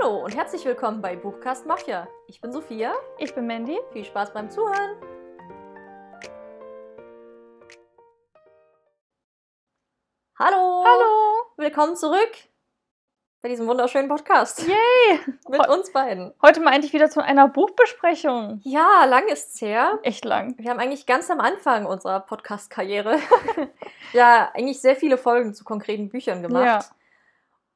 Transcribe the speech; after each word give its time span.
Hallo 0.00 0.24
und 0.24 0.36
herzlich 0.36 0.64
willkommen 0.64 1.00
bei 1.00 1.16
Buchcast 1.16 1.66
Mafia. 1.66 2.06
Ich 2.28 2.40
bin 2.40 2.52
Sophia. 2.52 2.94
Ich 3.18 3.34
bin 3.34 3.46
Mandy. 3.46 3.78
Viel 3.92 4.04
Spaß 4.04 4.32
beim 4.32 4.48
Zuhören. 4.48 4.96
Hallo. 10.38 10.84
Hallo. 10.84 11.46
Willkommen 11.56 11.96
zurück 11.96 12.30
bei 13.42 13.48
diesem 13.48 13.66
wunderschönen 13.66 14.08
Podcast 14.08 14.62
Yay. 14.68 15.20
mit 15.48 15.68
uns 15.68 15.92
beiden. 15.92 16.32
Heute 16.42 16.60
mal 16.60 16.74
endlich 16.74 16.92
wieder 16.92 17.10
zu 17.10 17.22
einer 17.24 17.48
Buchbesprechung. 17.48 18.60
Ja, 18.62 19.04
lang 19.04 19.26
ist's 19.28 19.60
her. 19.60 19.98
Echt 20.02 20.24
lang. 20.24 20.54
Wir 20.58 20.70
haben 20.70 20.78
eigentlich 20.78 21.06
ganz 21.06 21.28
am 21.30 21.40
Anfang 21.40 21.86
unserer 21.86 22.20
Podcast-Karriere 22.20 23.18
ja 24.12 24.50
eigentlich 24.54 24.80
sehr 24.80 24.94
viele 24.94 25.18
Folgen 25.18 25.54
zu 25.54 25.64
konkreten 25.64 26.08
Büchern 26.08 26.42
gemacht. 26.42 26.64
Ja. 26.64 26.97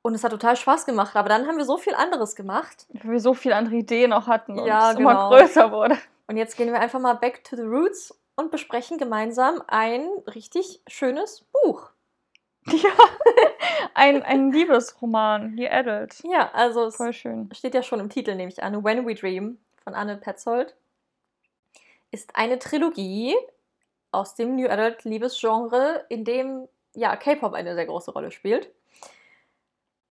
Und 0.03 0.15
es 0.15 0.25
hat 0.25 0.33
total 0.33 0.57
Spaß 0.57 0.85
gemacht. 0.85 1.15
Aber 1.17 1.29
dann 1.29 1.47
haben 1.47 1.57
wir 1.57 1.65
so 1.65 1.79
viel 1.79 1.95
anderes 1.95 2.35
gemacht. 2.35 2.87
Weil 2.93 3.13
wir 3.13 3.21
so 3.21 3.35
viele 3.35 3.55
andere 3.57 3.77
Ideen 3.77 4.13
auch 4.13 4.27
hatten 4.27 4.59
und 4.59 4.67
Ja, 4.67 4.91
es 4.93 4.99
immer 4.99 5.13
genau. 5.15 5.29
größer 5.31 5.71
wurde. 5.73 5.97
Und 6.27 6.37
jetzt 6.37 6.57
gehen 6.57 6.73
wir 6.73 6.81
einfach 6.81 6.99
mal 6.99 7.15
back 7.15 7.45
to 7.45 7.57
the 7.57 7.63
roots 7.63 8.19
und 8.35 8.51
besprechen 8.51 8.99
gemeinsam 8.99 9.63
ein 9.69 10.09
richtig 10.35 10.81
schönes 10.87 11.45
Buch. 11.53 11.91
Ja. 12.73 12.91
Ein, 13.95 14.23
ein 14.23 14.53
Liebesroman, 14.53 15.57
die 15.57 15.69
Adult. 15.69 16.23
Ja, 16.25 16.51
also 16.53 16.85
es 16.87 16.97
Voll 16.97 17.13
schön. 17.13 17.51
steht 17.53 17.75
ja 17.75 17.83
schon 17.83 17.99
im 18.01 18.09
Titel, 18.09 18.35
nehme 18.37 18.51
ich 18.51 18.63
an. 18.63 18.85
When 18.85 19.05
We 19.07 19.15
Dream 19.17 19.59
von 19.83 19.95
Anne 19.95 20.17
Petzold 20.17 20.75
ist 22.13 22.37
eine 22.37 22.59
Trilogie 22.59 23.35
aus 24.13 24.35
dem 24.37 24.55
New 24.57 24.69
Adult 24.69 25.05
Liebesgenre, 25.05 26.05
in 26.09 26.25
dem 26.25 26.69
ja 26.95 27.17
K-Pop 27.17 27.53
eine 27.55 27.75
sehr 27.75 27.87
große 27.87 28.13
Rolle 28.13 28.31
spielt. 28.31 28.71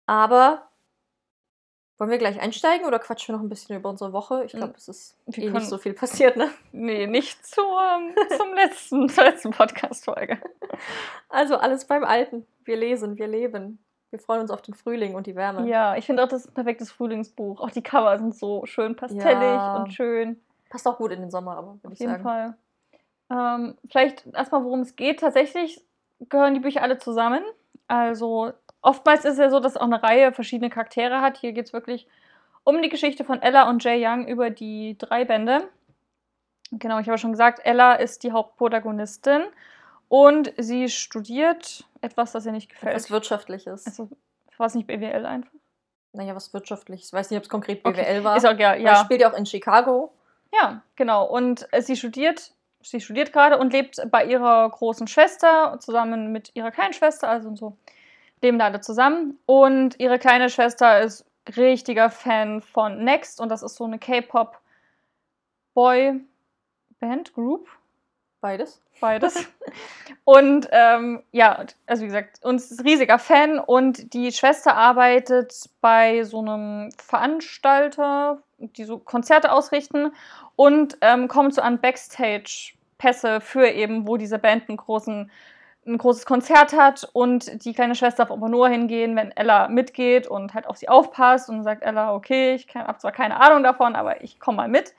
Aber 0.05 0.69
wollen 1.97 2.09
wir 2.11 2.17
gleich 2.17 2.39
einsteigen 2.41 2.85
oder 2.85 2.99
quatschen 2.99 3.33
wir 3.33 3.37
noch 3.37 3.43
ein 3.45 3.49
bisschen 3.49 3.77
über 3.77 3.89
unsere 3.89 4.11
Woche? 4.11 4.43
Ich 4.45 4.51
glaube, 4.51 4.73
es 4.75 4.87
ist 4.87 5.17
Wir 5.27 5.45
eh 5.45 5.49
nicht 5.49 5.67
so 5.67 5.77
viel 5.77 5.93
passiert, 5.93 6.35
ne? 6.35 6.49
Nee, 6.73 7.07
nicht 7.07 7.45
zur, 7.45 7.79
zum 8.37 8.53
letzten, 8.53 9.09
zur 9.09 9.23
letzten 9.23 9.51
Podcast-Folge. 9.51 10.39
Also 11.29 11.55
alles 11.57 11.85
beim 11.85 12.03
Alten. 12.03 12.45
Wir 12.65 12.75
lesen, 12.77 13.17
wir 13.17 13.27
leben. 13.27 13.79
Wir 14.09 14.19
freuen 14.19 14.41
uns 14.41 14.51
auf 14.51 14.61
den 14.61 14.73
Frühling 14.73 15.15
und 15.15 15.25
die 15.25 15.35
Wärme. 15.35 15.67
Ja, 15.67 15.95
ich 15.95 16.05
finde 16.05 16.23
auch, 16.23 16.27
das 16.27 16.41
ist 16.41 16.51
ein 16.51 16.53
perfektes 16.53 16.91
Frühlingsbuch. 16.91 17.59
Auch 17.61 17.71
die 17.71 17.81
Cover 17.81 18.17
sind 18.19 18.35
so 18.35 18.65
schön 18.65 18.95
pastellig 18.95 19.25
Ja. 19.25 19.77
und 19.77 19.93
schön. 19.93 20.41
Passt 20.69 20.87
auch 20.87 20.97
gut 20.97 21.11
in 21.11 21.21
den 21.21 21.31
Sommer, 21.31 21.57
aber 21.57 21.73
würde 21.75 21.87
Auf 21.87 21.93
ich 21.93 21.99
jeden 21.99 22.11
sagen. 22.11 22.23
Fall. 22.23 22.57
Ähm, 23.29 23.77
vielleicht 23.89 24.25
erstmal, 24.33 24.63
worum 24.63 24.81
es 24.81 24.95
geht. 24.95 25.19
Tatsächlich 25.21 25.81
gehören 26.29 26.53
die 26.53 26.59
Bücher 26.59 26.81
alle 26.81 26.97
zusammen. 26.97 27.43
Also 27.87 28.53
oftmals 28.85 29.25
ist 29.25 29.33
es 29.33 29.39
ja 29.39 29.49
so, 29.49 29.59
dass 29.59 29.73
es 29.73 29.77
auch 29.77 29.85
eine 29.85 30.01
Reihe 30.01 30.31
verschiedene 30.31 30.69
Charaktere 30.69 31.21
hat. 31.21 31.37
Hier 31.37 31.51
geht 31.51 31.67
es 31.67 31.73
wirklich 31.73 32.07
um 32.63 32.81
die 32.81 32.89
Geschichte 32.89 33.23
von 33.23 33.41
Ella 33.41 33.69
und 33.69 33.83
Jay 33.83 34.05
Young 34.05 34.27
über 34.27 34.49
die 34.49 34.97
drei 34.97 35.25
Bände. 35.25 35.67
Genau, 36.71 36.99
ich 36.99 37.07
habe 37.07 37.17
schon 37.17 37.31
gesagt, 37.31 37.59
Ella 37.63 37.93
ist 37.93 38.23
die 38.23 38.31
Hauptprotagonistin 38.31 39.43
und 40.07 40.53
sie 40.57 40.89
studiert 40.89 41.85
etwas, 42.01 42.31
das 42.31 42.45
ihr 42.45 42.51
nicht 42.51 42.69
gefällt. 42.69 42.95
Etwas 42.95 43.11
Wirtschaftliches. 43.11 43.85
also, 43.85 44.09
war 44.57 44.67
es 44.67 44.75
nicht 44.75 44.87
BWL 44.87 45.25
einfach? 45.25 45.51
naja, 46.15 46.35
was 46.35 46.53
Wirtschaftliches. 46.53 47.07
Ich 47.07 47.13
weiß 47.13 47.29
nicht, 47.29 47.37
ob 47.37 47.43
es 47.43 47.49
konkret 47.49 47.81
Okay. 47.83 48.01
BWL 48.01 48.23
war. 48.23 48.37
Ist 48.37 48.45
auch 48.45 48.57
ja, 48.57 48.75
ja. 48.75 49.03
spielt 49.03 49.21
ja 49.21 49.31
auch 49.31 49.37
in 49.37 49.45
Chicago. 49.45 50.13
Ja, 50.53 50.81
genau. 50.95 51.25
Und 51.25 51.67
äh, 51.71 51.81
sie 51.81 51.95
studiert, 51.95 52.53
sie 52.81 53.01
studiert 53.01 53.33
gerade 53.33 53.57
und 53.57 53.73
lebt 53.73 54.01
bei 54.09 54.25
ihrer 54.25 54.69
großen 54.69 55.07
Schwester 55.07 55.77
zusammen 55.79 56.31
mit 56.31 56.51
ihrer 56.55 56.71
kleinen 56.71 56.93
Schwester, 56.93 57.27
also 57.27 57.55
so 57.55 57.77
leben 58.45 58.59
da 58.59 58.65
alle 58.65 58.81
zusammen. 58.81 59.37
Und 59.45 59.99
ihre 59.99 60.19
kleine 60.19 60.49
Schwester 60.49 61.01
ist 61.01 61.25
richtiger 61.57 62.09
Fan 62.09 62.61
von 62.61 63.03
Next 63.03 63.41
und 63.41 63.49
das 63.49 63.61
ist 63.63 63.75
so 63.75 63.83
eine 63.83 63.99
K-Pop 63.99 64.59
Boy 65.73 66.21
Band 66.99 67.33
Group, 67.33 67.67
Beides. 68.41 68.81
beides. 69.01 69.47
und 70.23 70.67
ähm, 70.71 71.23
ja, 71.31 71.65
also 71.85 72.03
wie 72.03 72.07
gesagt, 72.07 72.43
uns 72.43 72.71
ist 72.71 72.83
riesiger 72.85 73.19
Fan 73.19 73.59
und 73.59 74.13
die 74.13 74.31
Schwester 74.31 74.75
arbeitet 74.75 75.69
bei 75.81 76.23
so 76.23 76.39
einem 76.39 76.89
Veranstalter, 76.97 78.41
die 78.57 78.85
so 78.85 78.97
Konzerte 78.97 79.51
ausrichten 79.51 80.11
und 80.55 80.97
ähm, 81.01 81.27
kommt 81.27 81.53
so 81.53 81.61
an 81.61 81.79
Backstage-Pässe 81.81 83.41
für 83.41 83.67
eben, 83.67 84.07
wo 84.07 84.17
diese 84.17 84.39
Band 84.39 84.69
einen 84.69 84.77
großen, 84.77 85.29
ein 85.85 85.97
großes 85.97 86.25
Konzert 86.25 86.73
hat 86.73 87.07
und 87.13 87.63
die 87.63 87.73
kleine 87.73 87.95
Schwester 87.95 88.23
darf 88.23 88.31
aber 88.31 88.49
nur 88.49 88.67
hingehen, 88.69 89.15
wenn 89.15 89.31
Ella 89.31 89.67
mitgeht 89.67 90.27
und 90.27 90.53
halt 90.53 90.67
auf 90.67 90.77
sie 90.77 90.89
aufpasst 90.89 91.49
und 91.49 91.63
sagt 91.63 91.83
Ella, 91.83 92.13
okay, 92.13 92.55
ich 92.55 92.67
habe 92.73 92.97
zwar 92.97 93.11
keine 93.11 93.39
Ahnung 93.39 93.63
davon, 93.63 93.95
aber 93.95 94.23
ich 94.23 94.39
komme 94.39 94.57
mal 94.57 94.67
mit. 94.67 94.95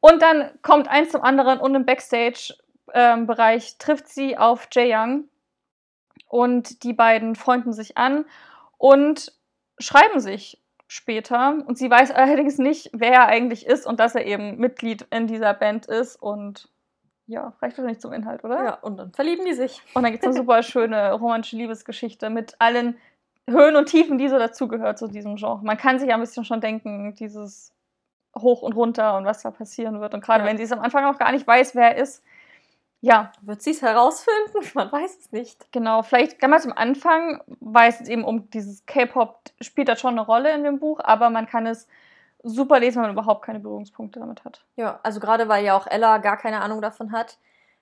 Und 0.00 0.20
dann 0.20 0.50
kommt 0.60 0.88
eins 0.88 1.10
zum 1.10 1.22
anderen 1.22 1.58
und 1.58 1.74
im 1.74 1.86
Backstage-Bereich 1.86 3.78
trifft 3.78 4.08
sie 4.08 4.36
auf 4.36 4.68
Jae 4.70 4.94
Young 4.94 5.24
und 6.28 6.82
die 6.82 6.92
beiden 6.92 7.36
freunden 7.36 7.72
sich 7.72 7.96
an 7.96 8.26
und 8.76 9.32
schreiben 9.78 10.20
sich 10.20 10.60
später. 10.86 11.62
Und 11.66 11.78
sie 11.78 11.90
weiß 11.90 12.10
allerdings 12.10 12.58
nicht, 12.58 12.90
wer 12.92 13.12
er 13.12 13.26
eigentlich 13.26 13.66
ist 13.66 13.86
und 13.86 14.00
dass 14.00 14.14
er 14.14 14.26
eben 14.26 14.58
Mitglied 14.58 15.06
in 15.10 15.26
dieser 15.26 15.54
Band 15.54 15.86
ist. 15.86 16.16
Und 16.16 16.68
ja, 17.26 17.52
reicht 17.62 17.78
nicht 17.78 18.00
zum 18.02 18.12
Inhalt, 18.12 18.44
oder? 18.44 18.64
Ja, 18.64 18.74
und 18.74 18.96
dann 18.98 19.12
verlieben 19.12 19.44
die 19.46 19.54
sich. 19.54 19.80
Und 19.94 20.02
dann 20.02 20.12
gibt 20.12 20.22
es 20.24 20.28
eine 20.28 20.36
super 20.36 20.62
schöne 20.62 21.12
romantische 21.14 21.56
Liebesgeschichte 21.56 22.28
mit 22.30 22.54
allen 22.58 22.96
Höhen 23.48 23.76
und 23.76 23.86
Tiefen, 23.88 24.18
die 24.18 24.28
so 24.28 24.38
dazugehört 24.38 24.98
zu 24.98 25.06
diesem 25.08 25.36
Genre. 25.36 25.60
Man 25.64 25.76
kann 25.76 25.98
sich 25.98 26.08
ja 26.08 26.14
ein 26.14 26.20
bisschen 26.20 26.44
schon 26.44 26.60
denken, 26.60 27.14
dieses 27.14 27.72
Hoch 28.38 28.62
und 28.62 28.72
Runter 28.74 29.16
und 29.16 29.24
was 29.26 29.42
da 29.42 29.50
passieren 29.50 30.00
wird. 30.00 30.12
Und 30.14 30.22
gerade 30.24 30.44
Ja. 30.44 30.50
wenn 30.50 30.56
sie 30.56 30.64
es 30.64 30.72
am 30.72 30.80
Anfang 30.80 31.04
noch 31.04 31.18
gar 31.18 31.30
nicht 31.32 31.46
weiß, 31.46 31.74
wer 31.74 31.94
er 31.94 32.02
ist. 32.02 32.22
Ja, 33.00 33.32
Wird 33.42 33.60
sie 33.60 33.70
es 33.72 33.82
herausfinden? 33.82 34.58
Man 34.74 34.90
weiß 34.90 35.18
es 35.18 35.32
nicht. 35.32 35.70
genau. 35.72 36.02
Vielleicht 36.02 36.38
ganz 36.40 36.64
am 36.64 36.72
Anfang 36.72 37.42
weiß 37.60 38.00
es 38.00 38.08
eben 38.08 38.24
um 38.24 38.48
dieses 38.50 38.86
K-Pop, 38.86 39.40
spielt 39.60 39.88
das 39.88 40.00
schon 40.00 40.12
eine 40.14 40.22
Rolle 40.26 40.54
in 40.54 40.64
dem 40.64 40.78
Buch, 40.78 41.00
aber 41.04 41.28
man 41.28 41.46
kann 41.46 41.66
es 41.66 41.86
super 42.44 42.78
lesen, 42.78 42.96
wenn 42.96 43.08
man 43.14 43.16
überhaupt 43.16 43.44
keine 43.44 43.58
Berührungspunkte 43.58 44.20
damit 44.20 44.44
hat. 44.44 44.64
Ja, 44.76 45.00
also 45.02 45.18
gerade 45.18 45.48
weil 45.48 45.64
ja 45.64 45.76
auch 45.76 45.86
Ella 45.86 46.18
gar 46.18 46.36
keine 46.36 46.60
Ahnung 46.60 46.80
davon 46.80 47.10
hat, 47.12 47.38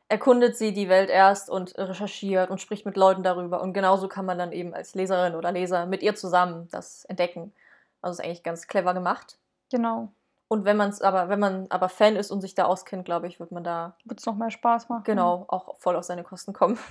erkundet 0.09 0.57
sie 0.57 0.73
die 0.73 0.89
Welt 0.89 1.11
erst 1.11 1.51
und 1.51 1.77
recherchiert 1.77 2.51
und 2.51 2.61
spricht 2.61 2.87
mit 2.87 2.97
Leuten 2.97 3.23
darüber. 3.23 3.61
Und 3.61 3.73
genauso 3.73 4.09
kann 4.09 4.25
man 4.25 4.39
dann 4.39 4.53
eben 4.53 4.73
als 4.75 4.95
Leserin 4.95 5.35
oder 5.35 5.53
Leser 5.53 5.87
mit 5.87 6.03
ihr 6.03 6.15
zusammen 6.15 6.69
das 6.71 7.05
entdecken. 7.07 7.53
Also 8.01 8.21
ist 8.21 8.25
eigentlich 8.27 8.43
ganz 8.43 8.67
clever 8.67 8.95
gemacht. 8.95 9.39
Genau. 9.71 10.09
Und 10.49 10.65
wenn 10.67 10.77
man 10.77 10.91
es 10.91 11.01
aber, 11.01 11.29
wenn 11.31 11.39
man 11.39 11.67
aber 11.71 11.89
Fan 11.89 12.15
ist 12.17 12.31
und 12.31 12.43
sich 12.43 12.55
da 12.55 12.65
auskennt, 12.65 13.07
glaube 13.07 13.27
ich, 13.27 13.41
wird 13.41 13.53
man 13.53 13.65
da 13.65 13.97
Wird 14.05 14.21
es 14.21 14.27
noch 14.27 14.35
mehr 14.37 14.51
Spaß 14.51 14.91
machen. 14.91 15.05
genau 15.05 15.47
auch 15.49 15.79
voll 15.79 15.97
auf 15.97 16.05
seine 16.05 16.25
Kosten 16.25 16.53
kommen. 16.53 16.79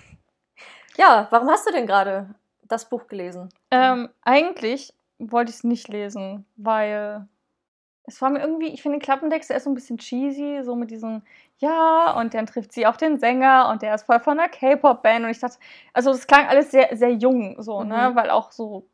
Ja, 0.98 1.28
warum 1.30 1.50
hast 1.50 1.66
du 1.66 1.72
denn 1.72 1.88
gerade 1.88 2.30
das 2.64 2.90
Buch 2.90 3.08
gelesen? 3.08 3.50
Ähm, 3.72 4.10
eigentlich 4.24 4.94
wollte 5.20 5.50
ich 5.50 5.56
es 5.58 5.64
nicht 5.64 5.88
lesen, 5.88 6.46
weil 6.58 7.28
es 8.06 8.22
war 8.22 8.30
mir 8.30 8.40
irgendwie, 8.40 8.68
ich 8.68 8.82
finde 8.82 8.98
den 8.98 9.04
Klappentext, 9.04 9.50
der 9.50 9.58
ist 9.58 9.64
so 9.66 9.70
ein 9.70 9.76
bisschen 9.76 9.98
cheesy, 9.98 10.62
so 10.64 10.76
mit 10.76 10.92
diesem 10.92 11.22
Ja, 11.60 12.14
und 12.20 12.34
dann 12.34 12.46
trifft 12.48 12.74
sie 12.74 12.86
auf 12.88 12.98
den 12.98 13.20
Sänger 13.20 13.70
und 13.72 13.82
der 13.84 13.94
ist 13.96 14.04
voll 14.06 14.20
von 14.20 14.40
einer 14.40 14.50
K-Pop-Band 14.50 15.24
und 15.26 15.32
ich 15.32 15.40
dachte, 15.40 15.58
also 15.94 16.12
das 16.12 16.26
klang 16.28 16.48
alles 16.48 16.72
sehr, 16.72 16.90
sehr 16.98 17.12
jung, 17.14 17.62
so, 17.62 17.84
ne, 17.84 18.10
Mhm. 18.10 18.16
weil 18.16 18.30
auch 18.32 18.52
so, 18.52 18.88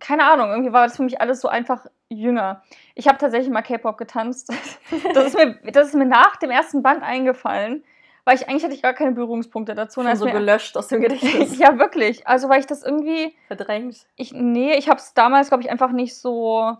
keine 0.00 0.24
Ahnung, 0.24 0.48
irgendwie 0.50 0.72
war 0.72 0.86
das 0.86 0.96
für 0.96 1.02
mich 1.02 1.20
alles 1.20 1.40
so 1.42 1.48
einfach 1.48 1.84
jünger. 2.08 2.62
Ich 2.94 3.06
habe 3.06 3.18
tatsächlich 3.18 3.50
mal 3.52 3.62
K-Pop 3.62 3.98
getanzt. 3.98 4.50
Das 5.14 5.26
ist, 5.26 5.36
mir, 5.36 5.54
das 5.72 5.88
ist 5.88 5.94
mir 5.94 6.06
nach 6.06 6.36
dem 6.36 6.50
ersten 6.50 6.82
Band 6.82 7.02
eingefallen, 7.02 7.84
weil 8.24 8.36
ich 8.36 8.48
eigentlich 8.48 8.64
hatte 8.64 8.74
ich 8.74 8.82
gar 8.82 8.94
keine 8.94 9.12
Berührungspunkte 9.12 9.74
dazu. 9.74 10.02
Schon 10.02 10.16
so 10.16 10.24
mir- 10.24 10.32
gelöscht 10.32 10.76
aus 10.78 10.88
dem 10.88 11.00
Gedächtnis. 11.02 11.58
ja, 11.58 11.78
wirklich. 11.78 12.26
Also, 12.26 12.48
weil 12.48 12.60
ich 12.60 12.66
das 12.66 12.82
irgendwie, 12.82 13.36
Verdrängt. 13.48 14.06
ich, 14.16 14.32
nee, 14.32 14.74
ich 14.74 14.88
habe 14.88 14.98
es 14.98 15.12
damals, 15.14 15.48
glaube 15.48 15.62
ich, 15.62 15.70
einfach 15.70 15.92
nicht 15.92 16.16
so. 16.16 16.76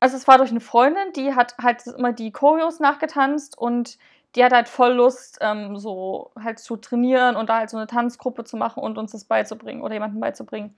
Also 0.00 0.16
es 0.16 0.28
war 0.28 0.38
durch 0.38 0.50
eine 0.50 0.60
Freundin, 0.60 1.12
die 1.14 1.34
hat 1.34 1.56
halt 1.60 1.86
immer 1.86 2.12
die 2.12 2.30
Choreos 2.30 2.78
nachgetanzt 2.80 3.58
und 3.58 3.98
die 4.34 4.44
hat 4.44 4.52
halt 4.52 4.68
voll 4.68 4.92
Lust, 4.92 5.38
ähm, 5.40 5.76
so 5.76 6.30
halt 6.38 6.58
zu 6.58 6.76
trainieren 6.76 7.36
und 7.36 7.48
da 7.48 7.58
halt 7.58 7.70
so 7.70 7.76
eine 7.76 7.86
Tanzgruppe 7.86 8.44
zu 8.44 8.56
machen 8.56 8.82
und 8.82 8.98
uns 8.98 9.12
das 9.12 9.24
beizubringen 9.24 9.82
oder 9.82 9.94
jemandem 9.94 10.20
beizubringen. 10.20 10.76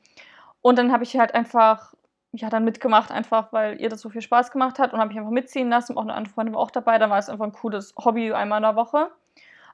Und 0.63 0.79
dann 0.79 0.93
habe 0.93 1.05
ich 1.05 1.19
halt 1.19 1.35
einfach, 1.35 1.95
ja, 2.33 2.49
dann 2.51 2.65
mitgemacht, 2.65 3.11
einfach 3.11 3.53
weil 3.53 3.81
ihr 3.81 3.89
das 3.89 4.01
so 4.01 4.11
viel 4.11 4.23
Spaß 4.23 4.53
gemacht 4.53 4.79
hat 4.79 4.93
und 4.93 5.01
habe 5.01 5.13
ich 5.13 5.19
einfach 5.19 5.31
mitziehen 5.31 5.69
lassen. 5.69 5.97
Auch 5.99 6.03
eine 6.03 6.15
andere 6.15 6.33
Freundin 6.35 6.55
war 6.55 6.63
auch 6.63 6.71
dabei, 6.71 6.99
dann 6.99 7.11
war 7.11 7.19
es 7.19 7.29
einfach 7.29 7.45
ein 7.45 7.53
cooles 7.53 7.95
Hobby 7.99 8.33
einmal 8.33 8.59
in 8.59 8.63
der 8.65 8.77
Woche, 8.77 9.11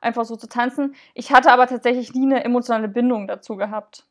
einfach 0.00 0.24
so 0.24 0.36
zu 0.36 0.48
tanzen. 0.48 0.94
Ich 1.14 1.32
hatte 1.32 1.52
aber 1.52 1.66
tatsächlich 1.66 2.14
nie 2.14 2.26
eine 2.26 2.44
emotionale 2.44 2.88
Bindung 2.88 3.28
dazu 3.28 3.56
gehabt. 3.56 4.06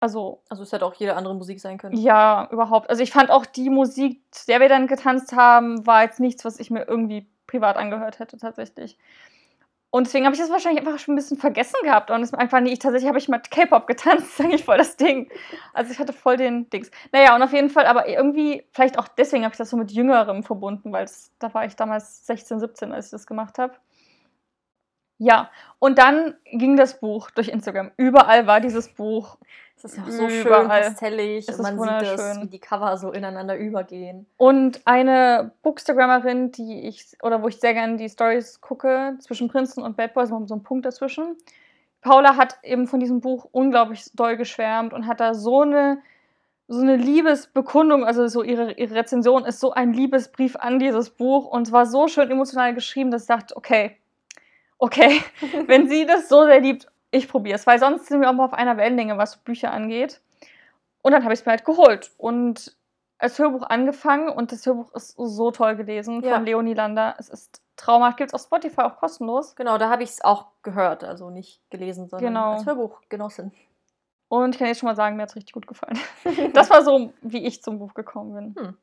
Also 0.00 0.42
Also 0.48 0.62
es 0.62 0.72
hätte 0.72 0.86
auch 0.86 0.94
jede 0.94 1.16
andere 1.16 1.34
Musik 1.34 1.60
sein 1.60 1.78
können. 1.78 1.96
ja, 1.96 2.48
überhaupt. 2.50 2.88
Also 2.90 3.02
ich 3.02 3.10
fand 3.10 3.30
auch 3.30 3.46
die 3.46 3.70
Musik, 3.70 4.22
zu 4.30 4.46
der 4.46 4.60
wir 4.60 4.68
dann 4.68 4.86
getanzt 4.86 5.32
haben, 5.32 5.86
war 5.86 6.02
jetzt 6.02 6.20
nichts, 6.20 6.44
was 6.44 6.60
ich 6.60 6.70
mir 6.70 6.86
irgendwie 6.86 7.26
privat 7.46 7.76
angehört 7.76 8.18
hätte 8.18 8.36
tatsächlich. 8.36 8.96
Und 9.90 10.06
deswegen 10.06 10.26
habe 10.26 10.34
ich 10.34 10.40
das 10.40 10.50
wahrscheinlich 10.50 10.86
einfach 10.86 10.98
schon 10.98 11.14
ein 11.14 11.16
bisschen 11.16 11.38
vergessen 11.38 11.78
gehabt. 11.82 12.10
Und 12.10 12.22
es 12.22 12.34
einfach 12.34 12.60
nicht, 12.60 12.82
tatsächlich 12.82 13.08
habe 13.08 13.18
ich 13.18 13.28
mal 13.28 13.38
K-Pop 13.38 13.86
getanzt, 13.86 14.26
ist 14.38 14.40
eigentlich 14.40 14.64
voll 14.64 14.76
das 14.76 14.96
Ding. 14.96 15.30
Also 15.72 15.90
ich 15.90 15.98
hatte 15.98 16.12
voll 16.12 16.36
den 16.36 16.68
Dings. 16.68 16.90
Naja, 17.10 17.34
und 17.34 17.42
auf 17.42 17.52
jeden 17.54 17.70
Fall, 17.70 17.86
aber 17.86 18.06
irgendwie, 18.06 18.64
vielleicht 18.72 18.98
auch 18.98 19.08
deswegen 19.08 19.44
habe 19.44 19.54
ich 19.54 19.58
das 19.58 19.70
so 19.70 19.78
mit 19.78 19.90
Jüngerem 19.90 20.42
verbunden, 20.42 20.92
weil 20.92 21.06
das, 21.06 21.32
da 21.38 21.52
war 21.54 21.64
ich 21.64 21.74
damals 21.74 22.26
16, 22.26 22.60
17, 22.60 22.92
als 22.92 23.06
ich 23.06 23.10
das 23.12 23.26
gemacht 23.26 23.58
habe. 23.58 23.74
Ja, 25.18 25.50
und 25.80 25.98
dann 25.98 26.34
ging 26.44 26.76
das 26.76 27.00
Buch 27.00 27.30
durch 27.30 27.48
Instagram. 27.48 27.90
Überall 27.96 28.46
war 28.46 28.60
dieses 28.60 28.88
Buch. 28.88 29.36
Es 29.76 29.84
ist 29.84 29.96
ja 29.96 30.04
auch 30.04 30.10
so 30.10 30.28
schön 30.28 30.46
Überall. 30.46 30.82
pastellig 30.82 31.48
Es 31.48 31.56
und 31.56 31.62
man 31.62 31.78
sieht 31.78 32.18
das, 32.18 32.40
wie 32.40 32.46
die 32.46 32.58
Cover 32.58 32.96
so 32.96 33.12
ineinander 33.12 33.56
übergehen. 33.56 34.26
Und 34.36 34.80
eine 34.84 35.52
Bookstagrammerin, 35.62 36.52
die 36.52 36.86
ich, 36.88 37.16
oder 37.22 37.42
wo 37.42 37.48
ich 37.48 37.60
sehr 37.60 37.74
gerne 37.74 37.96
die 37.96 38.08
Stories 38.08 38.60
gucke, 38.60 39.16
zwischen 39.20 39.48
Prinzen 39.48 39.82
und 39.82 39.96
Bad 39.96 40.14
Boys, 40.14 40.30
wir 40.30 40.36
haben 40.36 40.48
so 40.48 40.54
einen 40.54 40.62
Punkt 40.64 40.86
dazwischen. 40.86 41.36
Paula 42.00 42.36
hat 42.36 42.58
eben 42.62 42.86
von 42.86 43.00
diesem 43.00 43.20
Buch 43.20 43.48
unglaublich 43.50 44.04
doll 44.14 44.36
geschwärmt 44.36 44.92
und 44.92 45.06
hat 45.06 45.20
da 45.20 45.34
so 45.34 45.62
eine, 45.62 45.98
so 46.68 46.80
eine 46.80 46.96
Liebesbekundung, 46.96 48.04
also 48.04 48.26
so 48.28 48.42
ihre, 48.42 48.72
ihre 48.72 48.94
Rezension 48.94 49.44
ist 49.44 49.58
so 49.58 49.72
ein 49.72 49.92
Liebesbrief 49.92 50.56
an 50.56 50.78
dieses 50.78 51.10
Buch 51.10 51.46
und 51.46 51.66
es 51.66 51.72
war 51.72 51.86
so 51.86 52.06
schön 52.06 52.30
emotional 52.30 52.74
geschrieben, 52.74 53.10
dass 53.10 53.22
ich 53.22 53.28
dachte, 53.28 53.56
okay, 53.56 53.96
okay, 54.78 55.20
wenn 55.66 55.88
sie 55.88 56.06
das 56.06 56.28
so 56.28 56.44
sehr 56.44 56.60
liebt, 56.60 56.86
ich 57.10 57.28
probiere 57.28 57.56
es, 57.56 57.66
weil 57.66 57.78
sonst 57.78 58.06
sind 58.06 58.20
wir 58.20 58.28
auch 58.30 58.34
mal 58.34 58.44
auf 58.44 58.52
einer 58.52 58.76
Wellenlänge, 58.76 59.16
was 59.18 59.36
Bücher 59.38 59.72
angeht. 59.72 60.20
Und 61.02 61.12
dann 61.12 61.22
habe 61.24 61.32
ich 61.32 61.40
es 61.40 61.46
mir 61.46 61.50
halt 61.52 61.64
geholt 61.64 62.10
und 62.18 62.76
als 63.18 63.38
Hörbuch 63.38 63.62
angefangen 63.62 64.28
und 64.28 64.52
das 64.52 64.64
Hörbuch 64.66 64.92
ist 64.94 65.14
so 65.16 65.50
toll 65.50 65.74
gelesen 65.76 66.22
Ja. 66.22 66.34
von 66.34 66.44
Leonie 66.44 66.74
Lander. 66.74 67.16
Es 67.18 67.28
ist 67.28 67.60
traumhaft, 67.76 68.16
gibt 68.16 68.30
es 68.30 68.34
auf 68.34 68.42
Spotify 68.42 68.82
auch 68.82 68.96
kostenlos. 68.96 69.56
Genau, 69.56 69.78
da 69.78 69.88
habe 69.90 70.02
ich 70.02 70.10
es 70.10 70.24
auch 70.24 70.46
gehört, 70.62 71.02
also 71.02 71.30
nicht 71.30 71.60
gelesen, 71.70 72.08
sondern 72.08 72.28
Genau. 72.34 72.52
als 72.52 72.66
Hörbuch 72.66 73.00
genossen. 73.08 73.52
Und 74.28 74.54
ich 74.54 74.58
kann 74.58 74.68
jetzt 74.68 74.80
schon 74.80 74.88
mal 74.88 74.94
sagen, 74.96 75.16
mir 75.16 75.22
hat 75.22 75.30
es 75.30 75.36
richtig 75.36 75.54
gut 75.54 75.66
gefallen. 75.66 75.98
Das 76.52 76.68
war 76.70 76.82
so, 76.82 77.12
wie 77.22 77.44
ich 77.46 77.62
zum 77.62 77.78
Buch 77.78 77.94
gekommen 77.94 78.54
bin. 78.54 78.76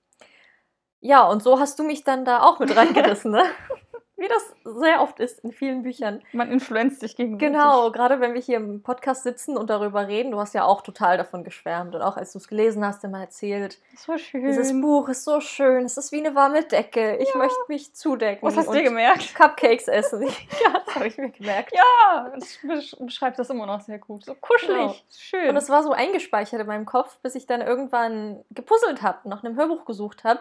Ja, 1.01 1.23
und 1.27 1.43
so 1.43 1.59
hast 1.59 1.77
du 1.79 1.83
mich 1.83 2.03
dann 2.03 2.25
da 2.25 2.41
auch 2.41 2.59
mit 2.59 2.75
reingerissen, 2.75 3.31
ne? 3.31 3.43
Wie 4.17 4.29
das 4.29 4.55
sehr 4.63 5.01
oft 5.01 5.19
ist 5.19 5.39
in 5.43 5.51
vielen 5.51 5.81
Büchern. 5.83 6.21
Man 6.31 6.49
influenzt 6.49 7.01
sich 7.01 7.17
gegenseitig. 7.17 7.51
Genau, 7.51 7.91
gerade 7.91 8.21
wenn 8.21 8.33
wir 8.33 8.39
hier 8.39 8.55
im 8.57 8.81
Podcast 8.81 9.23
sitzen 9.23 9.57
und 9.57 9.69
darüber 9.69 10.07
reden, 10.07 10.31
du 10.31 10.39
hast 10.39 10.53
ja 10.53 10.63
auch 10.63 10.81
total 10.81 11.17
davon 11.17 11.43
geschwärmt 11.43 11.95
und 11.95 12.01
auch 12.01 12.15
als 12.15 12.31
du 12.31 12.37
es 12.37 12.47
gelesen 12.47 12.85
hast, 12.85 13.03
immer 13.03 13.19
erzählt, 13.19 13.77
So 13.97 14.17
schön. 14.17 14.45
dieses 14.45 14.71
Buch 14.79 15.09
ist 15.09 15.25
so 15.25 15.41
schön, 15.41 15.83
es 15.83 15.97
ist 15.97 16.13
wie 16.13 16.25
eine 16.25 16.33
warme 16.33 16.63
Decke, 16.63 17.17
ich 17.17 17.35
möchte 17.35 17.57
mich 17.67 17.93
zudecken 17.93 18.47
Was 18.47 18.55
hast 18.55 18.69
du 18.69 18.73
dir 18.73 18.83
gemerkt? 18.83 19.35
Cupcakes 19.35 19.89
essen. 19.89 20.21
ja, 20.63 20.81
das 20.85 20.95
habe 20.95 21.07
ich 21.07 21.17
mir 21.17 21.31
gemerkt. 21.31 21.73
Ja, 21.75 22.29
das 22.33 22.57
besch- 22.63 23.03
beschreibt 23.05 23.37
das 23.37 23.49
immer 23.49 23.65
noch 23.65 23.81
sehr 23.81 23.99
gut. 23.99 24.23
So 24.23 24.33
kuschelig, 24.35 24.75
Genau. 24.77 24.95
schön. 25.11 25.49
Und 25.49 25.57
es 25.57 25.69
war 25.69 25.83
so 25.83 25.91
eingespeichert 25.91 26.61
in 26.61 26.67
meinem 26.67 26.85
Kopf, 26.85 27.17
bis 27.21 27.35
ich 27.35 27.47
dann 27.47 27.59
irgendwann 27.59 28.45
gepuzzelt 28.51 29.01
habe, 29.01 29.27
nach 29.27 29.43
einem 29.43 29.57
Hörbuch 29.57 29.83
gesucht 29.83 30.23
habe. 30.23 30.39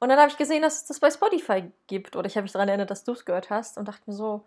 Und 0.00 0.08
dann 0.08 0.18
habe 0.18 0.30
ich 0.30 0.36
gesehen, 0.38 0.62
dass 0.62 0.76
es 0.76 0.86
das 0.86 0.98
bei 1.00 1.10
Spotify 1.10 1.70
gibt. 1.86 2.16
Oder 2.16 2.26
ich 2.26 2.36
habe 2.36 2.42
mich 2.42 2.52
daran 2.52 2.68
erinnert, 2.68 2.90
dass 2.90 3.04
du 3.04 3.12
es 3.12 3.24
gehört 3.24 3.50
hast 3.50 3.76
und 3.78 3.86
dachte 3.86 4.02
mir 4.06 4.14
so, 4.14 4.44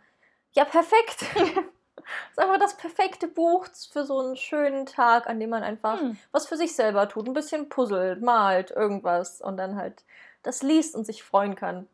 ja, 0.54 0.66
perfekt. 0.66 1.22
das 1.36 1.42
ist 2.32 2.40
einfach 2.40 2.60
das 2.60 2.76
perfekte 2.76 3.28
Buch 3.28 3.68
für 3.92 4.04
so 4.04 4.20
einen 4.20 4.36
schönen 4.36 4.86
Tag, 4.88 5.28
an 5.28 5.40
dem 5.40 5.52
man 5.52 5.64
einfach 5.64 6.00
Hm. 6.00 6.18
was 6.32 6.48
für 6.48 6.58
sich 6.58 6.76
selber 6.76 7.08
tut. 7.08 7.28
Ein 7.28 7.34
bisschen 7.34 7.70
puzzelt, 7.70 8.22
malt, 8.22 8.72
irgendwas. 8.72 9.42
Und 9.42 9.58
dann 9.58 9.76
halt 9.76 10.04
das 10.42 10.64
liest 10.64 10.96
und 10.96 11.06
sich 11.06 11.24
freuen 11.24 11.56
kann. 11.56 11.88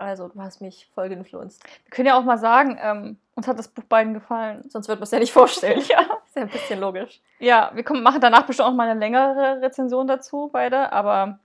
Also, 0.00 0.28
du 0.28 0.40
hast 0.40 0.60
mich 0.60 0.88
voll 0.94 1.08
geinfluenced. 1.08 1.60
Wir 1.84 1.90
können 1.90 2.06
ja 2.06 2.16
auch 2.16 2.22
mal 2.22 2.38
sagen, 2.38 2.78
ähm, 2.80 3.18
uns 3.34 3.48
hat 3.48 3.58
das 3.58 3.66
Buch 3.66 3.82
beiden 3.84 4.14
gefallen. 4.14 4.68
Sonst 4.70 4.86
wird 4.86 5.00
man 5.00 5.04
es 5.04 5.10
ja 5.10 5.18
nicht 5.18 5.32
vorstellen. 5.32 5.82
Ja. 5.88 6.00
Ist 6.24 6.36
ja 6.36 6.42
ein 6.42 6.48
bisschen 6.50 6.78
logisch. 6.78 7.20
Ja, 7.40 7.70
wir 7.74 7.82
kommen, 7.82 8.02
machen 8.02 8.20
danach 8.20 8.42
bestimmt 8.46 8.68
auch 8.68 8.74
mal 8.74 8.88
eine 8.88 9.00
längere 9.00 9.60
Rezension 9.62 10.06
dazu, 10.06 10.50
beide. 10.52 10.92
Aber 10.92 11.40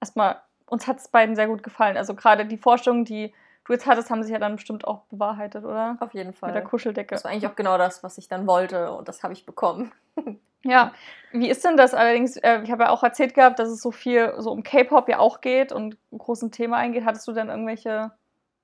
erstmal, 0.00 0.40
uns 0.66 0.86
hat 0.86 0.98
es 0.98 1.08
beiden 1.08 1.36
sehr 1.36 1.46
gut 1.46 1.62
gefallen. 1.62 1.96
Also 1.96 2.14
gerade 2.14 2.46
die 2.46 2.58
Vorstellungen, 2.58 3.04
die 3.04 3.32
du 3.64 3.72
jetzt 3.72 3.86
hattest, 3.86 4.10
haben 4.10 4.22
sich 4.22 4.32
ja 4.32 4.38
dann 4.38 4.56
bestimmt 4.56 4.86
auch 4.86 5.02
bewahrheitet, 5.04 5.64
oder? 5.64 5.96
Auf 6.00 6.14
jeden 6.14 6.32
Fall. 6.32 6.48
Mit 6.50 6.56
der 6.56 6.64
Kuscheldecke. 6.64 7.14
Das 7.14 7.24
war 7.24 7.30
eigentlich 7.30 7.46
auch 7.46 7.56
genau 7.56 7.78
das, 7.78 8.02
was 8.02 8.18
ich 8.18 8.28
dann 8.28 8.46
wollte 8.46 8.92
und 8.92 9.08
das 9.08 9.22
habe 9.22 9.32
ich 9.32 9.46
bekommen. 9.46 9.92
Ja, 10.62 10.92
wie 11.32 11.48
ist 11.48 11.64
denn 11.64 11.78
das 11.78 11.94
allerdings? 11.94 12.36
Äh, 12.36 12.60
ich 12.62 12.70
habe 12.70 12.82
ja 12.82 12.90
auch 12.90 13.02
erzählt 13.02 13.34
gehabt, 13.34 13.58
dass 13.58 13.70
es 13.70 13.80
so 13.80 13.90
viel 13.90 14.34
so 14.38 14.50
um 14.50 14.62
K-Pop 14.62 15.08
ja 15.08 15.18
auch 15.18 15.40
geht 15.40 15.72
und 15.72 15.96
ein 16.12 16.18
großes 16.18 16.50
Thema 16.50 16.76
eingeht. 16.76 17.06
Hattest 17.06 17.26
du 17.26 17.32
denn 17.32 17.48
irgendwelche 17.48 18.12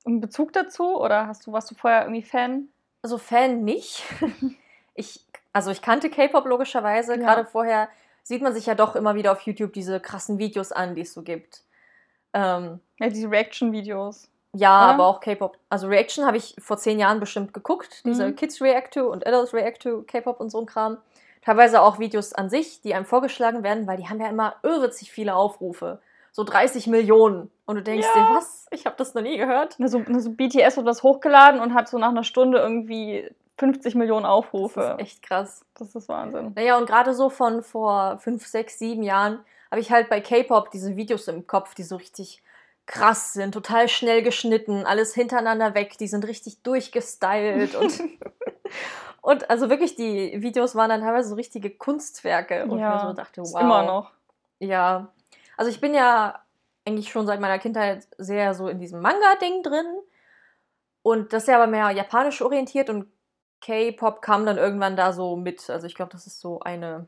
einen 0.04 0.20
Bezug 0.20 0.52
dazu 0.52 1.00
oder 1.00 1.26
hast 1.26 1.46
du 1.46 1.52
warst 1.52 1.70
du 1.70 1.74
vorher 1.74 2.02
irgendwie 2.02 2.22
Fan? 2.22 2.68
Also 3.02 3.18
Fan 3.18 3.64
nicht. 3.64 4.04
Ich, 4.98 5.26
also 5.52 5.70
ich 5.70 5.82
kannte 5.82 6.08
K-Pop 6.08 6.46
logischerweise. 6.46 7.12
Ja. 7.12 7.18
Gerade 7.18 7.44
vorher 7.44 7.90
sieht 8.26 8.42
man 8.42 8.52
sich 8.52 8.66
ja 8.66 8.74
doch 8.74 8.96
immer 8.96 9.14
wieder 9.14 9.30
auf 9.30 9.40
YouTube 9.42 9.72
diese 9.72 10.00
krassen 10.00 10.38
Videos 10.38 10.72
an, 10.72 10.96
die 10.96 11.02
es 11.02 11.12
so 11.14 11.22
gibt. 11.22 11.62
Ähm, 12.32 12.80
Ja, 12.98 13.08
diese 13.08 13.30
Reaction-Videos. 13.30 14.28
ja, 14.52 14.84
Oder? 14.84 14.94
aber 14.94 15.06
auch 15.06 15.20
K-Pop. 15.20 15.58
Also 15.68 15.86
Reaction 15.86 16.26
habe 16.26 16.36
ich 16.36 16.56
vor 16.58 16.76
zehn 16.76 16.98
Jahren 16.98 17.20
bestimmt 17.20 17.54
geguckt. 17.54 18.04
Diese 18.04 18.26
Mhm. 18.28 18.34
Kids 18.36 18.60
React 18.60 18.90
to 18.94 19.10
und 19.12 19.26
Adults 19.26 19.54
React 19.54 19.78
to 19.80 20.02
K-Pop 20.02 20.40
und 20.40 20.50
so 20.50 20.58
ein 20.60 20.66
Kram. 20.66 20.98
Teilweise 21.42 21.80
auch 21.80 22.00
Videos 22.00 22.32
an 22.32 22.50
sich, 22.50 22.80
die 22.80 22.94
einem 22.94 23.04
vorgeschlagen 23.06 23.62
werden, 23.62 23.86
weil 23.86 23.96
die 23.98 24.08
haben 24.08 24.20
ja 24.20 24.28
immer 24.28 24.56
irrwitzig 24.64 25.12
viele 25.12 25.36
Aufrufe. 25.36 26.00
So 26.32 26.42
30 26.42 26.88
Millionen. 26.88 27.50
Und 27.64 27.76
du 27.76 27.82
denkst 27.82 28.06
Ja. 28.12 28.28
dir, 28.28 28.34
was? 28.34 28.66
Ich 28.72 28.86
habe 28.86 28.96
das 28.98 29.14
noch 29.14 29.22
nie 29.22 29.36
gehört. 29.38 29.76
Also, 29.80 30.02
also 30.12 30.30
BTS 30.32 30.76
wird 30.78 30.86
was 30.86 31.02
hochgeladen 31.04 31.60
und 31.60 31.74
hat 31.74 31.88
so 31.88 31.96
nach 31.98 32.08
einer 32.08 32.24
Stunde 32.24 32.58
irgendwie 32.58 33.30
50 33.58 33.94
Millionen 33.94 34.24
Das 34.24 34.30
Aufrufe. 34.32 34.80
ist 34.98 35.00
echt 35.00 35.22
krass. 35.22 35.64
Das 35.74 35.94
ist 35.94 36.08
Wahnsinn. 36.08 36.52
Naja, 36.54 36.76
und 36.78 36.86
gerade 36.86 37.14
so 37.14 37.30
von 37.30 37.62
vor 37.62 38.18
fünf, 38.18 38.46
sechs, 38.46 38.78
sieben 38.78 39.02
Jahren 39.02 39.44
habe 39.70 39.80
ich 39.80 39.90
halt 39.90 40.08
bei 40.08 40.20
K-Pop 40.20 40.70
diese 40.70 40.96
Videos 40.96 41.28
im 41.28 41.46
Kopf, 41.46 41.74
die 41.74 41.82
so 41.82 41.96
richtig 41.96 42.42
krass 42.86 43.32
sind, 43.32 43.52
total 43.52 43.88
schnell 43.88 44.22
geschnitten, 44.22 44.84
alles 44.86 45.12
hintereinander 45.12 45.74
weg, 45.74 45.98
die 45.98 46.06
sind 46.06 46.24
richtig 46.24 46.62
durchgestylt 46.62 47.74
und, 47.74 48.00
und 49.22 49.50
also 49.50 49.68
wirklich, 49.68 49.96
die 49.96 50.40
Videos 50.40 50.76
waren 50.76 50.90
dann 50.90 51.00
teilweise 51.00 51.30
so 51.30 51.34
richtige 51.34 51.70
Kunstwerke 51.70 52.64
und 52.66 52.78
Ja, 52.78 52.96
ich 52.96 53.02
mir 53.02 53.08
so 53.08 53.12
dachte, 53.14 53.42
wow. 53.42 53.60
immer 53.60 53.82
noch. 53.82 54.12
Ja, 54.60 55.08
also 55.56 55.68
ich 55.68 55.80
bin 55.80 55.94
ja 55.94 56.40
eigentlich 56.86 57.10
schon 57.10 57.26
seit 57.26 57.40
meiner 57.40 57.58
Kindheit 57.58 58.06
sehr 58.18 58.54
so 58.54 58.68
in 58.68 58.78
diesem 58.78 59.00
Manga-Ding 59.00 59.64
drin. 59.64 59.86
Und 61.02 61.32
das 61.32 61.42
ist 61.44 61.48
ja 61.48 61.56
aber 61.56 61.66
mehr 61.66 61.90
japanisch 61.90 62.40
orientiert 62.42 62.88
und 62.90 63.06
K-Pop 63.60 64.22
kam 64.22 64.46
dann 64.46 64.58
irgendwann 64.58 64.96
da 64.96 65.12
so 65.12 65.36
mit. 65.36 65.68
Also 65.70 65.86
ich 65.86 65.94
glaube, 65.94 66.12
das 66.12 66.26
ist 66.26 66.40
so 66.40 66.60
eine. 66.60 67.06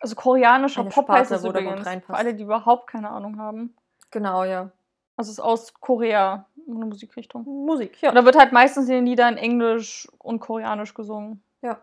Also 0.00 0.14
koreanischer 0.14 0.80
Eine 0.80 0.90
Pop 0.90 1.04
Sparte, 1.04 1.20
heißt 1.20 1.30
es 1.32 1.42
wo 1.42 1.52
da 1.52 1.60
gut 1.60 1.78
übrigens. 1.78 2.06
Für 2.06 2.14
alle, 2.14 2.34
die 2.34 2.44
überhaupt 2.44 2.86
keine 2.88 3.10
Ahnung 3.10 3.38
haben. 3.38 3.74
Genau, 4.10 4.44
ja. 4.44 4.70
Also 5.16 5.30
es 5.30 5.38
ist 5.38 5.44
aus 5.44 5.74
Korea, 5.74 6.46
eine 6.66 6.86
Musikrichtung. 6.86 7.44
Musik, 7.44 8.00
ja. 8.00 8.08
Und 8.08 8.14
da 8.14 8.24
wird 8.24 8.38
halt 8.38 8.52
meistens 8.52 8.88
in 8.88 8.94
den 8.94 9.06
Liedern 9.06 9.36
Englisch 9.36 10.08
und 10.18 10.40
Koreanisch 10.40 10.94
gesungen. 10.94 11.42
ja. 11.62 11.80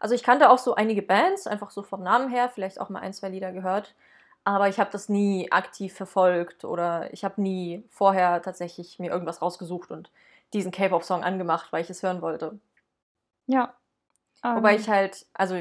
Also 0.00 0.16
ich 0.16 0.24
kannte 0.24 0.50
auch 0.50 0.58
so 0.58 0.74
einige 0.74 1.00
Bands, 1.00 1.46
einfach 1.46 1.70
so 1.70 1.84
vom 1.84 2.02
Namen 2.02 2.28
her, 2.28 2.50
vielleicht 2.52 2.80
auch 2.80 2.88
mal 2.88 2.98
ein, 2.98 3.12
zwei 3.12 3.28
Lieder 3.28 3.52
gehört. 3.52 3.94
Aber 4.42 4.68
ich 4.68 4.80
habe 4.80 4.90
das 4.90 5.08
nie 5.08 5.52
aktiv 5.52 5.94
verfolgt 5.94 6.64
oder 6.64 7.12
ich 7.12 7.24
habe 7.24 7.40
nie 7.40 7.84
vorher 7.88 8.42
tatsächlich 8.42 8.98
mir 8.98 9.12
irgendwas 9.12 9.40
rausgesucht 9.40 9.92
und 9.92 10.10
diesen 10.52 10.72
K-Pop-Song 10.72 11.22
angemacht, 11.22 11.72
weil 11.72 11.82
ich 11.82 11.90
es 11.90 12.02
hören 12.02 12.20
wollte. 12.20 12.58
Ja. 13.46 13.74
Wobei 14.42 14.74
Ähm, 14.74 14.80
ich 14.80 14.88
halt, 14.88 15.26
also 15.34 15.56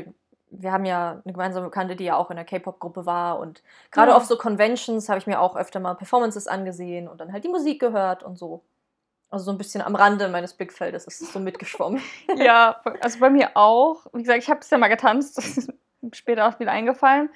wir 0.50 0.72
haben 0.72 0.86
ja 0.86 1.22
eine 1.24 1.34
gemeinsame 1.34 1.68
Bekannte, 1.68 1.96
die 1.96 2.04
ja 2.06 2.16
auch 2.18 2.30
in 2.30 2.36
der 2.36 2.46
K-Pop-Gruppe 2.46 3.06
war 3.06 3.40
und 3.40 3.62
gerade 3.92 4.12
Ja. 4.12 4.18
auf 4.18 4.26
so 4.26 4.38
Conventions 4.38 5.08
habe 5.08 5.20
ich 5.20 5.28
mir 5.28 5.40
auch 5.40 5.56
öfter 5.56 5.80
mal 5.80 5.94
Performances 5.96 6.48
angesehen 6.48 7.08
und 7.08 7.22
dann 7.22 7.32
halt 7.32 7.44
die 7.44 7.50
Musik 7.50 7.80
gehört 7.80 8.24
und 8.24 8.38
so. 8.38 8.62
Also 9.30 9.46
so 9.46 9.52
ein 9.52 9.58
bisschen 9.58 9.82
am 9.82 9.96
Rande 9.96 10.28
meines 10.28 10.54
Blickfeldes 10.54 11.06
ist 11.06 11.22
es 11.22 11.32
so 11.32 11.40
mitgeschwommen. 11.40 12.02
Ja, 12.36 12.82
also 13.02 13.20
bei 13.20 13.30
mir 13.30 13.52
auch. 13.56 14.06
Wie 14.14 14.24
gesagt, 14.24 14.40
ich 14.44 14.50
habe 14.50 14.60
es 14.60 14.70
ja 14.70 14.78
mal 14.78 14.90
getanzt, 14.90 15.38
das 15.38 15.58
ist 15.58 15.72
mir 16.02 16.10
später 16.14 16.48
auch 16.50 16.60
wieder 16.60 16.72
eingefallen. 16.72 17.30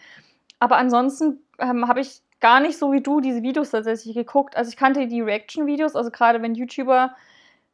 Aber 0.60 0.76
ansonsten 0.78 1.40
ähm, 1.60 1.88
habe 1.88 2.02
ich 2.02 2.22
gar 2.42 2.60
nicht 2.60 2.78
so 2.78 2.92
wie 2.92 3.02
du 3.02 3.22
diese 3.22 3.44
Videos 3.44 3.72
tatsächlich 3.72 4.14
geguckt. 4.14 4.58
Also 4.58 4.70
ich 4.70 4.76
kannte 4.78 5.08
die 5.08 5.22
Reaction-Videos, 5.22 5.96
also 5.96 6.12
gerade 6.12 6.42
wenn 6.42 6.54
YouTuber 6.54 7.16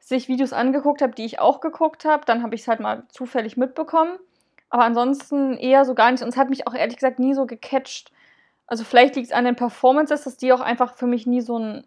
sich 0.01 0.27
Videos 0.27 0.51
angeguckt 0.51 1.01
haben, 1.01 1.15
die 1.15 1.25
ich 1.25 1.39
auch 1.39 1.61
geguckt 1.61 2.05
habe, 2.05 2.25
dann 2.25 2.43
habe 2.43 2.55
ich 2.55 2.61
es 2.61 2.67
halt 2.67 2.79
mal 2.81 3.03
zufällig 3.09 3.55
mitbekommen. 3.55 4.17
Aber 4.69 4.83
ansonsten 4.83 5.57
eher 5.57 5.85
so 5.85 5.93
gar 5.93 6.11
nicht. 6.11 6.23
Und 6.23 6.29
es 6.29 6.37
hat 6.37 6.49
mich 6.49 6.67
auch 6.67 6.73
ehrlich 6.73 6.95
gesagt 6.97 7.19
nie 7.19 7.33
so 7.33 7.45
gecatcht. 7.45 8.11
Also 8.67 8.83
vielleicht 8.83 9.15
liegt 9.15 9.27
es 9.27 9.33
an 9.33 9.45
den 9.45 9.55
Performances, 9.55 10.23
dass 10.23 10.37
die 10.37 10.51
auch 10.53 10.61
einfach 10.61 10.95
für 10.95 11.07
mich 11.07 11.27
nie 11.27 11.41
so 11.41 11.59
ein, 11.59 11.85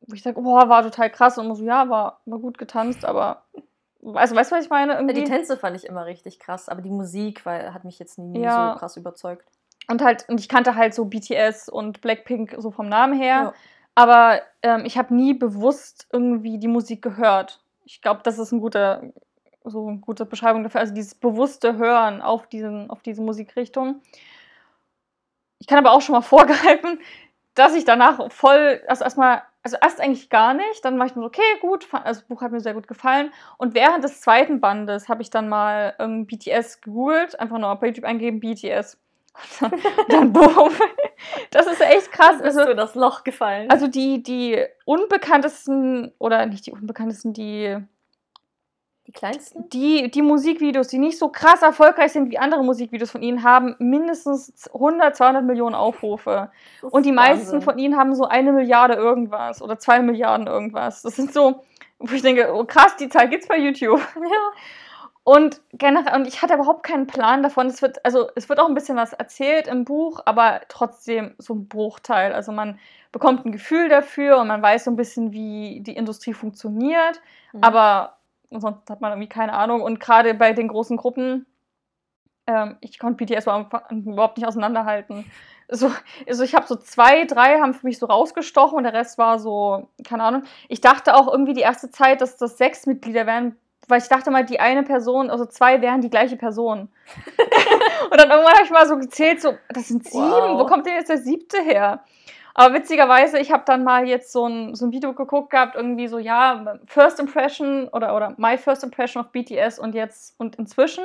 wo 0.00 0.14
ich 0.14 0.22
sage, 0.22 0.40
boah, 0.40 0.68
war 0.68 0.82
total 0.82 1.10
krass. 1.10 1.38
Und 1.38 1.46
immer 1.46 1.56
so, 1.56 1.64
ja, 1.64 1.88
war, 1.88 2.20
war 2.24 2.38
gut 2.38 2.56
getanzt, 2.56 3.04
aber 3.04 3.42
also 4.14 4.34
weißt 4.34 4.52
du, 4.52 4.56
was 4.56 4.64
ich 4.64 4.70
meine? 4.70 4.94
Irgendwie. 4.94 5.14
Die 5.14 5.24
Tänze 5.24 5.56
fand 5.56 5.76
ich 5.76 5.84
immer 5.84 6.06
richtig 6.06 6.38
krass, 6.38 6.68
aber 6.68 6.82
die 6.82 6.90
Musik 6.90 7.44
weil, 7.44 7.74
hat 7.74 7.84
mich 7.84 7.98
jetzt 7.98 8.18
nie, 8.18 8.38
nie 8.38 8.44
Ja. 8.44 8.72
so 8.72 8.78
krass 8.78 8.96
überzeugt. 8.96 9.46
Und 9.88 10.02
halt, 10.02 10.26
und 10.28 10.40
ich 10.40 10.48
kannte 10.48 10.76
halt 10.76 10.94
so 10.94 11.04
BTS 11.04 11.68
und 11.68 12.00
Blackpink 12.00 12.54
so 12.58 12.70
vom 12.70 12.88
Namen 12.88 13.12
her. 13.20 13.34
Ja. 13.34 13.54
Aber 13.94 14.40
ähm, 14.62 14.84
ich 14.84 14.98
habe 14.98 15.14
nie 15.14 15.34
bewusst 15.34 16.06
irgendwie 16.12 16.58
die 16.58 16.68
Musik 16.68 17.02
gehört. 17.02 17.60
ich 17.84 18.00
glaube, 18.00 18.20
das 18.24 18.38
ist 18.38 18.50
ein 18.52 18.60
guter, 18.60 19.02
so 19.64 19.86
eine 19.88 19.98
gute 19.98 20.26
Beschreibung 20.26 20.62
dafür. 20.62 20.80
Also 20.80 20.94
dieses 20.94 21.14
bewusste 21.14 21.76
Hören 21.76 22.20
auf, 22.20 22.46
diesen, 22.46 22.90
auf 22.90 23.02
diese 23.02 23.22
Musikrichtung. 23.22 24.00
Ich 25.58 25.66
kann 25.66 25.78
aber 25.78 25.92
auch 25.92 26.00
schon 26.00 26.14
mal 26.14 26.20
vorgreifen, 26.36 26.98
dass 27.54 27.74
ich 27.74 27.84
danach 27.84 28.32
voll, 28.32 28.82
also 28.88 29.04
erstmal, 29.04 29.42
also 29.62 29.76
erst 29.80 30.00
eigentlich 30.00 30.28
gar 30.28 30.54
nicht, 30.54 30.84
dann 30.84 30.98
war 30.98 31.06
ich 31.06 31.14
mir 31.14 31.22
so, 31.22 31.28
okay, 31.28 31.42
gut, 31.60 31.86
also 31.92 32.20
das 32.20 32.28
Buch 32.28 32.42
hat 32.42 32.52
mir 32.52 32.60
sehr 32.60 32.74
gut 32.74 32.88
gefallen. 32.88 33.32
Und 33.58 33.74
während 33.74 34.02
des 34.02 34.20
zweiten 34.20 34.60
Bandes 34.60 35.08
habe 35.08 35.22
ich 35.22 35.30
dann 35.30 35.48
mal 35.48 35.94
ähm, 36.00 36.26
BTS 36.26 36.80
gegoogelt, 36.80 37.38
einfach 37.38 37.58
nur 37.58 37.70
auf 37.70 37.82
YouTube 37.82 38.04
eingeben, 38.04 38.40
BTS. 38.40 38.98
Und 39.60 39.72
dann, 39.72 39.80
dann 40.08 40.32
boom. 40.32 40.72
Das 41.50 41.66
ist 41.66 41.80
echt 41.80 42.12
krass. 42.12 42.36
Ist 42.36 42.58
Also, 42.58 42.66
du 42.66 42.74
das 42.74 42.94
Loch 42.94 43.24
gefallen? 43.24 43.70
also 43.70 43.88
die, 43.88 44.22
die 44.22 44.64
unbekanntesten, 44.84 46.12
oder 46.18 46.44
nicht 46.46 46.66
die 46.66 46.72
unbekanntesten, 46.72 47.32
die 47.32 47.76
die 49.06 49.12
kleinsten? 49.12 49.68
die, 49.68 50.10
die 50.10 50.22
Musikvideos, 50.22 50.88
die 50.88 50.98
nicht 50.98 51.18
so 51.18 51.28
krass 51.28 51.60
erfolgreich 51.60 52.12
sind 52.12 52.30
wie 52.30 52.38
andere 52.38 52.64
Musikvideos 52.64 53.10
von 53.10 53.22
ihnen, 53.22 53.42
haben 53.42 53.76
mindestens 53.78 54.68
100, 54.72 55.14
200 55.14 55.44
Millionen 55.44 55.74
Aufrufe. 55.74 56.50
Und 56.80 57.04
die 57.04 57.10
ist 57.10 57.14
meisten 57.14 57.44
Wahnsinn. 57.46 57.60
von 57.62 57.78
ihnen 57.78 57.96
haben 57.96 58.14
so 58.14 58.24
eine 58.24 58.52
Milliarde 58.52 58.94
irgendwas 58.94 59.60
oder 59.60 59.78
zwei 59.78 60.00
Milliarden 60.00 60.46
irgendwas. 60.46 61.02
Das 61.02 61.16
sind 61.16 61.34
so, 61.34 61.62
wo 61.98 62.14
ich 62.14 62.22
denke, 62.22 62.54
oh 62.54 62.64
krass, 62.64 62.96
die 62.96 63.10
Zahl 63.10 63.28
gibt's 63.28 63.46
bei 63.46 63.58
YouTube. 63.58 64.00
Ja. 64.16 64.52
Und 65.24 65.62
generell, 65.72 66.14
und 66.14 66.26
ich 66.26 66.42
hatte 66.42 66.54
überhaupt 66.54 66.82
keinen 66.82 67.06
Plan 67.06 67.42
davon. 67.42 67.66
Es 67.66 67.80
wird, 67.80 68.04
also 68.04 68.28
es 68.36 68.50
wird 68.50 68.60
auch 68.60 68.68
ein 68.68 68.74
bisschen 68.74 68.98
was 68.98 69.14
erzählt 69.14 69.66
im 69.66 69.86
Buch, 69.86 70.20
aber 70.26 70.60
trotzdem 70.68 71.34
so 71.38 71.54
ein 71.54 71.66
Bruchteil. 71.66 72.34
Also 72.34 72.52
man 72.52 72.78
bekommt 73.10 73.46
ein 73.46 73.52
Gefühl 73.52 73.88
dafür 73.88 74.38
und 74.38 74.48
man 74.48 74.60
weiß 74.60 74.84
so 74.84 74.90
ein 74.90 74.96
bisschen, 74.96 75.32
wie 75.32 75.80
die 75.80 75.96
Industrie 75.96 76.34
funktioniert. 76.34 77.22
Mhm. 77.54 77.64
Aber 77.64 78.18
sonst 78.50 78.90
hat 78.90 79.00
man 79.00 79.12
irgendwie 79.12 79.30
keine 79.30 79.54
Ahnung. 79.54 79.80
Und 79.80 79.98
gerade 79.98 80.34
bei 80.34 80.52
den 80.52 80.68
großen 80.68 80.98
Gruppen, 80.98 81.46
ähm, 82.46 82.76
ich 82.82 82.98
konnte 82.98 83.24
BTS 83.24 83.44
überhaupt 83.44 83.90
überhaupt 83.90 84.36
nicht 84.36 84.46
auseinanderhalten. 84.46 85.24
So, 85.70 85.90
also 86.28 86.44
ich 86.44 86.54
habe 86.54 86.66
so 86.66 86.76
zwei, 86.76 87.24
drei 87.24 87.60
haben 87.60 87.72
für 87.72 87.86
mich 87.86 87.98
so 87.98 88.04
rausgestochen 88.04 88.76
und 88.76 88.84
der 88.84 88.92
Rest 88.92 89.16
war 89.16 89.38
so, 89.38 89.88
keine 90.06 90.24
Ahnung. 90.24 90.42
Ich 90.68 90.82
dachte 90.82 91.14
auch 91.14 91.28
irgendwie 91.32 91.54
die 91.54 91.62
erste 91.62 91.90
Zeit, 91.90 92.20
dass 92.20 92.36
das 92.36 92.58
sechs 92.58 92.84
Mitglieder 92.84 93.26
wären, 93.26 93.56
weil 93.88 94.00
ich 94.00 94.08
dachte 94.08 94.30
mal, 94.30 94.44
die 94.44 94.60
eine 94.60 94.82
Person, 94.82 95.30
also 95.30 95.46
zwei 95.46 95.80
wären 95.80 96.00
die 96.00 96.10
gleiche 96.10 96.36
Person. 96.36 96.80
und 98.10 98.20
dann 98.20 98.30
irgendwann 98.30 98.54
habe 98.54 98.64
ich 98.64 98.70
mal 98.70 98.86
so 98.86 98.96
gezählt, 98.96 99.40
so, 99.40 99.54
das 99.68 99.88
sind 99.88 100.04
sieben, 100.04 100.24
Wow. 100.24 100.60
wo 100.60 100.66
kommt 100.66 100.86
denn 100.86 100.94
jetzt 100.94 101.10
der 101.10 101.18
siebte 101.18 101.60
her? 101.60 102.04
Aber 102.54 102.74
witzigerweise, 102.74 103.38
ich 103.40 103.50
habe 103.50 103.64
dann 103.66 103.82
mal 103.82 104.06
jetzt 104.06 104.32
so 104.32 104.46
ein, 104.46 104.76
so 104.76 104.86
ein 104.86 104.92
Video 104.92 105.12
geguckt 105.12 105.50
gehabt, 105.50 105.74
irgendwie 105.74 106.06
so, 106.06 106.18
ja, 106.18 106.78
First 106.86 107.18
Impression 107.18 107.88
oder, 107.88 108.14
oder 108.14 108.34
My 108.36 108.56
First 108.56 108.84
Impression 108.84 109.24
of 109.24 109.32
BTS 109.32 109.80
und 109.80 109.94
jetzt 109.94 110.38
und 110.38 110.54
inzwischen. 110.56 111.04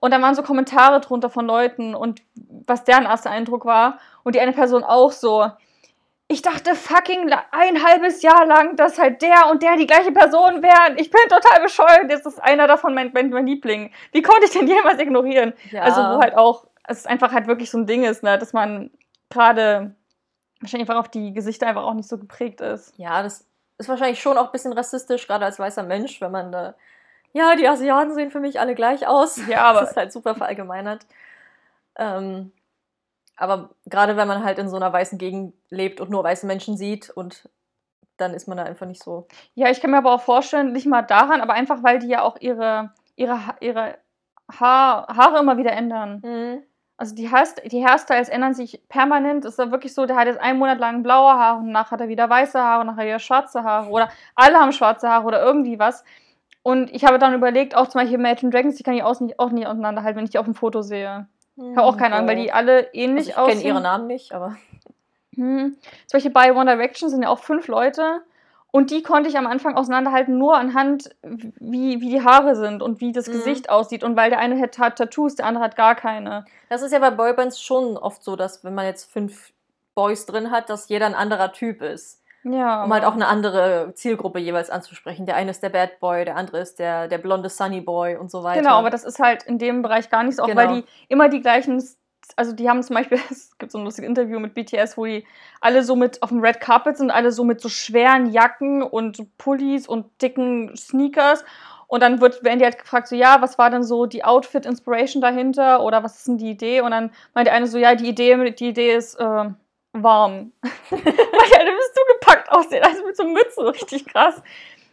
Und 0.00 0.12
dann 0.12 0.22
waren 0.22 0.34
so 0.34 0.42
Kommentare 0.42 1.00
drunter 1.00 1.28
von 1.28 1.46
Leuten 1.46 1.94
und 1.94 2.22
was 2.66 2.84
deren 2.84 3.04
erster 3.04 3.30
Eindruck 3.30 3.66
war. 3.66 3.98
Und 4.24 4.34
die 4.34 4.40
eine 4.40 4.52
Person 4.52 4.82
auch 4.82 5.12
so, 5.12 5.50
ich 6.28 6.42
dachte 6.42 6.74
fucking 6.74 7.32
ein 7.52 7.84
halbes 7.84 8.22
Jahr 8.22 8.46
lang, 8.46 8.74
dass 8.76 8.98
halt 8.98 9.22
der 9.22 9.48
und 9.50 9.62
der 9.62 9.76
die 9.76 9.86
gleiche 9.86 10.10
Person 10.12 10.62
wären. 10.62 10.98
Ich 10.98 11.10
bin 11.10 11.20
total 11.28 11.62
bescheuert. 11.62 12.10
Jetzt 12.10 12.26
ist 12.26 12.42
einer 12.42 12.66
davon 12.66 12.94
mein, 12.94 13.12
mein, 13.14 13.30
mein 13.30 13.46
Liebling. 13.46 13.92
Wie 14.12 14.22
konnte 14.22 14.44
ich 14.46 14.50
denn 14.50 14.66
jemals 14.66 14.98
ignorieren? 15.00 15.52
ja. 15.70 15.82
Also 15.82 16.00
wo 16.00 16.20
halt 16.20 16.36
auch, 16.36 16.66
es 16.84 17.06
einfach 17.06 17.32
halt 17.32 17.46
wirklich 17.46 17.70
so 17.70 17.78
ein 17.78 17.86
Ding 17.86 18.04
ist, 18.04 18.22
ne, 18.24 18.38
dass 18.38 18.52
man 18.52 18.90
gerade 19.30 19.94
wahrscheinlich 20.60 20.88
einfach 20.88 21.00
auf 21.00 21.08
die 21.10 21.32
Gesichter 21.32 21.66
einfach 21.68 21.84
auch 21.84 21.94
nicht 21.94 22.08
so 22.08 22.18
geprägt 22.18 22.60
ist. 22.60 22.92
Ja, 22.96 23.22
das 23.22 23.46
ist 23.78 23.88
wahrscheinlich 23.88 24.20
schon 24.20 24.38
auch 24.38 24.46
ein 24.46 24.52
bisschen 24.52 24.72
rassistisch, 24.72 25.26
gerade 25.28 25.44
als 25.44 25.58
weißer 25.58 25.82
Mensch, 25.84 26.20
wenn 26.20 26.32
man 26.32 26.50
da. 26.50 26.74
Ja, 27.34 27.54
die 27.54 27.68
Asiaten 27.68 28.14
sehen 28.14 28.30
für 28.30 28.40
mich 28.40 28.58
alle 28.58 28.74
gleich 28.74 29.06
aus. 29.06 29.38
Ja, 29.46 29.62
aber- 29.64 29.80
Das 29.82 29.90
ist 29.90 29.96
halt 29.96 30.12
super 30.12 30.34
verallgemeinert. 30.34 31.06
Ähm, 31.98 32.52
aber 33.36 33.70
gerade 33.84 34.16
wenn 34.16 34.28
man 34.28 34.44
halt 34.44 34.58
in 34.58 34.68
so 34.68 34.76
einer 34.76 34.92
weißen 34.92 35.18
Gegend 35.18 35.54
lebt 35.70 36.00
und 36.00 36.10
nur 36.10 36.24
weiße 36.24 36.46
Menschen 36.46 36.76
sieht 36.76 37.10
und 37.10 37.48
dann 38.16 38.32
ist 38.32 38.48
man 38.48 38.56
da 38.56 38.64
einfach 38.64 38.86
nicht 38.86 39.02
so. 39.02 39.26
Ja, 39.54 39.70
ich 39.70 39.80
kann 39.80 39.90
mir 39.90 39.98
aber 39.98 40.12
auch 40.12 40.22
vorstellen, 40.22 40.72
nicht 40.72 40.86
mal 40.86 41.02
daran, 41.02 41.40
aber 41.40 41.52
einfach, 41.52 41.82
weil 41.82 41.98
die 41.98 42.08
ja 42.08 42.22
auch 42.22 42.38
ihre, 42.40 42.92
ihre, 43.14 43.38
ihre 43.60 43.98
Haar, 44.50 45.06
Haare 45.08 45.40
immer 45.40 45.58
wieder 45.58 45.72
ändern. 45.72 46.20
Also 46.98 47.14
die, 47.14 47.30
Haarst 47.30 47.60
die 47.70 47.86
Hairstyles 47.86 48.30
ändern 48.30 48.54
sich 48.54 48.80
permanent. 48.88 49.44
Es 49.44 49.52
ist 49.52 49.58
ja 49.58 49.70
wirklich 49.70 49.92
so, 49.92 50.06
der 50.06 50.16
hat 50.16 50.28
jetzt 50.28 50.40
einen 50.40 50.58
Monat 50.58 50.78
lang 50.78 51.02
blaue 51.02 51.32
Haare 51.32 51.58
und 51.58 51.66
danach 51.66 51.90
hat 51.90 52.00
er 52.00 52.08
wieder 52.08 52.30
weiße 52.30 52.58
Haare 52.58 52.80
und 52.80 52.86
nachher 52.86 53.04
wieder 53.04 53.18
schwarze 53.18 53.64
Haare 53.64 53.90
oder 53.90 54.08
alle 54.34 54.58
haben 54.58 54.72
schwarze 54.72 55.08
Haare 55.10 55.26
oder 55.26 55.42
irgendwie 55.42 55.78
was. 55.78 56.04
Und 56.62 56.90
ich 56.90 57.04
habe 57.04 57.18
dann 57.18 57.34
überlegt, 57.34 57.76
auch 57.76 57.86
zum 57.86 58.00
Beispiel 58.00 58.18
Imagine 58.18 58.50
Dragons, 58.50 58.76
die 58.76 58.82
kann 58.82 58.94
ich 58.94 59.02
auch 59.02 59.20
nicht, 59.20 59.38
auch 59.38 59.50
nicht 59.50 59.66
auseinanderhalten, 59.66 60.16
wenn 60.16 60.24
ich 60.24 60.30
die 60.30 60.38
auf 60.38 60.46
dem 60.46 60.54
Foto 60.54 60.82
sehe. 60.82 61.28
Ich 61.56 61.76
habe 61.76 61.82
auch 61.82 61.96
keine 61.96 62.16
Ahnung, 62.16 62.28
weil 62.28 62.36
die 62.36 62.52
alle 62.52 62.76
also 62.76 62.88
ähnlich 62.92 63.28
ich 63.28 63.36
aussehen. 63.36 63.58
kenne 63.58 63.68
ihre 63.70 63.80
Namen 63.80 64.06
nicht, 64.06 64.32
aber. 64.32 64.56
Hm. 65.34 65.76
Zum 66.06 66.16
Beispiel 66.16 66.32
bei 66.32 66.52
One 66.54 66.70
Direction 66.70 67.10
sind 67.10 67.22
ja 67.22 67.28
auch 67.28 67.38
fünf 67.38 67.68
Leute 67.68 68.22
und 68.72 68.90
die 68.90 69.02
konnte 69.02 69.28
ich 69.28 69.38
am 69.38 69.46
Anfang 69.46 69.74
auseinanderhalten, 69.74 70.36
nur 70.36 70.56
anhand, 70.56 71.10
wie, 71.22 72.00
wie 72.00 72.10
die 72.10 72.22
Haare 72.22 72.56
sind 72.56 72.82
und 72.82 73.00
wie 73.00 73.12
das 73.12 73.26
Mhm. 73.26 73.32
Gesicht 73.32 73.70
aussieht. 73.70 74.04
Und 74.04 74.16
weil 74.16 74.28
der 74.30 74.38
eine 74.38 74.60
hat 74.60 74.72
Tattoos, 74.96 75.34
der 75.34 75.46
andere 75.46 75.64
hat 75.64 75.76
gar 75.76 75.94
keine. 75.94 76.44
Das 76.68 76.82
ist 76.82 76.92
ja 76.92 76.98
bei 76.98 77.10
Boybands 77.10 77.60
schon 77.60 77.96
oft 77.96 78.22
so, 78.22 78.36
dass 78.36 78.64
wenn 78.64 78.74
man 78.74 78.84
jetzt 78.84 79.10
fünf 79.10 79.52
Boys 79.94 80.26
drin 80.26 80.50
hat, 80.50 80.68
dass 80.68 80.88
jeder 80.90 81.06
ein 81.06 81.14
anderer 81.14 81.52
Typ 81.52 81.80
ist. 81.80 82.22
Ja. 82.48 82.84
Um 82.84 82.92
halt 82.92 83.04
auch 83.04 83.14
eine 83.14 83.26
andere 83.26 83.92
Zielgruppe 83.94 84.38
jeweils 84.38 84.70
anzusprechen. 84.70 85.26
Der 85.26 85.36
eine 85.36 85.50
ist 85.50 85.62
der 85.62 85.70
Bad 85.70 85.98
Boy, 85.98 86.24
der 86.24 86.36
andere 86.36 86.58
ist 86.60 86.78
der, 86.78 87.08
der 87.08 87.18
blonde 87.18 87.48
Sunny 87.48 87.80
Boy 87.80 88.16
und 88.16 88.30
so 88.30 88.44
weiter. 88.44 88.60
Genau, 88.60 88.78
aber 88.78 88.90
das 88.90 89.04
ist 89.04 89.18
halt 89.18 89.42
in 89.42 89.58
dem 89.58 89.82
Bereich 89.82 90.10
gar 90.10 90.22
nicht 90.22 90.36
so, 90.36 90.42
auch 90.42 90.46
Genau. 90.46 90.60
weil 90.60 90.82
die 90.82 90.84
immer 91.08 91.28
die 91.28 91.40
gleichen, 91.40 91.82
also 92.36 92.52
die 92.52 92.68
haben 92.68 92.82
zum 92.82 92.94
Beispiel, 92.94 93.18
es 93.30 93.56
gibt 93.58 93.72
so 93.72 93.78
ein 93.78 93.84
lustiges 93.84 94.08
Interview 94.08 94.38
mit 94.38 94.54
BTS, 94.54 94.96
wo 94.96 95.06
die 95.06 95.26
alle 95.60 95.82
so 95.82 95.96
mit 95.96 96.22
auf 96.22 96.28
dem 96.28 96.40
Red 96.40 96.60
Carpet 96.60 96.96
sind, 96.98 97.10
alle 97.10 97.32
so 97.32 97.42
mit 97.42 97.60
so 97.60 97.68
schweren 97.68 98.30
Jacken 98.30 98.82
und 98.82 99.36
Pullis 99.38 99.88
und 99.88 100.06
dicken 100.22 100.76
Sneakers. 100.76 101.44
Und 101.88 102.02
dann 102.02 102.20
wird, 102.20 102.42
werden 102.44 102.58
die 102.58 102.64
halt 102.64 102.78
gefragt, 102.78 103.06
so, 103.08 103.14
ja, 103.14 103.40
was 103.40 103.58
war 103.58 103.70
denn 103.70 103.84
so 103.84 104.06
die 104.06 104.24
Outfit-Inspiration 104.24 105.20
dahinter 105.22 105.82
oder 105.82 106.02
was 106.02 106.16
ist 106.16 106.26
denn 106.26 106.36
die 106.36 106.50
Idee? 106.50 106.80
Und 106.80 106.90
dann 106.90 107.12
meint 107.32 107.46
der 107.46 107.54
eine 107.54 107.68
so, 107.68 107.78
ja, 107.78 107.94
die 107.94 108.08
Idee, 108.08 108.50
die 108.52 108.68
Idee 108.70 108.94
ist 108.94 109.14
äh, 109.20 109.44
warm. 109.92 110.52
Weil 110.90 111.00
die 111.00 111.75
gepackt 112.46 112.52
aussehen, 112.52 112.82
also 112.84 113.04
mit 113.04 113.16
so 113.16 113.24
Mützen, 113.24 113.66
richtig 113.66 114.06
krass. 114.06 114.42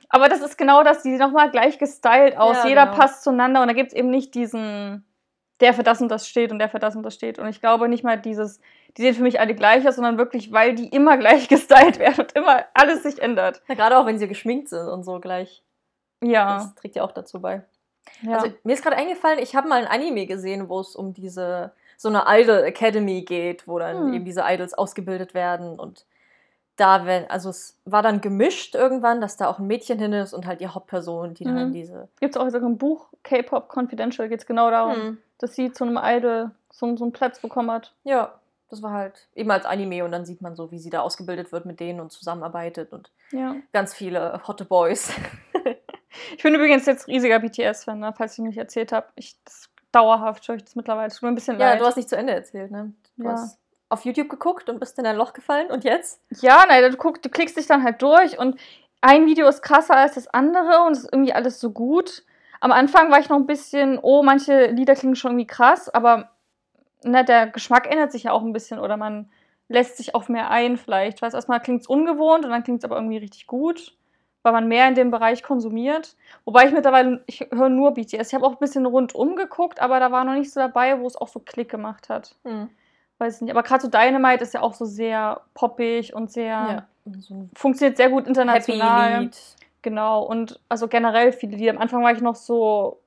Aber 0.10 0.30
das 0.30 0.42
ist 0.42 0.58
genau 0.58 0.84
das, 0.84 1.02
die 1.02 1.10
sehen 1.10 1.20
nochmal 1.20 1.50
gleich 1.50 1.80
gestylt 1.80 2.38
aus. 2.38 2.58
Ja, 2.58 2.68
Jeder 2.68 2.86
genau. 2.86 2.98
passt 2.98 3.24
zueinander 3.24 3.62
und 3.62 3.68
da 3.68 3.74
gibt 3.74 3.90
es 3.92 3.98
eben 3.98 4.10
nicht 4.12 4.36
diesen, 4.36 5.06
der 5.60 5.74
für 5.74 5.82
das 5.84 6.02
und 6.02 6.10
das 6.10 6.28
steht 6.28 6.52
und 6.52 6.60
der 6.60 6.70
für 6.70 6.80
das 6.80 6.96
und 6.96 7.04
das 7.04 7.16
steht. 7.16 7.40
Und 7.40 7.48
ich 7.48 7.62
glaube 7.62 7.88
nicht 7.88 8.04
mal 8.04 8.20
dieses, 8.20 8.60
die 8.96 9.02
sehen 9.02 9.16
für 9.16 9.24
mich 9.24 9.40
alle 9.40 9.56
gleich 9.56 9.88
aus, 9.88 9.96
sondern 9.96 10.20
wirklich, 10.20 10.52
weil 10.52 10.76
die 10.76 10.88
immer 10.90 11.18
gleich 11.18 11.48
gestylt 11.50 11.98
werden 11.98 12.26
und 12.26 12.34
immer 12.34 12.66
alles 12.76 13.04
sich 13.04 13.22
ändert. 13.22 13.62
Ja, 13.68 13.76
gerade 13.76 13.98
auch 13.98 14.06
wenn 14.06 14.20
sie 14.20 14.28
geschminkt 14.28 14.70
sind 14.70 14.88
und 14.88 15.04
so 15.04 15.20
gleich. 15.20 15.64
Ja. 16.24 16.58
Das 16.58 16.76
trägt 16.76 16.96
ja 16.96 17.04
auch 17.04 17.12
dazu 17.12 17.42
bei. 17.42 17.64
ja. 18.22 18.36
Also 18.36 18.54
mir 18.64 18.74
ist 18.74 18.84
gerade 18.84 18.98
eingefallen, 18.98 19.40
ich 19.40 19.56
habe 19.56 19.68
mal 19.68 19.84
ein 19.84 19.88
Anime 19.88 20.28
gesehen, 20.28 20.70
wo 20.70 20.80
es 20.80 20.96
um 20.96 21.14
diese 21.14 21.72
so 21.98 22.10
eine 22.10 22.24
Idol 22.28 22.64
Academy 22.64 23.24
geht, 23.24 23.68
wo 23.68 23.80
dann 23.80 24.08
Hm. 24.08 24.14
eben 24.14 24.26
diese 24.26 24.44
Idols 24.46 24.74
ausgebildet 24.74 25.34
werden 25.34 25.80
und 25.80 26.06
da 26.76 27.06
wenn 27.06 27.30
also 27.30 27.50
es 27.50 27.78
war 27.86 28.02
dann 28.02 28.20
gemischt 28.22 28.74
irgendwann, 28.76 29.22
dass 29.22 29.38
da 29.38 29.48
auch 29.48 29.60
ein 29.60 29.68
Mädchen 29.68 30.00
hin 30.00 30.14
ist 30.14 30.34
und 30.34 30.46
halt 30.48 30.60
die 30.62 30.68
Hauptperson, 30.68 31.34
die 31.36 31.44
dann 31.44 31.70
Mhm. 31.70 31.74
diese 31.74 32.08
Gibt 32.20 32.36
es 32.36 32.42
auch 32.42 32.50
sogar 32.50 32.68
ein 32.70 32.78
Buch, 32.78 33.08
K-Pop 33.24 33.70
Confidential, 33.70 34.28
geht 34.30 34.40
es 34.42 34.46
genau 34.48 34.72
darum, 34.72 34.96
Hm, 34.96 35.18
dass 35.38 35.54
sie 35.56 35.72
zu 35.72 35.84
einem 35.84 36.00
Idol 36.02 36.52
so, 36.72 36.96
so 36.98 37.04
einen 37.04 37.14
Platz 37.14 37.40
bekommen 37.40 37.70
hat. 37.72 37.94
ja, 38.04 38.34
das 38.70 38.82
war 38.82 38.92
halt 38.92 39.28
eben 39.36 39.52
als 39.52 39.66
Anime 39.66 40.04
und 40.04 40.12
dann 40.12 40.26
sieht 40.26 40.42
man 40.42 40.56
so, 40.56 40.72
wie 40.72 40.80
sie 40.80 40.90
da 40.90 41.02
ausgebildet 41.02 41.52
wird 41.52 41.66
mit 41.66 41.80
denen 41.80 42.00
und 42.00 42.12
zusammenarbeitet 42.12 42.92
und 42.92 43.12
Ja. 43.32 43.56
ganz 43.72 43.94
viele 43.94 44.42
hotte 44.48 44.66
Boys. 44.66 45.12
Ich 46.38 46.44
bin 46.44 46.54
übrigens 46.54 46.86
jetzt 46.86 47.08
riesiger 47.08 47.40
BTS-Fan, 47.40 48.00
ne, 48.00 48.14
falls 48.16 48.34
ich 48.34 48.44
nicht 48.44 48.58
erzählt 48.58 48.92
habe. 48.92 49.08
Ich 49.16 49.36
das 49.46 49.68
dauerhaft 49.92 50.48
höre 50.48 50.56
ich 50.56 50.64
das 50.64 50.76
mittlerweile. 50.76 51.12
Tut 51.12 51.24
mir 51.24 51.30
ein 51.30 51.36
bisschen 51.36 51.60
Ja, 51.60 51.72
leid. 51.72 51.82
du 51.82 51.86
hast 51.86 51.96
nicht 51.98 52.08
zu 52.10 52.16
Ende 52.16 52.34
erzählt, 52.34 52.70
ne? 52.72 52.94
Du 53.18 53.26
Ja. 53.26 53.32
hast 53.32 53.58
auf 53.94 54.06
YouTube 54.06 54.30
geguckt 54.30 54.70
und 54.70 54.80
bist 54.80 55.00
in 55.00 55.06
ein 55.06 55.16
Loch 55.16 55.34
gefallen 55.34 55.72
und 55.72 55.84
jetzt? 55.84 56.22
Ja, 56.42 56.66
nein, 56.68 56.92
du, 56.92 56.98
guck, 56.98 57.22
du 57.22 57.30
klickst 57.30 57.56
dich 57.56 57.68
dann 57.68 57.84
halt 57.84 58.02
durch 58.02 58.38
und 58.40 58.60
ein 59.02 59.26
Video 59.26 59.48
ist 59.48 59.62
krasser 59.62 59.96
als 59.96 60.16
das 60.16 60.28
andere 60.28 60.84
und 60.86 60.94
es 60.94 61.00
ist 61.00 61.14
irgendwie 61.14 61.34
alles 61.34 61.60
so 61.60 61.72
gut. 61.72 62.24
Am 62.60 62.72
Anfang 62.72 63.12
war 63.12 63.20
ich 63.20 63.30
noch 63.30 63.38
ein 63.38 63.46
bisschen, 63.46 64.00
oh, 64.02 64.24
manche 64.24 64.68
Lieder 64.68 64.96
klingen 64.96 65.16
schon 65.16 65.32
irgendwie 65.32 65.48
krass, 65.48 65.90
aber 65.90 66.32
ne, 67.04 67.24
der 67.24 67.48
Geschmack 67.48 67.90
ändert 67.90 68.12
sich 68.12 68.24
ja 68.24 68.32
auch 68.32 68.42
ein 68.42 68.54
bisschen 68.54 68.80
oder 68.80 68.98
man 68.98 69.30
lässt 69.68 69.98
sich 69.98 70.16
auf 70.16 70.30
mehr 70.30 70.50
ein 70.50 70.78
vielleicht. 70.78 71.22
Weißt 71.22 71.36
erstmal 71.36 71.62
klingt 71.62 71.82
es 71.82 71.88
ungewohnt 71.88 72.46
und 72.46 72.52
dann 72.52 72.64
klingt 72.64 72.80
es 72.80 72.86
aber 72.86 72.96
irgendwie 72.96 73.18
richtig 73.18 73.48
gut, 73.48 73.96
weil 74.42 74.54
man 74.54 74.68
mehr 74.68 74.88
in 74.88 74.96
dem 74.96 75.12
Bereich 75.12 75.44
konsumiert. 75.44 76.16
Wobei 76.46 76.66
ich 76.66 76.74
mittlerweile, 76.74 77.24
ich 77.28 77.42
höre 77.52 77.70
nur 77.70 77.94
BTS. 77.94 78.30
Ich 78.30 78.34
habe 78.34 78.46
auch 78.46 78.54
ein 78.54 78.60
bisschen 78.60 78.86
rundum 78.86 79.36
geguckt, 79.36 79.82
aber 79.82 80.00
da 80.00 80.12
war 80.12 80.24
noch 80.24 80.34
nicht 80.34 80.52
so 80.52 80.60
dabei, 80.60 81.00
wo 81.00 81.08
es 81.08 81.16
auch 81.16 81.28
so 81.28 81.40
Klick 81.40 81.70
gemacht 81.70 82.10
hat. 82.10 82.36
Hm. 82.44 82.70
Weiß 83.20 83.36
ich 83.36 83.42
nicht. 83.42 83.52
Aber 83.52 83.64
gerade 83.64 83.82
so 83.84 83.88
Dynamite 83.90 84.44
ist 84.44 84.54
ja 84.54 84.62
auch 84.62 84.74
so 84.74 84.86
sehr 84.86 85.42
poppig 85.54 86.14
und 86.14 86.32
sehr 86.32 86.50
Ja. 86.50 86.88
So 87.20 87.50
funktioniert 87.54 87.98
sehr 87.98 88.10
gut 88.10 88.22
Happy 88.22 88.30
international. 88.30 89.22
Lied. 89.24 89.38
Genau, 89.82 90.24
und 90.24 90.62
also 90.70 90.88
generell 90.88 91.34
viele 91.34 91.58
Lieder. 91.58 91.72
Am 91.72 91.78
Anfang 91.78 92.02
war 92.02 92.14
ich 92.14 92.22
noch 92.22 92.36
so, 92.36 93.02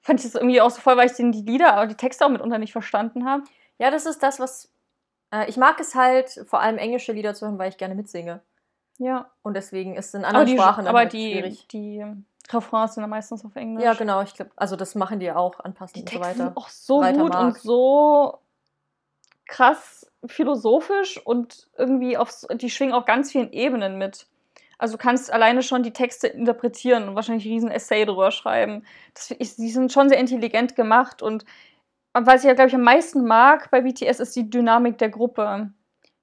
fand 0.00 0.20
ich 0.20 0.24
das 0.26 0.34
irgendwie 0.40 0.62
auch 0.62 0.70
so 0.70 0.80
voll, 0.80 0.96
weil 0.96 1.06
ich 1.06 1.12
den, 1.12 1.30
die 1.30 1.42
Lieder, 1.42 1.74
aber 1.74 1.86
die 1.86 1.96
Texte 1.96 2.24
auch 2.24 2.30
mitunter 2.30 2.58
nicht 2.58 2.72
verstanden 2.72 3.26
habe. 3.26 3.42
Ja, 3.78 3.90
das 3.90 4.06
ist 4.06 4.22
das, 4.22 4.40
was. 4.40 4.72
Äh, 5.30 5.48
ich 5.50 5.58
mag 5.58 5.78
es 5.80 5.94
halt, 5.94 6.42
vor 6.46 6.60
allem 6.60 6.78
englische 6.78 7.12
Lieder 7.12 7.34
zu 7.34 7.44
hören, 7.44 7.58
weil 7.58 7.68
ich 7.68 7.76
gerne 7.76 7.94
mitsinge. 7.94 8.40
Ja. 8.96 9.30
Und 9.42 9.54
deswegen 9.54 9.94
ist 9.96 10.06
es 10.06 10.14
in 10.14 10.20
Aber 10.24 10.28
anderen 10.38 10.46
die, 10.46 10.54
Sprachen 10.54 10.86
aber 10.86 10.98
halt 11.00 11.12
die, 11.12 11.32
schwierig. 11.32 11.68
die 11.68 12.04
Refrains 12.50 12.94
sind 12.94 13.02
dann 13.02 13.10
meistens 13.10 13.44
auf 13.44 13.54
Englisch. 13.54 13.84
Ja, 13.84 13.92
genau, 13.92 14.22
ich 14.22 14.32
glaube, 14.32 14.50
also 14.56 14.74
das 14.76 14.94
machen 14.94 15.20
die 15.20 15.30
auch 15.30 15.60
anpassen 15.60 15.96
Die 15.96 16.00
und 16.00 16.10
so 16.10 16.20
weiter. 16.20 16.34
sind 16.34 16.56
auch 16.56 16.68
so 16.70 17.02
gut 17.02 17.32
mag. 17.34 17.40
und 17.44 17.58
so 17.58 18.38
krass 19.48 20.06
philosophisch 20.26 21.18
und 21.24 21.68
irgendwie 21.76 22.16
auf, 22.16 22.30
die 22.54 22.70
schwingen 22.70 22.94
auf 22.94 23.04
ganz 23.04 23.32
vielen 23.32 23.52
Ebenen 23.52 23.98
mit. 23.98 24.26
Also 24.78 24.96
du 24.96 25.02
kannst 25.02 25.32
alleine 25.32 25.62
schon 25.62 25.82
die 25.82 25.92
Texte 25.92 26.28
interpretieren 26.28 27.08
und 27.08 27.14
wahrscheinlich 27.16 27.44
einen 27.46 27.54
riesen 27.54 27.70
Essay 27.70 28.04
drüber 28.04 28.30
schreiben. 28.30 28.84
Das, 29.14 29.30
ist, 29.32 29.58
die 29.58 29.70
sind 29.70 29.92
schon 29.92 30.08
sehr 30.08 30.18
intelligent 30.18 30.76
gemacht 30.76 31.20
und 31.22 31.44
was 32.14 32.42
ich 32.42 32.48
ja, 32.48 32.54
glaube 32.54 32.68
ich, 32.68 32.74
am 32.74 32.82
meisten 32.82 33.24
mag 33.26 33.70
bei 33.70 33.80
BTS 33.82 34.20
ist 34.20 34.34
die 34.36 34.48
Dynamik 34.48 34.98
der 34.98 35.08
Gruppe. 35.08 35.70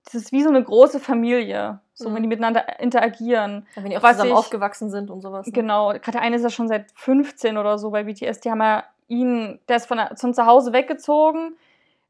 Das 0.06 0.14
ist 0.16 0.32
wie 0.32 0.44
so 0.44 0.50
eine 0.50 0.64
große 0.64 1.00
Familie, 1.00 1.80
so 1.94 2.10
Mhm. 2.10 2.16
wenn 2.16 2.22
die 2.24 2.28
miteinander 2.30 2.80
interagieren. 2.80 3.66
Ja, 3.76 3.84
wenn 3.84 3.92
die 3.92 3.98
auch 3.98 4.04
was 4.04 4.14
zusammen 4.14 4.32
ich- 4.32 4.38
aufgewachsen 4.38 4.90
sind 4.90 5.10
und 5.10 5.22
sowas. 5.22 5.46
ne? 5.48 5.54
Genau, 5.54 5.90
gerade 5.90 6.12
der 6.14 6.22
eine 6.22 6.36
ist 6.36 6.44
ja 6.44 6.50
schon 6.50 6.68
seit 6.68 6.92
15 6.96 7.58
oder 7.58 7.78
so 7.78 7.92
bei 7.92 8.04
BTS. 8.04 8.40
Die 8.42 8.52
haben 8.52 8.62
ja 8.62 8.84
ihn, 9.08 9.60
der 9.70 9.78
ist 9.78 9.86
von, 9.86 10.00
von 10.16 10.34
zu 10.34 10.46
Hause 10.46 10.74
weggezogen, 10.74 11.56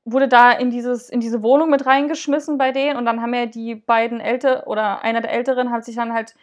wurde 0.05 0.27
da 0.27 0.51
in, 0.51 0.69
dieses, 0.69 1.09
in 1.09 1.19
diese 1.19 1.41
Wohnung 1.41 1.69
mit 1.69 1.85
reingeschmissen 1.85 2.57
bei 2.57 2.71
denen 2.71 2.97
und 2.97 3.05
dann 3.05 3.21
haben 3.21 3.33
ja 3.33 3.47
die 3.47 3.75
beiden 3.75 4.19
Älter 4.19 4.67
oder 4.67 5.03
einer 5.03 5.21
der 5.21 5.31
Älteren 5.31 5.71
hat 5.71 5.83
sich 5.83 5.95
dann 5.95 6.13
halt 6.13 6.35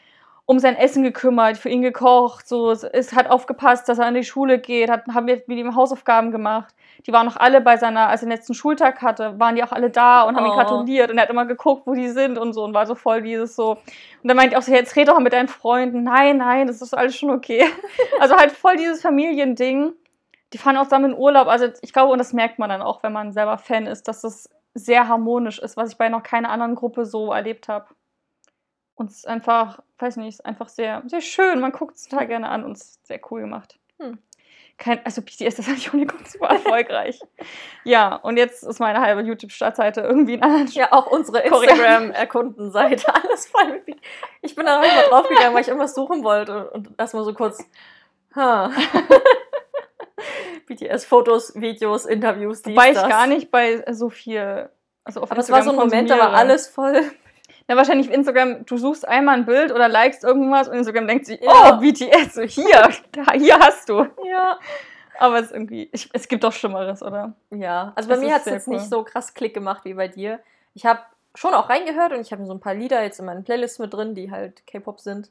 um 0.45 0.59
sein 0.59 0.77
Essen 0.77 1.05
gekümmert, 1.05 1.57
für 1.57 1.69
ihn 1.69 1.83
gekocht, 1.83 2.49
so 2.49 2.73
ist 2.73 3.15
hat 3.15 3.31
aufgepasst, 3.31 3.89
dass 3.89 3.99
er 3.99 4.07
an 4.07 4.15
die 4.15 4.25
Schule 4.25 4.59
geht, 4.59 4.91
hat, 4.91 5.07
haben 5.15 5.29
wir 5.29 5.41
mit 5.47 5.57
ihm 5.57 5.77
Hausaufgaben 5.77 6.33
gemacht. 6.33 6.75
Die 7.07 7.13
waren 7.13 7.27
noch 7.27 7.37
alle 7.37 7.61
bei 7.61 7.77
seiner, 7.77 8.09
als 8.09 8.23
er 8.23 8.27
den 8.27 8.33
letzten 8.33 8.55
Schultag 8.55 9.03
hatte, 9.03 9.39
waren 9.39 9.55
die 9.55 9.63
auch 9.63 9.71
alle 9.71 9.89
da 9.91 10.23
und 10.23 10.37
haben 10.37 10.45
ihm 10.45 10.51
Oh. 10.53 10.57
gratuliert 10.57 11.11
und 11.11 11.17
er 11.19 11.23
hat 11.23 11.31
immer 11.31 11.47
geguckt, 11.47 11.87
wo 11.87 11.95
die 11.95 12.09
sind 12.09 12.39
und 12.39 12.53
so 12.55 12.65
und 12.65 12.75
war 12.75 12.87
so 12.87 12.97
voll 12.97 13.23
dieses 13.23 13.55
so. 13.55 13.71
Und 13.73 14.29
dann 14.29 14.37
meinte 14.37 14.55
ich 14.55 14.57
auch 14.59 14.63
so, 14.63 14.73
jetzt 14.73 14.97
red 14.97 15.09
doch 15.09 15.15
mal 15.15 15.21
mit 15.21 15.33
deinen 15.33 15.49
Freunden. 15.49 16.03
Nein, 16.03 16.39
nein, 16.39 16.67
das 16.67 16.83
ist 16.83 16.93
alles 16.93 17.17
schon 17.17 17.31
okay. 17.31 17.65
Also 18.21 18.37
halt 18.37 18.51
voll 18.51 18.77
dieses 18.77 19.01
Familiending. 19.01 19.93
Die 20.53 20.59
fahren 20.59 20.77
auch 20.77 20.85
zusammen 20.85 21.13
in 21.13 21.19
Urlaub. 21.19 21.49
Also 21.49 21.69
ich 21.81 21.93
glaube, 21.93 22.13
und 22.13 22.19
das 22.19 22.33
merkt 22.33 22.59
man 22.59 22.69
dann 22.69 22.83
auch, 22.83 23.03
wenn 23.03 23.13
man 23.13 23.33
selber 23.33 23.59
Fan 23.59 23.87
ist, 23.87 24.07
dass 24.09 24.21
das 24.23 24.49
sehr 24.75 25.09
harmonisch 25.09 25.59
ist, 25.59 25.77
was 25.77 25.91
ich 25.93 25.99
bei 25.99 26.09
noch 26.09 26.23
keiner 26.23 26.51
anderen 26.51 26.75
Gruppe 26.75 27.05
so 27.07 27.33
erlebt 27.33 27.69
habe. 27.69 27.87
Und 28.95 29.11
es 29.11 29.19
ist 29.19 29.29
einfach, 29.29 29.81
weiß 29.99 30.17
nicht, 30.19 30.29
ist 30.29 30.45
einfach 30.47 30.69
sehr, 30.69 31.03
sehr 31.07 31.21
schön. 31.23 31.61
Man 31.61 31.73
guckt 31.73 31.97
es 31.97 32.09
total 32.09 32.27
gerne 32.27 32.49
an 32.51 32.65
und 32.65 32.73
es 32.73 32.83
ist 32.83 33.07
sehr 33.07 33.21
cool 33.31 33.41
gemacht. 33.43 33.79
Hm. 33.99 34.19
Kein, 34.79 35.05
also 35.05 35.21
BTS 35.23 35.59
ist 35.59 35.69
eigentlich 35.69 35.93
ohne 35.95 36.07
Grund 36.07 36.29
super 36.29 36.49
erfolgreich. 36.49 37.21
ja, 37.85 38.17
und 38.17 38.37
jetzt 38.37 38.63
ist 38.65 38.81
meine 38.81 39.01
halbe 39.01 39.23
YouTube-Startseite 39.23 40.01
irgendwie 40.01 40.35
in 40.35 40.43
anderen 40.43 40.67
Ja, 40.69 40.93
auch 40.93 41.07
unsere 41.07 41.41
Instagram-Erkundenseite, 41.41 43.15
alles 43.15 43.47
voll 43.49 43.69
mit. 43.69 43.85
Bi- 43.87 43.97
Ich 44.41 44.55
bin 44.55 44.67
da 44.67 44.81
mal 44.81 44.89
draufgegangen, 45.09 45.55
weil 45.55 45.61
ich 45.63 45.69
irgendwas 45.69 45.95
suchen 45.95 46.25
wollte 46.25 46.71
und 46.71 46.91
erstmal 46.99 47.25
so 47.25 47.33
kurz. 47.35 47.63
Ha. 48.35 48.71
BTS-Fotos, 50.75 51.55
Videos, 51.61 52.07
Interviews, 52.07 52.63
dies, 52.63 52.73
Wobei 52.75 52.89
ich 52.91 52.95
das. 52.95 53.09
gar 53.09 53.27
nicht 53.27 53.51
bei 53.51 53.85
so 53.93 54.09
viel. 54.11 54.69
Also 55.05 55.21
auf 55.23 55.31
Aber 55.31 55.41
es 55.41 55.51
war 55.51 55.63
so 55.63 55.71
ein 55.71 55.77
Moment, 55.77 56.11
da 56.11 56.19
war 56.19 56.33
alles 56.33 56.69
voll. 56.69 57.03
Na, 57.69 57.77
wahrscheinlich 57.77 58.09
auf 58.09 58.15
Instagram, 58.15 58.67
du 58.67 58.77
suchst 58.77 59.07
einmal 59.07 59.37
ein 59.37 59.45
Bild 59.47 59.73
oder 59.73 59.89
likest 59.89 60.25
irgendwas 60.25 60.69
und 60.69 60.75
Instagram 60.77 61.07
denkt 61.07 61.27
sich, 61.27 61.41
Ja. 61.41 61.77
oh, 61.77 61.81
BTS, 61.81 62.35
so 62.35 62.43
hier, 62.43 62.91
da, 63.13 63.33
hier 63.35 63.59
hast 63.59 63.89
du. 63.89 64.07
Ja. 64.25 64.59
Aber 65.19 65.39
es 65.39 65.47
ist 65.47 65.53
irgendwie, 65.53 65.89
ich, 65.93 66.09
es 66.13 66.27
gibt 66.27 66.43
doch 66.43 66.53
Schlimmeres, 66.53 67.03
oder? 67.03 67.35
Ja, 67.51 67.93
also 67.95 68.09
bei 68.09 68.17
Das 68.17 68.25
mir 68.25 68.35
hat 68.35 68.41
es 68.47 68.53
jetzt 68.53 68.67
cool. 68.69 68.75
nicht 68.75 68.89
so 68.89 69.05
krass 69.05 69.35
Klick 69.35 69.55
gemacht 69.55 69.85
wie 69.85 69.95
bei 69.95 70.09
dir. 70.09 70.41
Ich 70.75 70.87
habe 70.87 71.01
schon 71.35 71.55
auch 71.55 71.69
reingehört 71.69 72.13
und 72.13 72.21
ich 72.21 72.33
habe 72.33 72.45
so 72.45 72.53
ein 72.53 72.61
paar 72.61 72.75
Lieder 72.75 73.03
jetzt 73.03 73.21
in 73.21 73.27
meinen 73.27 73.45
Playlists 73.45 73.79
mit 73.79 73.93
drin, 73.95 74.15
die 74.15 74.31
halt 74.31 74.67
K-Pop 74.67 74.99
sind. 75.01 75.31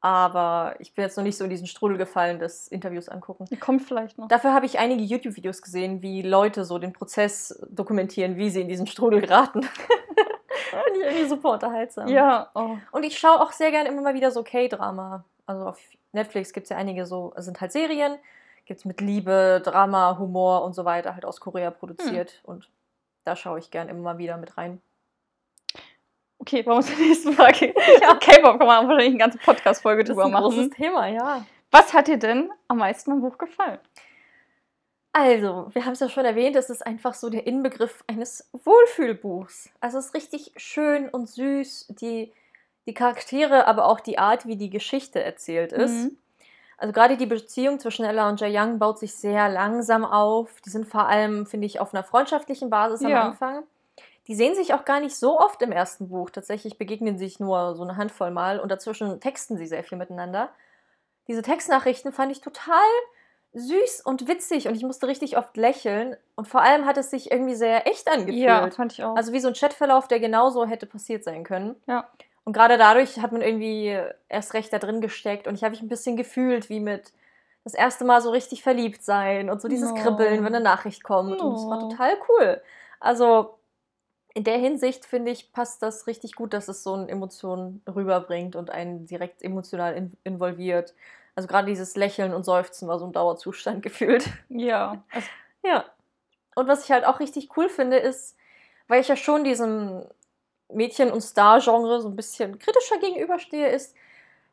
Aber 0.00 0.76
ich 0.78 0.94
bin 0.94 1.02
jetzt 1.02 1.16
noch 1.16 1.24
nicht 1.24 1.36
so 1.36 1.44
in 1.44 1.50
diesen 1.50 1.66
Strudel 1.66 1.98
gefallen, 1.98 2.38
des 2.38 2.68
Interviews 2.68 3.08
angucken. 3.08 3.46
Die 3.50 3.56
kommt 3.56 3.82
vielleicht 3.82 4.16
noch. 4.16 4.28
Dafür 4.28 4.54
habe 4.54 4.64
ich 4.64 4.78
einige 4.78 5.02
YouTube-Videos 5.02 5.60
gesehen, 5.60 6.02
wie 6.02 6.22
Leute 6.22 6.64
so 6.64 6.78
den 6.78 6.92
Prozess 6.92 7.60
dokumentieren, 7.68 8.36
wie 8.36 8.50
sie 8.50 8.60
in 8.60 8.68
diesen 8.68 8.86
Strudel 8.86 9.20
geraten. 9.20 9.62
Finde 10.70 11.00
ich 11.00 11.04
irgendwie 11.04 11.28
super 11.28 11.52
unterhaltsam. 11.52 12.08
Ja, 12.08 12.50
oh. 12.54 12.76
Und 12.92 13.02
ich 13.02 13.18
schaue 13.18 13.40
auch 13.40 13.52
sehr 13.52 13.70
gerne 13.70 13.88
immer 13.88 14.02
mal 14.02 14.14
wieder 14.14 14.30
so 14.30 14.44
K-Drama. 14.44 15.24
Also 15.46 15.66
auf 15.66 15.80
Netflix 16.12 16.52
gibt 16.52 16.64
es 16.64 16.70
ja 16.70 16.76
einige 16.76 17.06
so, 17.06 17.32
es 17.36 17.46
sind 17.46 17.60
halt 17.60 17.72
Serien, 17.72 18.18
gibt 18.66 18.80
es 18.80 18.84
mit 18.84 19.00
Liebe, 19.00 19.62
Drama, 19.64 20.16
Humor 20.18 20.62
und 20.64 20.74
so 20.74 20.84
weiter, 20.84 21.14
halt 21.14 21.24
aus 21.24 21.40
Korea 21.40 21.70
produziert. 21.70 22.32
Hm. 22.32 22.40
Und 22.44 22.70
da 23.24 23.34
schaue 23.34 23.58
ich 23.58 23.70
gerne 23.70 23.90
immer 23.90 24.02
mal 24.02 24.18
wieder 24.18 24.36
mit 24.36 24.56
rein. 24.58 24.80
Okay, 26.48 26.62
uns 26.66 26.86
zur 26.86 26.96
nächsten 26.98 27.32
Frage. 27.34 27.74
Ja, 28.00 28.14
K-Pop 28.14 28.58
kann 28.58 28.66
man 28.66 28.88
wahrscheinlich 28.88 29.08
eine 29.08 29.18
ganze 29.18 29.38
Podcast-Folge 29.38 30.04
Das 30.04 30.10
ist 30.10 30.16
drüber 30.16 30.34
ein 30.36 30.42
großes 30.42 30.68
machen. 30.68 30.70
Thema, 30.70 31.06
ja. 31.08 31.44
Was 31.70 31.92
hat 31.92 32.08
dir 32.08 32.16
denn 32.18 32.50
am 32.68 32.78
meisten 32.78 33.12
am 33.12 33.20
Buch 33.20 33.36
gefallen? 33.36 33.78
Also, 35.12 35.68
wir 35.72 35.84
haben 35.84 35.92
es 35.92 36.00
ja 36.00 36.08
schon 36.08 36.24
erwähnt, 36.24 36.56
es 36.56 36.70
ist 36.70 36.86
einfach 36.86 37.12
so 37.12 37.28
der 37.28 37.46
Inbegriff 37.46 38.02
eines 38.06 38.48
Wohlfühlbuchs. 38.52 39.68
Also 39.80 39.98
es 39.98 40.06
ist 40.06 40.14
richtig 40.14 40.52
schön 40.56 41.08
und 41.10 41.28
süß, 41.28 41.88
die, 42.00 42.32
die 42.86 42.94
Charaktere, 42.94 43.66
aber 43.66 43.84
auch 43.86 44.00
die 44.00 44.18
Art, 44.18 44.46
wie 44.46 44.56
die 44.56 44.70
Geschichte 44.70 45.22
erzählt 45.22 45.72
ist. 45.72 46.04
Mhm. 46.04 46.18
Also 46.78 46.92
gerade 46.92 47.16
die 47.16 47.26
Beziehung 47.26 47.78
zwischen 47.80 48.04
Ella 48.06 48.28
und 48.28 48.40
Jae 48.40 48.52
Young 48.56 48.78
baut 48.78 48.98
sich 49.00 49.14
sehr 49.14 49.48
langsam 49.48 50.04
auf. 50.04 50.60
Die 50.62 50.70
sind 50.70 50.86
vor 50.86 51.08
allem, 51.08 51.44
finde 51.44 51.66
ich, 51.66 51.80
auf 51.80 51.92
einer 51.92 52.04
freundschaftlichen 52.04 52.70
Basis 52.70 53.04
am 53.04 53.10
Ja. 53.10 53.22
Anfang. 53.28 53.64
Die 54.28 54.34
sehen 54.34 54.54
sich 54.54 54.74
auch 54.74 54.84
gar 54.84 55.00
nicht 55.00 55.16
so 55.16 55.40
oft 55.40 55.60
im 55.62 55.72
ersten 55.72 56.08
Buch. 56.08 56.30
Tatsächlich 56.30 56.78
begegnen 56.78 57.18
sich 57.18 57.40
nur 57.40 57.74
so 57.74 57.82
eine 57.82 57.96
Handvoll 57.96 58.30
Mal 58.30 58.60
und 58.60 58.70
dazwischen 58.70 59.20
texten 59.20 59.56
sie 59.56 59.66
sehr 59.66 59.82
viel 59.82 59.98
miteinander. 59.98 60.50
Diese 61.26 61.42
Textnachrichten 61.42 62.12
fand 62.12 62.30
ich 62.32 62.40
total 62.40 62.84
süß 63.54 64.02
und 64.02 64.28
witzig 64.28 64.68
und 64.68 64.74
ich 64.74 64.82
musste 64.82 65.08
richtig 65.08 65.38
oft 65.38 65.56
lächeln. 65.56 66.16
Und 66.36 66.46
vor 66.46 66.60
allem 66.60 66.84
hat 66.84 66.98
es 66.98 67.10
sich 67.10 67.30
irgendwie 67.30 67.54
sehr 67.54 67.86
echt 67.86 68.08
angefühlt. 68.10 68.36
Ja, 68.36 68.70
fand 68.70 68.92
ich 68.92 69.02
auch. 69.02 69.16
Also 69.16 69.32
wie 69.32 69.40
so 69.40 69.48
ein 69.48 69.54
Chatverlauf, 69.54 70.08
der 70.08 70.20
genauso 70.20 70.66
hätte 70.66 70.86
passiert 70.86 71.24
sein 71.24 71.44
können. 71.44 71.76
Ja. 71.86 72.06
Und 72.44 72.52
gerade 72.52 72.78
dadurch 72.78 73.20
hat 73.20 73.32
man 73.32 73.42
irgendwie 73.42 73.98
erst 74.28 74.54
recht 74.54 74.72
da 74.72 74.78
drin 74.78 75.00
gesteckt 75.00 75.46
und 75.46 75.54
ich 75.54 75.64
habe 75.64 75.72
mich 75.72 75.82
ein 75.82 75.88
bisschen 75.88 76.16
gefühlt 76.16 76.68
wie 76.70 76.80
mit 76.80 77.12
das 77.64 77.74
erste 77.74 78.04
Mal 78.04 78.22
so 78.22 78.30
richtig 78.30 78.62
verliebt 78.62 79.02
sein 79.02 79.50
und 79.50 79.60
so 79.60 79.68
dieses 79.68 79.90
No. 79.90 79.96
Kribbeln, 79.96 80.44
wenn 80.44 80.54
eine 80.54 80.64
Nachricht 80.64 81.02
kommt. 81.02 81.40
Und 81.40 81.54
es 81.56 81.66
war 81.66 81.80
No. 81.80 81.88
total 81.88 82.12
cool. 82.28 82.62
Also 83.00 83.57
in 84.34 84.44
der 84.44 84.58
Hinsicht 84.58 85.04
finde 85.04 85.32
ich, 85.32 85.52
passt 85.52 85.82
das 85.82 86.06
richtig 86.06 86.34
gut, 86.34 86.52
dass 86.52 86.68
es 86.68 86.82
so 86.82 86.94
eine 86.94 87.08
Emotion 87.08 87.82
rüberbringt 87.88 88.56
und 88.56 88.70
einen 88.70 89.06
direkt 89.06 89.42
emotional 89.42 89.94
in 89.94 90.12
involviert. 90.24 90.94
Also 91.34 91.48
gerade 91.48 91.66
dieses 91.68 91.96
Lächeln 91.96 92.34
und 92.34 92.44
Seufzen 92.44 92.88
war 92.88 92.98
so 92.98 93.06
ein 93.06 93.12
Dauerzustand 93.12 93.82
gefühlt. 93.82 94.28
ja. 94.48 95.02
Also, 95.10 95.28
Ja. 95.64 95.84
Und 96.54 96.66
was 96.66 96.84
ich 96.84 96.90
halt 96.90 97.06
auch 97.06 97.20
richtig 97.20 97.56
cool 97.56 97.68
finde, 97.68 97.98
ist, 97.98 98.36
weil 98.88 99.00
ich 99.00 99.08
ja 99.08 99.16
schon 99.16 99.44
diesem 99.44 100.04
Mädchen- 100.72 101.12
und 101.12 101.20
Star-Genre 101.20 102.00
so 102.00 102.08
ein 102.08 102.16
bisschen 102.16 102.58
kritischer 102.58 102.98
gegenüberstehe, 102.98 103.68
ist, 103.68 103.94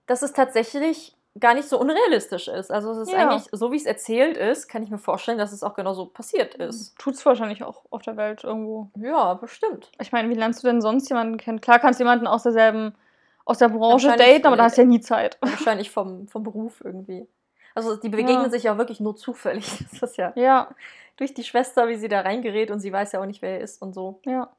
dass 0.06 0.22
es 0.22 0.34
tatsächlich 0.34 1.15
gar 1.40 1.54
nicht 1.54 1.68
so 1.68 1.80
unrealistisch 1.80 2.48
ist. 2.48 2.72
Also 2.72 2.92
es 2.92 2.98
ist 3.00 3.12
Ja. 3.14 3.30
eigentlich, 3.30 3.48
so 3.52 3.72
wie 3.72 3.76
es 3.78 3.86
erzählt 3.86 4.38
ist, 4.38 4.68
kann 4.70 4.84
ich 4.84 4.90
mir 4.90 4.98
vorstellen, 4.98 5.38
dass 5.38 5.52
es 5.52 5.64
auch 5.64 5.74
genauso 5.74 6.06
passiert 6.06 6.56
ist. 6.56 6.98
tut's 6.98 7.26
wahrscheinlich 7.26 7.64
auch 7.64 7.84
auf 7.90 8.02
der 8.04 8.16
Welt 8.18 8.44
irgendwo. 8.44 8.90
Ja, 8.96 9.34
bestimmt. 9.34 9.92
Ich 10.00 10.12
meine, 10.12 10.30
wie 10.30 10.34
lernst 10.36 10.64
du 10.64 10.68
denn 10.68 10.82
sonst 10.82 11.10
jemanden 11.10 11.38
kennen? 11.38 11.60
Klar 11.62 11.80
kannst 11.80 12.00
du 12.00 12.04
jemanden 12.04 12.28
aus 12.28 12.44
derselben, 12.44 12.96
aus 13.44 13.58
der 13.58 13.70
Branche 13.70 14.16
daten, 14.16 14.48
aber 14.48 14.56
da 14.56 14.64
hast 14.64 14.78
du 14.78 14.82
ja 14.82 14.88
nie 14.88 15.02
Zeit. 15.02 15.38
Wahrscheinlich 15.42 15.92
vom, 15.92 16.28
vom 16.28 16.44
Beruf 16.44 16.82
irgendwie. 16.84 17.28
Also 17.74 17.98
die 17.98 18.10
begegnen 18.10 18.44
Ja. 18.46 18.50
sich 18.50 18.64
ja 18.64 18.78
wirklich 18.78 19.00
nur 19.02 19.16
zufällig. 19.18 19.66
Das 19.92 20.12
ist 20.12 20.18
ja 20.18 20.32
Ja, 20.36 20.70
durch 21.18 21.34
die 21.34 21.44
Schwester, 21.44 21.90
wie 21.90 21.96
sie 21.98 22.08
da 22.08 22.22
reingerät 22.22 22.72
und 22.72 22.80
sie 22.80 22.92
weiß 22.94 23.12
ja 23.12 23.22
auch 23.22 23.26
nicht, 23.26 23.42
wer 23.42 23.52
er 23.52 23.62
ist 23.62 23.82
und 23.82 23.94
so. 23.94 24.20
ja. 24.26 24.50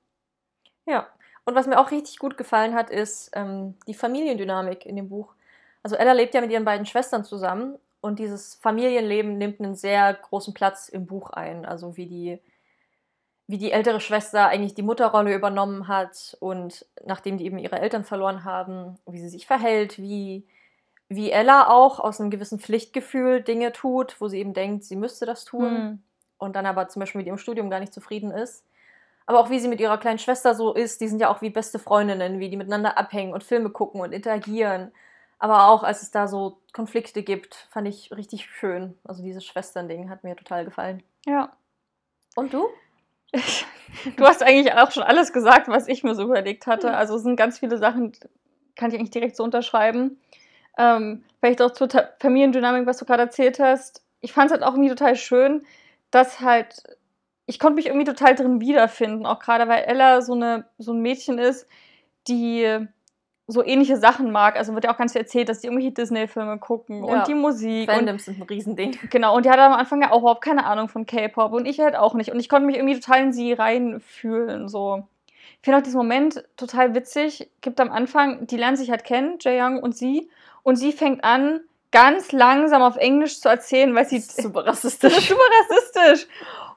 Ja, 0.89 1.07
und 1.45 1.55
was 1.55 1.67
mir 1.67 1.79
auch 1.81 1.91
richtig 1.91 2.19
gut 2.19 2.37
gefallen 2.37 2.75
hat, 2.75 2.91
ist 2.91 3.31
ähm, 3.35 3.75
die 3.89 3.95
Familiendynamik 3.95 4.87
in 4.87 4.95
dem 4.97 5.09
Buch. 5.09 5.35
Also 5.87 5.95
Ella 5.95 6.15
lebt 6.15 6.35
ja 6.35 6.41
mit 6.41 6.51
ihren 6.51 6.65
beiden 6.65 6.85
Schwestern 6.85 7.23
zusammen 7.23 7.79
und 8.01 8.19
dieses 8.19 8.57
Familienleben 8.57 9.39
nimmt 9.39 9.61
einen 9.61 9.77
sehr 9.77 10.13
großen 10.15 10.53
Platz 10.53 10.89
im 10.89 11.07
Buch 11.07 11.31
ein. 11.31 11.65
Also 11.65 11.97
wie 11.97 12.07
die, 12.07 12.41
wie 13.47 13.57
die 13.57 13.71
ältere 13.71 14.01
Schwester 14.01 14.49
eigentlich 14.49 14.75
die 14.75 14.83
Mutterrolle 14.83 15.33
übernommen 15.33 15.87
hat 15.87 16.37
und 16.41 16.85
nachdem 17.05 17.39
die 17.39 17.45
eben 17.45 17.59
ihre 17.61 17.79
Eltern 17.79 18.03
verloren 18.03 18.43
haben, 18.43 18.99
wie 19.07 19.21
sie 19.21 19.29
sich 19.29 19.47
verhält, 19.47 19.97
wie, 19.99 20.45
wie 21.09 21.31
Ella 21.31 21.69
auch 21.69 22.01
aus 22.01 22.21
einem 22.21 22.31
gewissen 22.31 22.59
Pflichtgefühl 22.59 23.41
Dinge 23.43 23.71
tut, 23.71 24.21
wo 24.21 24.27
sie 24.27 24.41
eben 24.41 24.55
denkt, 24.55 24.83
sie 24.83 24.97
müsste 24.97 25.25
das 25.25 25.45
tun 25.45 25.77
Hm. 25.77 26.03
und 26.39 26.57
dann 26.57 26.67
aber 26.67 26.89
zum 26.89 26.99
Beispiel 26.99 27.21
mit 27.21 27.29
ihrem 27.29 27.39
Studium 27.39 27.71
gar 27.71 27.79
nicht 27.79 27.95
zufrieden 27.95 28.33
ist. 28.33 28.65
Aber 29.25 29.39
auch 29.39 29.51
wie 29.51 29.61
sie 29.61 29.69
mit 29.69 29.79
ihrer 29.79 29.99
kleinen 29.99 30.19
Schwester 30.19 30.57
so 30.57 30.75
ist, 30.75 31.01
die 31.01 31.07
sind 31.07 31.21
ja 31.21 31.29
auch 31.29 31.43
wie 31.43 31.51
beste 31.51 31.79
Freundinnen, 31.79 32.41
wie 32.41 32.49
die 32.51 32.57
miteinander 32.57 32.99
abhängen 32.99 33.33
und 33.35 33.45
Filme 33.45 33.71
gucken 33.71 34.01
und 34.01 34.11
interagieren. 34.11 34.91
Aber 35.39 35.69
auch, 35.69 35.83
als 35.83 36.03
es 36.03 36.11
da 36.11 36.29
so 36.29 36.63
Konflikte 36.73 37.23
gibt, 37.23 37.69
fand 37.71 37.89
ich 37.89 38.11
richtig 38.13 38.47
schön. 38.47 38.99
Also 39.05 39.23
dieses 39.23 39.45
Schwesternding 39.45 40.09
hat 40.09 40.25
mir 40.25 40.37
total 40.37 40.65
gefallen. 40.65 41.03
Ja. 41.27 41.53
Und 42.35 42.55
du? 42.55 42.69
du 44.17 44.25
hast 44.25 44.43
eigentlich 44.43 44.73
auch 44.73 44.91
schon 44.91 45.03
alles 45.03 45.33
gesagt, 45.33 45.69
was 45.69 45.89
ich 45.89 46.05
mir 46.05 46.15
so 46.15 46.23
überlegt 46.23 46.67
hatte. 46.67 46.97
Also 46.97 47.17
es 47.17 47.23
sind 47.23 47.37
ganz 47.37 47.59
viele 47.59 47.79
Sachen, 47.79 48.13
kann 48.77 48.91
ich 48.91 48.99
eigentlich 48.99 49.11
direkt 49.11 49.37
so 49.37 49.45
unterschreiben. 49.45 50.19
Ähm, 50.79 51.25
vielleicht 51.41 51.61
auch 51.63 51.73
zur 51.73 51.89
Ta 51.89 52.11
Familiendynamik, 52.21 52.87
was 52.87 52.99
du 52.99 53.05
gerade 53.05 53.23
erzählt 53.23 53.59
hast. 53.59 54.03
Ich 54.21 54.33
fand 54.33 54.47
es 54.47 54.53
halt 54.53 54.63
auch 54.63 54.73
irgendwie 54.73 54.91
total 54.91 55.17
schön, 55.17 55.67
dass 56.11 56.41
halt, 56.41 56.83
ich 57.47 57.59
konnte 57.59 57.77
mich 57.77 57.87
irgendwie 57.87 58.07
total 58.07 58.35
drin 58.35 58.61
wiederfinden, 58.61 59.27
auch 59.27 59.39
gerade 59.39 59.69
weil 59.69 59.85
Ella 59.85 60.23
so, 60.23 60.35
eine, 60.35 60.67
so 60.79 60.93
ein 60.93 61.01
Mädchen 61.01 61.39
ist, 61.39 61.67
die 62.29 62.87
so 63.47 63.65
ähnliche 63.65 63.97
Sachen 63.97 64.33
mag. 64.33 64.57
Also 64.57 64.75
wird 64.75 64.85
ja 64.85 64.93
auch 64.93 64.97
ganz 64.97 65.13
viel 65.13 65.23
erzählt, 65.23 65.49
dass 65.49 65.61
die 65.61 65.69
irgendwelche 65.69 65.93
Disney-Filme 65.93 66.59
gucken 66.59 67.05
ja. 67.05 67.19
und 67.21 67.29
die 67.29 67.35
Musik. 67.35 67.91
Fandoms 67.91 68.25
sind 68.25 68.41
ein 68.41 68.43
Riesending. 68.43 68.99
Genau, 69.11 69.37
und 69.37 69.47
die 69.47 69.51
hat 69.51 69.59
am 69.59 69.73
Anfang 69.73 70.03
ja 70.03 70.11
auch 70.11 70.21
überhaupt 70.21 70.43
keine 70.43 70.67
Ahnung 70.67 70.89
von 70.89 71.07
K-Pop 71.07 71.53
und 71.53 71.67
ich 71.67 71.81
halt 71.81 71.97
auch 71.97 72.15
nicht. 72.15 72.33
Und 72.33 72.41
ich 72.41 72.49
konnte 72.49 72.67
mich 72.67 72.77
irgendwie 72.77 72.99
total 72.99 73.23
in 73.23 73.33
sie 73.33 73.53
reinfühlen. 73.53 74.69
So. 74.69 75.05
Ich 75.61 75.65
finde 75.65 75.79
auch 75.79 75.83
diesen 75.83 75.99
Moment 75.99 76.45
total 76.57 76.95
witzig. 76.95 77.51
Gibt 77.61 77.81
am 77.81 77.91
Anfang, 77.91 78.47
die 78.47 78.57
lernen 78.57 78.77
sich 78.77 78.91
halt 78.91 79.05
kennen, 79.05 79.39
Jae-Young 79.41 79.81
und 79.81 79.97
sie. 79.97 80.29
Und 80.63 80.77
sie 80.77 80.93
fängt 80.93 81.23
an, 81.23 81.61
ganz 81.97 82.31
langsam 82.33 82.83
auf 82.83 82.97
Englisch 82.97 83.41
zu 83.41 83.49
erzählen, 83.49 83.95
weil 83.95 84.07
sie. 84.07 84.19
Super 84.19 84.67
rassistisch. 84.67 85.29
super 85.29 85.41
rassistisch. 85.61 86.29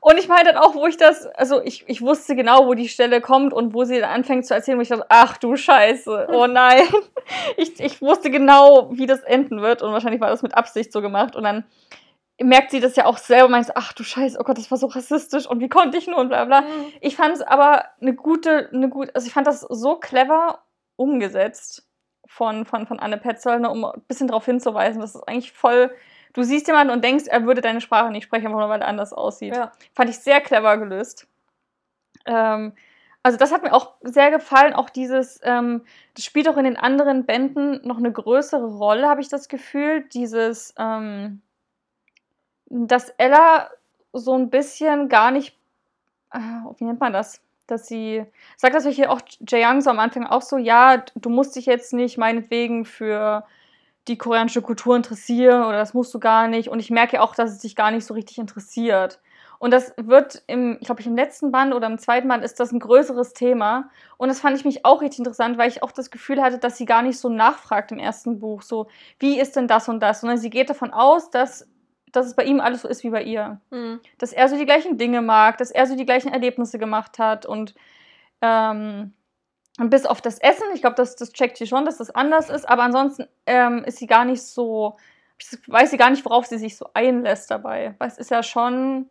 Und 0.01 0.17
ich 0.17 0.29
meine 0.29 0.53
dann 0.53 0.57
auch, 0.57 0.75
wo 0.75 0.87
ich 0.87 0.95
das, 0.95 1.27
also 1.27 1.61
ich, 1.61 1.83
ich 1.87 2.01
wusste 2.01 2.37
genau, 2.37 2.67
wo 2.67 2.73
die 2.73 2.87
Stelle 2.87 3.19
kommt 3.19 3.51
und 3.51 3.73
wo 3.73 3.83
sie 3.83 3.99
dann 3.99 4.11
anfängt 4.11 4.45
zu 4.45 4.53
erzählen, 4.53 4.77
wo 4.77 4.81
ich 4.81 4.87
dachte, 4.87 5.05
ach 5.09 5.35
du 5.35 5.57
Scheiße, 5.57 6.29
oh 6.31 6.47
nein. 6.49 6.83
Ich, 7.57 7.77
ich 7.81 8.01
wusste 8.01 8.31
genau, 8.31 8.89
wie 8.93 9.07
das 9.07 9.19
enden 9.23 9.61
wird 9.61 9.81
und 9.81 9.91
wahrscheinlich 9.91 10.21
war 10.21 10.29
das 10.29 10.41
mit 10.41 10.55
Absicht 10.55 10.93
so 10.93 11.01
gemacht. 11.01 11.35
Und 11.35 11.43
dann 11.43 11.65
merkt 12.41 12.71
sie 12.71 12.79
das 12.79 12.95
ja 12.95 13.05
auch 13.05 13.17
selber 13.17 13.47
und 13.47 13.51
meint, 13.51 13.75
ach 13.75 13.91
du 13.91 14.03
Scheiße, 14.03 14.37
oh 14.39 14.43
Gott, 14.43 14.57
das 14.57 14.71
war 14.71 14.77
so 14.77 14.87
rassistisch 14.87 15.45
und 15.45 15.59
wie 15.59 15.67
konnte 15.67 15.97
ich 15.97 16.07
nur 16.07 16.19
und 16.19 16.29
bla 16.29 16.45
bla. 16.45 16.61
Mhm. 16.61 16.93
Ich 17.01 17.17
fand 17.17 17.35
es 17.35 17.41
aber 17.41 17.83
eine 17.99 18.13
gute, 18.13 18.69
eine 18.71 18.87
gute, 18.87 19.13
also 19.13 19.27
ich 19.27 19.33
fand 19.33 19.47
das 19.47 19.59
so 19.59 19.97
clever 19.97 20.59
umgesetzt 20.95 21.88
von, 22.29 22.65
von, 22.65 22.87
von 22.87 22.99
Anne 22.99 23.17
Petzold, 23.17 23.65
um 23.67 23.83
ein 23.83 24.01
bisschen 24.07 24.27
darauf 24.27 24.45
hinzuweisen, 24.45 25.01
dass 25.01 25.15
es 25.15 25.23
eigentlich 25.23 25.51
voll 25.51 25.91
du 26.33 26.43
siehst 26.43 26.67
jemanden 26.67 26.93
und 26.93 27.03
denkst, 27.03 27.25
er 27.27 27.45
würde 27.45 27.61
deine 27.61 27.81
Sprache 27.81 28.11
nicht 28.11 28.23
sprechen, 28.23 28.47
einfach 28.47 28.59
nur 28.59 28.69
weil 28.69 28.81
er 28.81 28.87
anders 28.87 29.13
aussieht. 29.13 29.55
Ja. 29.55 29.71
Fand 29.93 30.09
ich 30.09 30.19
sehr 30.19 30.41
clever 30.41 30.77
gelöst. 30.77 31.27
Ähm, 32.25 32.73
also 33.23 33.37
das 33.37 33.51
hat 33.51 33.63
mir 33.63 33.73
auch 33.73 33.95
sehr 34.01 34.31
gefallen, 34.31 34.73
auch 34.73 34.89
dieses, 34.89 35.41
ähm, 35.43 35.83
das 36.15 36.23
spielt 36.23 36.47
auch 36.47 36.57
in 36.57 36.63
den 36.63 36.77
anderen 36.77 37.25
Bänden 37.25 37.85
noch 37.85 37.97
eine 37.97 38.11
größere 38.11 38.77
Rolle, 38.77 39.09
habe 39.09 39.21
ich 39.21 39.27
das 39.27 39.49
Gefühl, 39.49 40.07
dieses, 40.13 40.73
ähm, 40.77 41.41
dass 42.67 43.09
Ella 43.17 43.69
so 44.13 44.35
ein 44.35 44.49
bisschen 44.49 45.09
gar 45.09 45.31
nicht, 45.31 45.57
äh, 46.31 46.39
wie 46.77 46.85
nennt 46.85 46.99
man 46.99 47.13
das? 47.13 47.41
Dass 47.71 47.87
sie, 47.87 48.25
sagt 48.57 48.75
das 48.75 48.85
hier 48.87 49.11
auch 49.11 49.21
Jae 49.47 49.81
so 49.81 49.89
am 49.89 49.99
Anfang 49.99 50.25
auch 50.25 50.41
so, 50.41 50.57
ja, 50.57 51.03
du 51.15 51.29
musst 51.29 51.55
dich 51.55 51.65
jetzt 51.65 51.93
nicht 51.93 52.17
meinetwegen 52.17 52.85
für 52.85 53.45
die 54.07 54.17
koreanische 54.17 54.61
Kultur 54.61 54.95
interessieren 54.95 55.63
oder 55.63 55.77
das 55.77 55.93
musst 55.93 56.13
du 56.13 56.19
gar 56.19 56.47
nicht. 56.47 56.69
Und 56.69 56.79
ich 56.79 56.89
merke 56.89 57.21
auch, 57.21 57.35
dass 57.35 57.51
es 57.51 57.59
dich 57.59 57.75
gar 57.75 57.91
nicht 57.91 58.05
so 58.05 58.13
richtig 58.13 58.37
interessiert. 58.39 59.19
Und 59.59 59.71
das 59.71 59.93
wird 59.97 60.41
im, 60.47 60.77
ich 60.79 60.85
glaube, 60.85 61.03
im 61.03 61.17
letzten 61.17 61.51
Band 61.51 61.73
oder 61.73 61.87
im 61.87 61.97
zweiten 61.97 62.29
Band 62.29 62.45
ist 62.45 62.61
das 62.61 62.71
ein 62.71 62.79
größeres 62.79 63.33
Thema. 63.33 63.89
Und 64.17 64.29
das 64.29 64.39
fand 64.39 64.57
ich 64.57 64.63
mich 64.63 64.85
auch 64.85 65.01
richtig 65.01 65.19
interessant, 65.19 65.57
weil 65.57 65.69
ich 65.69 65.83
auch 65.83 65.91
das 65.91 66.11
Gefühl 66.11 66.41
hatte, 66.41 66.59
dass 66.59 66.77
sie 66.77 66.85
gar 66.85 67.01
nicht 67.01 67.19
so 67.19 67.27
nachfragt 67.27 67.91
im 67.91 67.99
ersten 67.99 68.39
Buch, 68.39 68.61
so, 68.61 68.87
wie 69.19 69.37
ist 69.37 69.57
denn 69.57 69.67
das 69.67 69.89
und 69.89 69.99
das? 69.99 70.21
Sondern 70.21 70.37
sie 70.37 70.49
geht 70.49 70.69
davon 70.69 70.91
aus, 70.93 71.29
dass, 71.29 71.67
dass 72.11 72.25
es 72.25 72.35
bei 72.35 72.43
ihm 72.43 72.59
alles 72.59 72.81
so 72.81 72.87
ist 72.87 73.03
wie 73.03 73.09
bei 73.09 73.23
ihr. 73.23 73.59
Mhm. 73.69 73.99
Dass 74.17 74.33
er 74.33 74.47
so 74.49 74.57
die 74.57 74.65
gleichen 74.65 74.97
Dinge 74.97 75.21
mag, 75.21 75.57
dass 75.57 75.71
er 75.71 75.87
so 75.87 75.95
die 75.95 76.05
gleichen 76.05 76.31
Erlebnisse 76.31 76.79
gemacht 76.79 77.19
hat 77.19 77.45
und 77.45 77.75
ähm, 78.41 79.13
bis 79.77 80.05
auf 80.05 80.21
das 80.21 80.39
Essen, 80.39 80.65
ich 80.73 80.81
glaube, 80.81 80.95
das, 80.95 81.15
das 81.15 81.31
checkt 81.31 81.57
sie 81.57 81.67
schon, 81.67 81.85
dass 81.85 81.97
das 81.97 82.11
anders 82.11 82.49
ist, 82.49 82.67
aber 82.67 82.83
ansonsten 82.83 83.25
ähm, 83.45 83.83
ist 83.85 83.97
sie 83.97 84.07
gar 84.07 84.25
nicht 84.25 84.41
so, 84.41 84.97
weiß 85.67 85.91
sie 85.91 85.97
gar 85.97 86.09
nicht, 86.09 86.25
worauf 86.25 86.45
sie 86.45 86.57
sich 86.57 86.75
so 86.75 86.89
einlässt 86.93 87.49
dabei. 87.49 87.95
Weil 87.97 88.09
es 88.09 88.17
ist 88.17 88.31
ja 88.31 88.43
schon, 88.43 89.09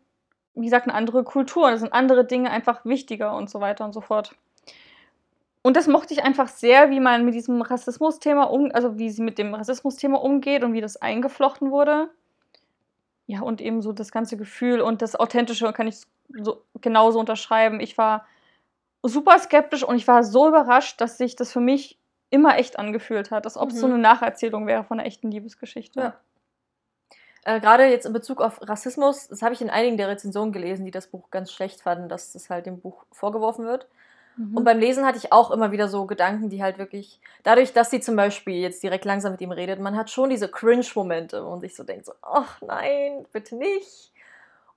wie 0.55 0.67
gesagt, 0.67 0.87
eine 0.87 0.95
andere 0.95 1.25
Kultur, 1.25 1.71
da 1.71 1.79
sind 1.79 1.93
andere 1.93 2.27
Dinge 2.27 2.51
einfach 2.51 2.85
wichtiger 2.85 3.35
und 3.35 3.49
so 3.49 3.61
weiter 3.61 3.85
und 3.85 3.95
so 3.95 4.03
fort. 4.03 4.35
Und 5.63 5.77
das 5.77 5.87
mochte 5.87 6.15
ich 6.15 6.23
einfach 6.23 6.49
sehr, 6.49 6.91
wie 6.91 7.01
man 7.01 7.25
mit 7.25 7.35
diesem 7.35 7.63
Rassismus-Thema 7.63 8.45
um, 8.45 8.71
also 8.73 8.99
wie 8.99 9.11
sie 9.11 9.23
mit 9.23 9.39
dem 9.39 9.55
Rassismus-Thema 9.55 10.23
umgeht 10.23 10.65
und 10.65 10.73
wie 10.73 10.81
das 10.81 10.97
eingeflochten 10.97 11.71
wurde. 11.71 12.11
Ja, 13.29 13.43
und 13.43 13.61
eben 13.61 13.83
so 13.83 13.93
das 13.93 14.11
ganze 14.11 14.39
Gefühl 14.39 14.81
und 14.81 15.03
das 15.03 15.15
Authentische 15.15 15.71
kann 15.75 15.87
ich 15.87 16.01
so 16.41 16.65
genauso 16.81 17.21
unterschreiben. 17.21 17.79
Ich 17.79 17.99
war 17.99 18.27
super 19.03 19.39
skeptisch 19.39 19.85
und 19.85 19.97
ich 19.97 20.09
war 20.09 20.25
so 20.25 20.49
überrascht, 20.49 20.99
dass 20.99 21.19
sich 21.19 21.37
das 21.37 21.53
für 21.53 21.61
mich 21.61 21.99
immer 22.31 22.57
echt 22.57 22.79
angefühlt 22.79 23.31
hat, 23.31 23.45
als 23.45 23.59
ob 23.59 23.69
es 23.69 23.77
mhm. 23.77 23.81
so 23.81 23.87
eine 23.87 23.99
Nacherzählung 23.99 24.67
wäre 24.67 24.83
von 24.83 24.99
einer 24.99 25.07
echten 25.07 25.31
Liebesgeschichte. 25.31 26.01
Ja. 26.01 26.21
Äh, 27.45 27.61
Gerade 27.61 27.85
jetzt 27.85 28.07
in 28.07 28.15
Bezug 28.15 28.41
auf 28.41 28.67
Rassismus, 28.67 29.29
das 29.29 29.43
habe 29.43 29.53
ich 29.53 29.61
in 29.61 29.69
einigen 29.69 29.99
der 29.99 30.09
Rezensionen 30.09 30.53
gelesen, 30.53 30.87
die 30.87 30.91
das 30.91 31.09
Buch 31.09 31.31
ganz 31.31 31.53
schlecht 31.53 31.83
fanden, 31.83 32.09
dass 32.09 32.33
das 32.33 32.49
halt 32.49 32.65
dem 32.65 32.81
Buch 32.81 33.05
vorgeworfen 33.13 33.67
wird. 33.67 33.89
Mhm. 34.39 34.57
Und 34.57 34.65
beim 34.65 34.79
Lesen 34.79 35.05
hatte 35.05 35.19
ich 35.19 35.33
auch 35.33 35.51
immer 35.51 35.73
wieder 35.73 35.89
so 35.89 36.07
Gedanken, 36.07 36.49
die 36.49 36.63
halt 36.63 36.79
wirklich, 36.79 37.21
dadurch, 37.43 37.73
dass 37.73 37.91
sie 37.91 38.01
zum 38.01 38.17
Beispiel 38.17 38.55
jetzt 38.55 38.83
direkt 38.83 39.05
langsam 39.05 39.33
mit 39.33 39.41
ihm 39.41 39.51
redet, 39.51 39.81
man 39.81 39.97
hat 39.97 40.11
schon 40.11 40.31
diese 40.31 40.49
Cringe-Momente 40.49 41.45
und 41.45 41.61
sich 41.61 41.75
so 41.75 41.83
denkt, 41.83 42.07
so, 42.07 42.13
ach 42.23 42.63
nein, 42.63 43.27
bitte 43.33 43.57
nicht. 43.57 44.13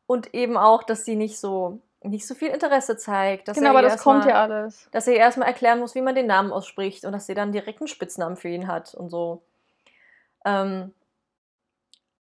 Und 0.08 0.34
eben 0.34 0.58
auch, 0.58 0.84
dass 0.84 1.06
sie 1.06 1.16
nicht 1.16 1.40
so 1.40 1.80
nicht 2.04 2.26
so 2.26 2.34
viel 2.34 2.48
Interesse 2.48 2.98
zeigt. 2.98 3.54
genau, 3.54 3.70
aber 3.70 3.84
das 3.84 4.02
kommt 4.02 4.26
ja 4.26 4.42
alles. 4.42 4.90
Dass 4.92 5.08
er 5.08 5.18
erstmal 5.18 5.48
erklären 5.48 5.80
muss, 5.80 5.94
wie 5.94 6.02
man 6.02 6.16
den 6.16 6.26
Namen 6.26 6.52
ausspricht 6.52 7.06
und 7.06 7.12
dass 7.12 7.28
sie 7.28 7.36
dann 7.36 7.52
direkt 7.52 7.80
einen 7.80 7.88
Spitznamen 7.88 8.38
für 8.38 8.50
ihn 8.50 8.68
hat 8.68 8.96
und 8.96 9.12
so. 9.12 9.44
Ähm, 10.44 10.96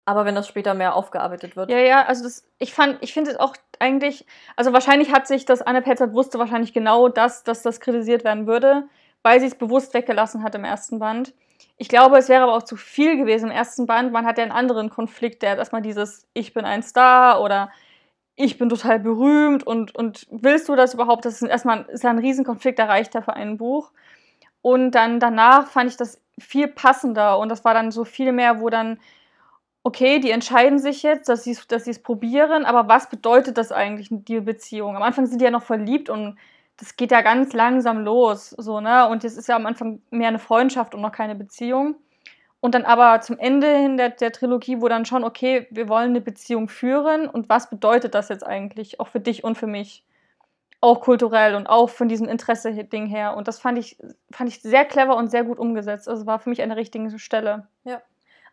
aber 0.04 0.24
wenn 0.24 0.34
das 0.34 0.48
später 0.48 0.74
mehr 0.74 0.94
aufgearbeitet 0.94 1.56
wird. 1.56 1.70
Ja, 1.70 1.78
ja, 1.78 2.04
also 2.04 2.24
das, 2.24 2.46
ich 2.58 2.74
fand, 2.74 2.98
ich 3.00 3.12
finde 3.12 3.30
es 3.30 3.36
auch 3.38 3.56
eigentlich, 3.78 4.26
also 4.56 4.72
wahrscheinlich 4.72 5.12
hat 5.12 5.26
sich 5.26 5.44
das 5.44 5.62
Anne 5.62 5.82
Petzold 5.82 6.12
wusste 6.12 6.38
wahrscheinlich 6.38 6.72
genau 6.72 7.08
das, 7.08 7.44
dass 7.44 7.62
das 7.62 7.80
kritisiert 7.80 8.24
werden 8.24 8.46
würde, 8.46 8.84
weil 9.22 9.40
sie 9.40 9.46
es 9.46 9.54
bewusst 9.54 9.94
weggelassen 9.94 10.42
hat 10.42 10.54
im 10.54 10.64
ersten 10.64 10.98
Band. 10.98 11.32
Ich 11.76 11.88
glaube, 11.88 12.18
es 12.18 12.28
wäre 12.28 12.42
aber 12.44 12.54
auch 12.54 12.62
zu 12.62 12.76
viel 12.76 13.16
gewesen 13.16 13.46
im 13.46 13.56
ersten 13.56 13.86
Band. 13.86 14.12
Man 14.12 14.26
hat 14.26 14.38
ja 14.38 14.44
einen 14.44 14.52
anderen 14.52 14.90
Konflikt, 14.90 15.42
der 15.42 15.56
erstmal 15.56 15.82
dieses 15.82 16.28
Ich 16.34 16.52
bin 16.52 16.64
ein 16.64 16.82
Star 16.82 17.40
oder 17.40 17.70
ich 18.36 18.58
bin 18.58 18.68
total 18.68 19.00
berühmt 19.00 19.66
und, 19.66 19.94
und 19.94 20.26
willst 20.30 20.68
du 20.68 20.76
das 20.76 20.94
überhaupt? 20.94 21.24
Das 21.24 21.40
ist 21.40 21.48
erstmal 21.48 21.86
ist 21.88 22.04
ein 22.04 22.18
Riesenkonflikt 22.18 22.78
erreicht 22.78 23.14
da 23.14 23.22
für 23.22 23.34
ein 23.34 23.56
Buch. 23.56 23.92
Und 24.60 24.92
dann 24.92 25.20
danach 25.20 25.68
fand 25.68 25.90
ich 25.90 25.96
das 25.96 26.20
viel 26.38 26.68
passender 26.68 27.38
und 27.38 27.48
das 27.48 27.64
war 27.64 27.74
dann 27.74 27.90
so 27.90 28.04
viel 28.04 28.32
mehr, 28.32 28.60
wo 28.60 28.70
dann, 28.70 28.98
okay, 29.84 30.18
die 30.18 30.30
entscheiden 30.30 30.78
sich 30.78 31.02
jetzt, 31.02 31.28
dass 31.28 31.44
sie 31.44 31.56
dass 31.68 31.86
es 31.86 32.02
probieren, 32.02 32.64
aber 32.64 32.88
was 32.88 33.08
bedeutet 33.08 33.58
das 33.58 33.70
eigentlich, 33.70 34.08
die 34.10 34.40
Beziehung? 34.40 34.96
Am 34.96 35.02
Anfang 35.02 35.26
sind 35.26 35.40
die 35.40 35.44
ja 35.44 35.50
noch 35.50 35.62
verliebt 35.62 36.10
und 36.10 36.36
das 36.78 36.96
geht 36.96 37.12
ja 37.12 37.20
ganz 37.20 37.52
langsam 37.52 38.02
los, 38.02 38.50
so, 38.50 38.80
ne? 38.80 39.08
Und 39.08 39.22
es 39.24 39.36
ist 39.36 39.46
ja 39.48 39.56
am 39.56 39.66
Anfang 39.66 40.00
mehr 40.10 40.28
eine 40.28 40.38
Freundschaft 40.40 40.94
und 40.94 41.02
noch 41.02 41.12
keine 41.12 41.36
Beziehung. 41.36 41.96
Und 42.60 42.74
dann 42.74 42.84
aber 42.86 43.20
zum 43.20 43.38
Ende 43.38 43.76
hin 43.76 43.98
der, 43.98 44.08
der 44.10 44.32
Trilogie, 44.32 44.80
wo 44.80 44.88
dann 44.88 45.04
schon, 45.04 45.22
okay, 45.22 45.66
wir 45.70 45.88
wollen 45.88 46.10
eine 46.10 46.22
Beziehung 46.22 46.68
führen 46.68 47.28
und 47.28 47.50
was 47.50 47.68
bedeutet 47.68 48.14
das 48.14 48.30
jetzt 48.30 48.44
eigentlich, 48.44 49.00
auch 49.00 49.08
für 49.08 49.20
dich 49.20 49.44
und 49.44 49.58
für 49.58 49.66
mich? 49.66 50.04
Auch 50.80 51.00
kulturell 51.02 51.54
und 51.54 51.66
auch 51.66 51.90
von 51.90 52.08
diesem 52.08 52.28
Interesse-Ding 52.28 53.06
her. 53.06 53.36
Und 53.36 53.48
das 53.48 53.58
fand 53.60 53.78
ich, 53.78 53.98
fand 54.32 54.48
ich 54.50 54.62
sehr 54.62 54.84
clever 54.86 55.16
und 55.16 55.30
sehr 55.30 55.44
gut 55.44 55.58
umgesetzt. 55.58 56.08
Also 56.08 56.26
war 56.26 56.38
für 56.38 56.50
mich 56.50 56.62
eine 56.62 56.76
richtige 56.76 57.18
Stelle. 57.18 57.68
Ja. 57.84 58.02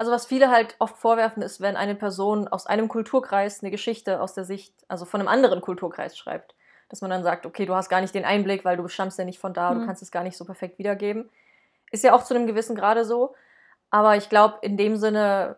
Also 0.02 0.12
was 0.12 0.26
viele 0.26 0.50
halt 0.50 0.76
oft 0.80 0.98
vorwerfen, 0.98 1.44
ist, 1.44 1.62
wenn 1.62 1.76
eine 1.76 1.94
Person 1.94 2.48
aus 2.48 2.66
einem 2.66 2.88
Kulturkreis 2.88 3.62
eine 3.62 3.70
Geschichte 3.70 4.20
aus 4.20 4.34
der 4.34 4.46
Sicht, 4.46 4.74
also 4.88 5.06
von 5.06 5.20
einem 5.20 5.28
anderen 5.28 5.62
Kulturkreis 5.62 6.18
schreibt. 6.18 6.56
Dass 6.90 7.02
man 7.02 7.12
dann 7.12 7.22
sagt, 7.22 7.46
okay, 7.46 7.68
du 7.68 7.76
hast 7.76 7.88
gar 7.88 8.02
nicht 8.02 8.16
den 8.16 8.26
Einblick, 8.26 8.66
weil 8.66 8.78
du 8.78 8.88
stammst 8.88 9.20
ja 9.20 9.26
nicht 9.26 9.38
von 9.38 9.54
da, 9.54 9.70
mhm. 9.70 9.82
du 9.82 9.86
kannst 9.86 10.02
es 10.02 10.10
gar 10.10 10.24
nicht 10.24 10.36
so 10.36 10.44
perfekt 10.44 10.80
wiedergeben. 10.80 11.30
Ist 11.92 12.04
ja 12.04 12.16
auch 12.16 12.24
zu 12.24 12.34
einem 12.34 12.48
gewissen 12.48 12.76
Grade 12.76 13.06
so. 13.06 13.36
Aber 13.92 14.18
ich 14.18 14.28
glaube, 14.28 14.58
in 14.64 14.76
dem 14.76 14.96
Sinne 14.96 15.58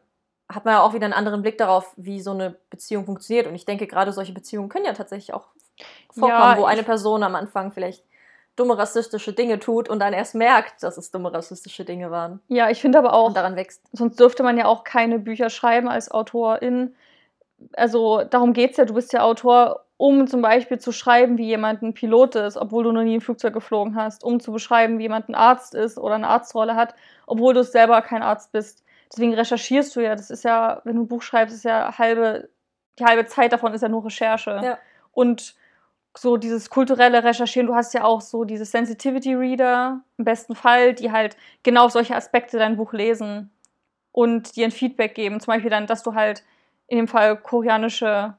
hat 0.50 0.66
man 0.66 0.74
ja 0.74 0.82
auch 0.82 0.94
wieder 0.94 1.06
einen 1.06 1.14
anderen 1.14 1.42
Blick 1.42 1.58
darauf, 1.58 1.94
wie 1.96 2.20
so 2.20 2.32
eine 2.32 2.58
Beziehung 2.70 3.06
funktioniert. 3.06 3.48
Und 3.48 3.56
ich 3.56 3.64
denke, 3.64 3.88
gerade 3.88 4.12
solche 4.12 4.34
Beziehungen 4.34 4.68
können 4.68 4.84
ja 4.84 4.94
tatsächlich 4.94 5.34
auch 5.34 5.48
vorkommen, 6.12 6.34
ja, 6.34 6.58
wo 6.58 6.66
eine 6.66 6.84
Person 6.84 7.24
am 7.24 7.36
Anfang 7.36 7.72
vielleicht 7.72 8.04
dumme 8.56 8.78
rassistische 8.78 9.34
Dinge 9.34 9.60
tut 9.60 9.90
und 9.90 10.00
dann 10.00 10.14
erst 10.14 10.36
merkt, 10.36 10.84
dass 10.84 10.98
es 10.98 11.12
dumme 11.12 11.34
rassistische 11.34 11.86
Dinge 11.86 12.12
waren. 12.12 12.40
Ja, 12.48 12.70
ich 12.70 12.82
finde 12.82 13.00
aber 13.00 13.14
auch, 13.14 13.28
und 13.28 13.38
daran 13.38 13.56
wächst. 13.56 13.82
sonst 13.92 14.20
dürfte 14.20 14.44
man 14.44 14.58
ja 14.58 14.66
auch 14.66 14.84
keine 14.84 15.20
Bücher 15.20 15.50
schreiben 15.50 15.90
als 15.90 16.12
Autorin. 16.12 16.96
Also 17.74 18.24
darum 18.24 18.54
geht 18.54 18.72
es 18.72 18.78
ja, 18.78 18.86
du 18.86 18.94
bist 18.94 19.14
ja 19.14 19.22
Autor, 19.22 19.86
um 19.98 20.28
zum 20.28 20.42
Beispiel 20.42 20.80
zu 20.80 20.92
schreiben, 20.92 21.38
wie 21.38 21.46
jemand 21.46 21.82
ein 21.82 21.94
Pilot 21.94 22.36
ist, 22.36 22.58
obwohl 22.58 22.84
du 22.84 22.92
noch 22.92 23.04
nie 23.04 23.16
ein 23.16 23.22
Flugzeug 23.22 23.54
geflogen 23.54 23.96
hast, 23.96 24.24
um 24.24 24.40
zu 24.40 24.52
beschreiben, 24.52 25.00
wie 25.00 25.04
jemand 25.04 25.30
ein 25.30 25.36
Arzt 25.36 25.76
ist 25.76 25.98
oder 25.98 26.16
eine 26.16 26.28
Arztrolle 26.28 26.76
hat, 26.76 26.94
obwohl 27.26 27.54
du 27.54 27.64
selber 27.64 28.02
kein 28.02 28.22
Arzt 28.22 28.52
bist. 28.52 28.84
Deswegen 29.12 29.34
recherchierst 29.34 29.96
du 29.96 30.02
ja. 30.02 30.16
Das 30.16 30.30
ist 30.30 30.44
ja, 30.44 30.82
wenn 30.84 30.96
du 30.96 31.04
ein 31.04 31.08
Buch 31.08 31.22
schreibst, 31.22 31.56
ist 31.56 31.64
ja 31.64 31.98
halbe, 31.98 32.50
die 33.00 33.06
halbe 33.06 33.26
Zeit 33.26 33.54
davon 33.54 33.74
ist 33.74 33.82
ja 33.82 33.90
nur 33.90 34.06
Recherche. 34.06 34.60
Ja. 34.64 34.78
Und 35.12 35.56
so 36.16 36.38
dieses 36.38 36.70
kulturelle 36.70 37.24
Recherchieren, 37.24 37.68
du 37.68 37.76
hast 37.76 37.94
ja 37.94 38.04
auch 38.04 38.22
so 38.22 38.44
diese 38.44 38.66
Sensitivity 38.66 39.34
Reader 39.34 40.02
im 40.18 40.26
besten 40.26 40.56
Fall, 40.56 40.94
die 40.94 41.12
halt 41.12 41.36
genau 41.64 41.86
auf 41.86 41.92
solche 41.92 42.16
Aspekte 42.16 42.58
dein 42.58 42.78
Buch 42.78 42.94
lesen 42.94 43.52
und 44.12 44.56
dir 44.56 44.66
ein 44.66 44.72
Feedback 44.72 45.16
geben. 45.16 45.40
Zum 45.40 45.54
Beispiel 45.54 45.72
dann, 45.72 45.88
dass 45.88 46.04
du 46.04 46.14
halt 46.14 46.44
in 46.88 46.98
dem 46.98 47.08
Fall 47.08 47.38
koreanische 47.38 48.36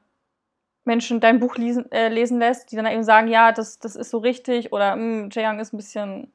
Menschen 0.85 1.19
dein 1.19 1.39
Buch 1.39 1.57
lesen, 1.57 1.91
äh, 1.91 2.09
lesen 2.09 2.39
lässt, 2.39 2.71
die 2.71 2.75
dann 2.75 2.85
eben 2.85 3.03
sagen, 3.03 3.27
ja, 3.27 3.51
das, 3.51 3.79
das 3.79 3.95
ist 3.95 4.09
so 4.09 4.19
richtig 4.19 4.71
oder 4.71 4.93
hm, 4.93 5.29
Jae-Young 5.31 5.59
ist 5.59 5.73
ein 5.73 5.77
bisschen 5.77 6.31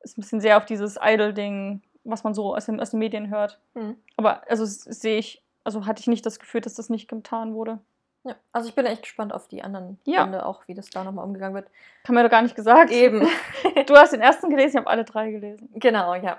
ist 0.00 0.16
ein 0.16 0.22
bisschen 0.22 0.40
sehr 0.40 0.56
auf 0.56 0.64
dieses 0.64 0.98
Idol-Ding, 1.00 1.82
was 2.04 2.24
man 2.24 2.34
so 2.34 2.54
aus 2.56 2.66
den, 2.66 2.80
aus 2.80 2.90
den 2.90 2.98
Medien 2.98 3.30
hört. 3.30 3.60
Mhm. 3.74 3.96
Aber 4.16 4.42
also 4.50 4.64
sehe 4.64 5.18
ich, 5.18 5.42
also 5.64 5.86
hatte 5.86 6.00
ich 6.00 6.06
nicht 6.06 6.24
das 6.26 6.38
Gefühl, 6.38 6.60
dass 6.60 6.74
das 6.74 6.88
nicht 6.88 7.08
getan 7.08 7.54
wurde. 7.54 7.78
Ja, 8.24 8.34
also 8.52 8.68
ich 8.68 8.74
bin 8.74 8.84
echt 8.86 9.02
gespannt 9.02 9.32
auf 9.32 9.48
die 9.48 9.62
anderen 9.62 9.98
Ja. 10.04 10.22
Bände, 10.24 10.44
auch 10.44 10.62
wie 10.66 10.74
das 10.74 10.90
da 10.90 11.04
nochmal 11.04 11.24
umgegangen 11.24 11.54
wird. 11.54 11.68
Haben 12.06 12.14
wir 12.16 12.22
doch 12.22 12.30
gar 12.30 12.42
nicht 12.42 12.54
gesagt. 12.56 12.90
Eben. 12.90 13.26
Du 13.86 13.96
hast 13.96 14.12
den 14.12 14.20
ersten 14.20 14.50
gelesen, 14.50 14.70
ich 14.70 14.76
habe 14.76 14.90
alle 14.90 15.04
drei 15.04 15.30
gelesen. 15.30 15.68
genau, 15.74 16.14
ja. 16.14 16.38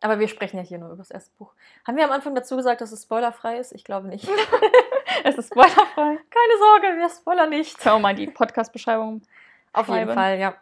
Aber 0.00 0.18
wir 0.18 0.28
sprechen 0.28 0.56
ja 0.56 0.62
hier 0.62 0.78
nur 0.78 0.88
über 0.88 0.98
das 0.98 1.10
erste 1.10 1.30
Buch. 1.38 1.52
Haben 1.86 1.96
wir 1.96 2.04
am 2.04 2.10
Anfang 2.10 2.34
dazu 2.34 2.56
gesagt, 2.56 2.80
dass 2.80 2.90
es 2.92 3.04
spoilerfrei 3.04 3.58
ist? 3.58 3.72
Ich 3.72 3.84
glaube 3.84 4.08
nicht. 4.08 4.28
Es 5.24 5.36
ist 5.38 5.48
spoilerfrei. 5.52 6.18
Keine 6.30 6.58
Sorge, 6.58 6.98
wir 6.98 7.08
spoilern 7.08 7.50
nicht. 7.50 7.78
Können 7.78 7.96
wir 7.96 8.00
mal 8.00 8.14
die 8.14 8.26
Podcast-Beschreibung. 8.26 9.22
Auf 9.72 9.86
jeden 9.86 9.98
schreiben. 10.00 10.14
Fall, 10.14 10.38
ja. 10.38 10.54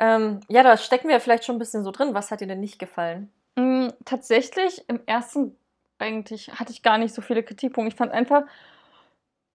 Ähm, 0.00 0.40
ja, 0.48 0.62
da 0.64 0.76
stecken 0.76 1.08
wir 1.08 1.20
vielleicht 1.20 1.44
schon 1.44 1.56
ein 1.56 1.58
bisschen 1.60 1.84
so 1.84 1.90
drin. 1.92 2.14
Was 2.14 2.30
hat 2.32 2.40
dir 2.40 2.48
denn 2.48 2.58
nicht 2.60 2.78
gefallen? 2.80 3.30
Mm, 3.54 3.88
Tatsächlich, 4.04 4.88
im 4.88 5.00
ersten 5.06 5.56
eigentlich 5.98 6.48
hatte 6.58 6.72
ich 6.72 6.82
gar 6.82 6.98
nicht 6.98 7.14
so 7.14 7.22
viele 7.22 7.42
Kritikpunkte. 7.44 7.92
Ich 7.92 7.96
fand 7.98 8.10
einfach 8.12 8.42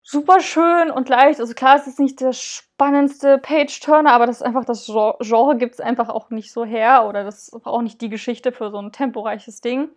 super 0.09 0.39
schön 0.39 0.89
und 0.89 1.07
leicht. 1.07 1.39
Also 1.39 1.53
klar, 1.53 1.75
es 1.75 1.85
ist 1.85 1.99
nicht 1.99 2.19
der 2.19 2.33
spannendste 2.33 3.37
Page-Turner, 3.37 4.11
aber 4.11 4.25
das 4.25 4.37
ist 4.37 4.41
einfach, 4.41 4.65
das 4.65 4.87
Gen- 4.87 5.13
Genre 5.21 5.55
gibt 5.57 5.75
es 5.75 5.81
einfach 5.81 6.09
auch 6.09 6.31
nicht 6.31 6.51
so 6.51 6.65
her 6.65 7.05
oder 7.07 7.23
das 7.23 7.49
ist 7.49 7.65
auch 7.65 7.81
nicht 7.83 8.01
die 8.01 8.09
Geschichte 8.09 8.51
für 8.51 8.71
so 8.71 8.79
ein 8.81 8.91
temporeiches 8.91 9.61
Ding. 9.61 9.89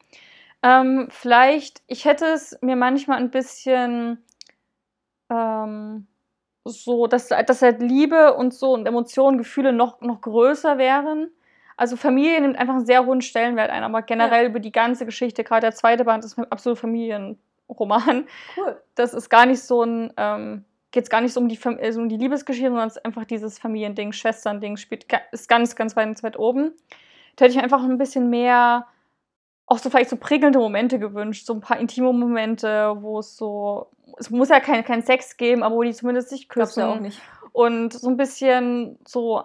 Ähm, 0.63 1.09
vielleicht, 1.11 1.83
ich 1.87 2.05
hätte 2.05 2.27
es 2.27 2.59
mir 2.61 2.77
manchmal 2.77 3.19
ein 3.19 3.31
bisschen 3.31 4.23
ähm, 5.31 6.07
so, 6.65 7.07
dass, 7.07 7.29
dass 7.29 7.63
halt 7.63 7.81
Liebe 7.81 8.35
und 8.35 8.53
so 8.55 8.75
und 8.75 8.87
Emotionen, 8.87 9.39
Gefühle 9.39 9.73
noch, 9.73 10.03
noch 10.03 10.21
größer 10.21 10.79
wären. 10.79 11.31
Also 11.77 11.97
Familie 11.97 12.41
nimmt 12.41 12.59
einfach 12.59 12.75
einen 12.75 12.87
sehr 12.87 13.07
hohen 13.07 13.23
Stellenwert 13.23 13.71
ein, 13.71 13.83
aber 13.83 14.03
generell 14.03 14.47
über 14.47 14.61
die 14.61 14.73
ganze 14.73 15.07
Geschichte, 15.07 15.43
gerade 15.43 15.63
der 15.63 15.75
zweite 15.75 16.05
Band 16.05 16.25
ist 16.25 16.39
absolut 16.53 16.79
Familienroman. 17.75 18.27
Cool. 18.57 18.81
Das 18.95 19.15
ist 19.15 19.29
gar 19.29 19.47
nicht 19.47 19.63
so 19.63 19.83
ein, 19.83 20.13
ähm, 20.17 20.65
geht 20.91 21.05
es 21.05 21.11
gar 21.11 21.21
nicht 21.21 21.33
so 21.33 21.41
um 21.41 21.49
die, 21.49 21.57
Fam- 21.57 21.79
also 21.81 22.01
um 22.01 22.09
die 22.09 22.17
Liebesgeschichte, 22.17 22.69
sondern 22.69 22.89
es 22.89 22.97
ist 22.97 23.05
einfach 23.05 23.25
dieses 23.25 23.59
Familiending, 23.59 24.13
Schwesternding, 24.13 24.77
spielt, 24.77 25.07
ist 25.33 25.49
ganz, 25.49 25.75
ganz 25.77 25.97
weit, 25.97 26.07
ganz 26.07 26.23
weit 26.23 26.39
oben. 26.39 26.73
Da 27.37 27.45
hätte 27.45 27.57
ich 27.57 27.63
einfach 27.63 27.83
ein 27.83 27.99
bisschen 27.99 28.29
mehr, 28.29 28.87
auch 29.67 29.79
so 29.79 29.89
vielleicht 29.89 30.11
so 30.11 30.17
prickelnde 30.17 30.59
Momente 30.59 30.99
gewünscht, 30.99 31.47
so 31.47 31.55
ein 31.55 31.61
paar 31.61 31.79
intime 31.79 32.13
Momente, 32.13 32.95
wo 33.01 33.21
es 33.21 33.37
so, 33.37 33.89
es 34.19 34.29
muss 34.29 34.51
ja 34.51 34.61
keinen 34.61 34.85
kein 34.85 35.03
Sex 35.03 35.37
geben, 35.39 35.63
aber 35.63 35.77
wo 35.77 35.83
die 35.83 35.95
zumindest 35.95 36.29
sich 36.29 36.49
küssen 36.49 36.81
du 36.81 36.87
auch 36.87 37.01
nicht. 37.01 37.21
und 37.53 37.95
so 37.95 38.09
ein 38.11 38.19
bisschen 38.19 38.99
so 39.07 39.45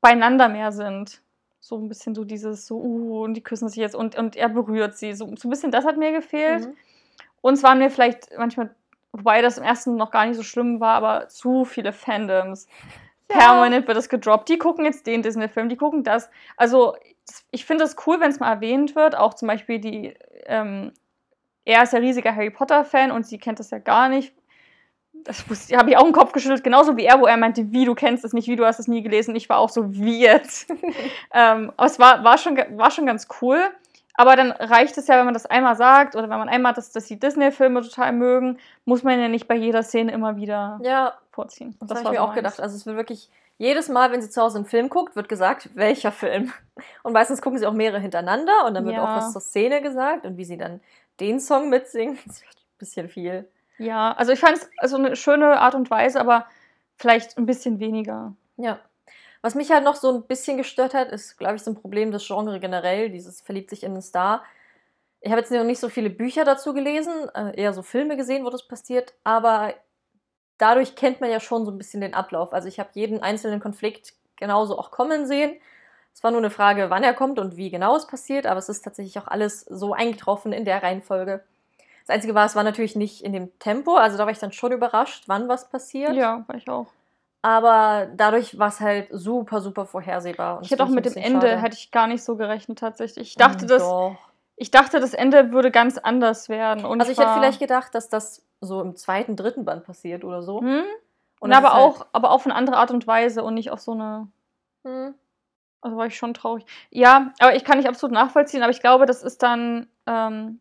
beieinander 0.00 0.48
mehr 0.48 0.70
sind. 0.70 1.20
So 1.58 1.78
ein 1.78 1.88
bisschen 1.88 2.14
so 2.14 2.24
dieses, 2.24 2.66
so, 2.66 2.76
uh, 2.76 3.24
und 3.24 3.34
die 3.34 3.42
küssen 3.42 3.70
sich 3.70 3.78
jetzt 3.78 3.96
und, 3.96 4.18
und 4.18 4.36
er 4.36 4.50
berührt 4.50 4.98
sie. 4.98 5.14
So, 5.14 5.34
so 5.34 5.48
ein 5.48 5.50
bisschen 5.50 5.70
das 5.70 5.86
hat 5.86 5.96
mir 5.96 6.12
gefehlt. 6.12 6.66
Mhm. 6.66 6.76
Und 7.44 7.52
es 7.52 7.62
waren 7.62 7.76
mir 7.76 7.90
vielleicht 7.90 8.30
manchmal, 8.38 8.70
wobei 9.12 9.42
das 9.42 9.58
im 9.58 9.64
ersten 9.64 9.96
noch 9.96 10.10
gar 10.10 10.24
nicht 10.24 10.36
so 10.36 10.42
schlimm 10.42 10.80
war, 10.80 10.94
aber 10.94 11.28
zu 11.28 11.66
viele 11.66 11.92
Fandoms. 11.92 12.66
Ja. 13.30 13.36
Permanent 13.36 13.86
wird 13.86 13.98
das 13.98 14.08
gedroppt. 14.08 14.48
Die 14.48 14.56
gucken 14.56 14.86
jetzt 14.86 15.06
den 15.06 15.20
Disney-Film, 15.20 15.68
die 15.68 15.76
gucken 15.76 16.04
das. 16.04 16.30
Also, 16.56 16.96
ich 17.50 17.66
finde 17.66 17.84
es 17.84 17.96
cool, 18.06 18.18
wenn 18.18 18.30
es 18.30 18.40
mal 18.40 18.50
erwähnt 18.50 18.96
wird. 18.96 19.14
Auch 19.14 19.34
zum 19.34 19.48
Beispiel 19.48 19.78
die, 19.78 20.14
ähm, 20.46 20.92
er 21.66 21.82
ist 21.82 21.92
ja 21.92 21.98
riesiger 21.98 22.34
Harry 22.34 22.48
Potter-Fan 22.48 23.10
und 23.10 23.26
sie 23.26 23.36
kennt 23.36 23.58
das 23.58 23.68
ja 23.68 23.78
gar 23.78 24.08
nicht. 24.08 24.32
Das 25.12 25.44
habe 25.76 25.90
ich 25.90 25.98
auch 25.98 26.06
im 26.06 26.12
Kopf 26.12 26.32
geschüttelt, 26.32 26.64
genauso 26.64 26.96
wie 26.96 27.04
er, 27.04 27.20
wo 27.20 27.26
er 27.26 27.36
meinte, 27.36 27.72
wie 27.72 27.84
du 27.84 27.94
kennst 27.94 28.24
es 28.24 28.32
nicht, 28.32 28.48
wie 28.48 28.56
du 28.56 28.64
hast 28.64 28.78
es 28.78 28.88
nie 28.88 29.02
gelesen. 29.02 29.36
Ich 29.36 29.50
war 29.50 29.58
auch 29.58 29.68
so, 29.68 29.92
wie 29.92 30.18
jetzt? 30.18 30.70
ähm, 31.34 31.72
aber 31.76 31.86
es 31.86 31.98
war, 31.98 32.24
war, 32.24 32.38
schon, 32.38 32.56
war 32.56 32.90
schon 32.90 33.04
ganz 33.04 33.28
cool. 33.42 33.60
Aber 34.16 34.36
dann 34.36 34.52
reicht 34.52 34.96
es 34.96 35.08
ja, 35.08 35.18
wenn 35.18 35.24
man 35.24 35.34
das 35.34 35.46
einmal 35.46 35.74
sagt 35.76 36.14
oder 36.14 36.30
wenn 36.30 36.38
man 36.38 36.48
einmal, 36.48 36.72
dass, 36.72 36.92
dass 36.92 37.06
die 37.06 37.18
Disney-Filme 37.18 37.82
total 37.82 38.12
mögen, 38.12 38.58
muss 38.84 39.02
man 39.02 39.18
ja 39.20 39.26
nicht 39.28 39.48
bei 39.48 39.56
jeder 39.56 39.82
Szene 39.82 40.12
immer 40.12 40.36
wieder 40.36 40.78
Ja, 40.82 41.14
vorziehen. 41.32 41.76
das, 41.80 41.90
war 41.90 41.96
habe 41.96 42.04
ich 42.06 42.10
mir 42.12 42.16
so 42.18 42.22
auch 42.22 42.26
meins. 42.28 42.36
gedacht. 42.36 42.60
Also 42.60 42.76
es 42.76 42.86
wird 42.86 42.96
wirklich, 42.96 43.28
jedes 43.58 43.88
Mal, 43.88 44.12
wenn 44.12 44.22
sie 44.22 44.30
zu 44.30 44.40
Hause 44.40 44.58
einen 44.58 44.66
Film 44.66 44.88
guckt, 44.88 45.16
wird 45.16 45.28
gesagt, 45.28 45.70
welcher 45.74 46.12
Film. 46.12 46.52
Und 47.02 47.12
meistens 47.12 47.42
gucken 47.42 47.58
sie 47.58 47.66
auch 47.66 47.72
mehrere 47.72 48.00
hintereinander 48.00 48.66
und 48.66 48.74
dann 48.74 48.84
wird 48.84 48.96
Ja. 48.96 49.02
auch 49.04 49.16
was 49.16 49.32
zur 49.32 49.40
Szene 49.40 49.80
gesagt 49.82 50.24
und 50.26 50.36
wie 50.36 50.44
sie 50.44 50.56
dann 50.58 50.80
den 51.20 51.40
Song 51.40 51.68
mitsingen. 51.68 52.18
Das 52.26 52.40
wird 52.42 52.54
ein 52.54 52.78
bisschen 52.78 53.08
viel. 53.08 53.48
Ja, 53.78 54.12
also 54.12 54.30
ich 54.32 54.38
fand 54.40 54.56
es 54.58 54.70
also 54.78 54.96
eine 54.96 55.16
schöne 55.16 55.58
Art 55.60 55.74
und 55.74 55.90
Weise, 55.90 56.20
aber 56.20 56.46
vielleicht 56.96 57.36
ein 57.38 57.46
bisschen 57.46 57.80
weniger. 57.80 58.32
Ja. 58.56 58.78
Was 59.44 59.54
mich 59.54 59.70
halt 59.70 59.84
noch 59.84 59.96
so 59.96 60.10
ein 60.10 60.22
bisschen 60.22 60.56
gestört 60.56 60.94
hat, 60.94 61.12
ist, 61.12 61.36
glaube 61.36 61.56
ich, 61.56 61.62
so 61.62 61.70
ein 61.70 61.74
Problem 61.74 62.10
des 62.10 62.26
Genres 62.26 62.62
generell, 62.62 63.10
dieses 63.10 63.42
verliebt 63.42 63.68
sich 63.68 63.82
in 63.82 63.92
einen 63.92 64.00
Star. 64.00 64.42
Ich 65.20 65.30
habe 65.30 65.38
jetzt 65.42 65.52
noch 65.52 65.64
nicht 65.64 65.80
so 65.80 65.90
viele 65.90 66.08
Bücher 66.08 66.46
dazu 66.46 66.72
gelesen, 66.72 67.12
äh, 67.34 67.54
eher 67.54 67.74
so 67.74 67.82
Filme 67.82 68.16
gesehen, 68.16 68.46
wo 68.46 68.48
das 68.48 68.66
passiert, 68.66 69.12
aber 69.22 69.74
dadurch 70.56 70.96
kennt 70.96 71.20
man 71.20 71.30
ja 71.30 71.40
schon 71.40 71.66
so 71.66 71.70
ein 71.70 71.76
bisschen 71.76 72.00
den 72.00 72.14
Ablauf. 72.14 72.54
Also 72.54 72.68
ich 72.68 72.80
habe 72.80 72.88
jeden 72.94 73.22
einzelnen 73.22 73.60
Konflikt 73.60 74.14
genauso 74.36 74.78
auch 74.78 74.90
kommen 74.90 75.26
sehen. 75.26 75.60
Es 76.14 76.24
war 76.24 76.30
nur 76.30 76.40
eine 76.40 76.48
Frage, 76.48 76.88
wann 76.88 77.04
er 77.04 77.12
kommt 77.12 77.38
und 77.38 77.58
wie 77.58 77.68
genau 77.68 77.96
es 77.96 78.06
passiert, 78.06 78.46
aber 78.46 78.60
es 78.60 78.70
ist 78.70 78.80
tatsächlich 78.80 79.18
auch 79.18 79.28
alles 79.28 79.60
so 79.60 79.92
eingetroffen 79.92 80.54
in 80.54 80.64
der 80.64 80.82
Reihenfolge. 80.82 81.44
Das 82.06 82.14
Einzige 82.14 82.34
war, 82.34 82.46
es 82.46 82.56
war 82.56 82.64
natürlich 82.64 82.96
nicht 82.96 83.22
in 83.22 83.34
dem 83.34 83.58
Tempo, 83.58 83.96
also 83.96 84.16
da 84.16 84.24
war 84.24 84.32
ich 84.32 84.38
dann 84.38 84.52
schon 84.52 84.72
überrascht, 84.72 85.24
wann 85.26 85.48
was 85.48 85.68
passiert. 85.68 86.14
Ja, 86.14 86.44
war 86.46 86.56
ich 86.56 86.66
auch. 86.70 86.86
Aber 87.44 88.06
dadurch 88.16 88.58
war 88.58 88.68
es 88.68 88.80
halt 88.80 89.08
super, 89.10 89.60
super 89.60 89.84
vorhersehbar. 89.84 90.56
Und 90.56 90.64
Ich 90.64 90.70
hätte 90.70 90.82
auch 90.82 90.88
mit 90.88 91.04
dem 91.04 91.14
Ende 91.22 91.46
schade. 91.46 91.60
hätte 91.60 91.76
ich 91.76 91.90
gar 91.90 92.06
nicht 92.06 92.24
so 92.24 92.36
gerechnet 92.36 92.78
tatsächlich. 92.78 93.28
Ich 93.28 93.36
dachte, 93.36 93.66
Mm, 93.66 93.68
das, 93.68 93.82
Doch. 93.82 94.16
ich 94.56 94.70
dachte, 94.70 94.98
das 94.98 95.12
Ende 95.12 95.52
würde 95.52 95.70
ganz 95.70 95.98
anders 95.98 96.48
werden. 96.48 96.86
Und 96.86 97.00
Also 97.02 97.12
ich 97.12 97.18
hätte 97.18 97.34
vielleicht 97.34 97.58
gedacht, 97.60 97.94
dass 97.94 98.08
das 98.08 98.42
so 98.62 98.80
im 98.80 98.96
zweiten, 98.96 99.36
dritten 99.36 99.66
Band 99.66 99.84
passiert 99.84 100.24
oder 100.24 100.42
so. 100.42 100.62
Hm? 100.62 100.84
Und 101.38 101.52
aber 101.52 101.68
ist 101.68 101.74
auch, 101.74 102.06
aber 102.12 102.30
auf 102.30 102.46
eine 102.46 102.54
andere 102.54 102.78
Art 102.78 102.90
und 102.90 103.06
Weise 103.06 103.44
und 103.44 103.52
nicht 103.52 103.70
auf 103.70 103.80
so 103.80 103.92
eine. 103.92 104.26
Halt, 104.82 104.94
hm, 104.94 105.14
Also 105.82 105.96
war 105.98 106.06
ich 106.06 106.16
schon 106.16 106.32
traurig. 106.32 106.64
Ja, 106.88 107.34
aber 107.40 107.54
ich 107.56 107.64
kann 107.66 107.76
nicht 107.76 107.90
absolut 107.90 108.14
nachvollziehen, 108.14 108.62
aber 108.62 108.70
ich 108.70 108.80
glaube, 108.80 109.04
das 109.04 109.22
ist 109.22 109.42
dann, 109.42 109.86
ähm, 110.06 110.60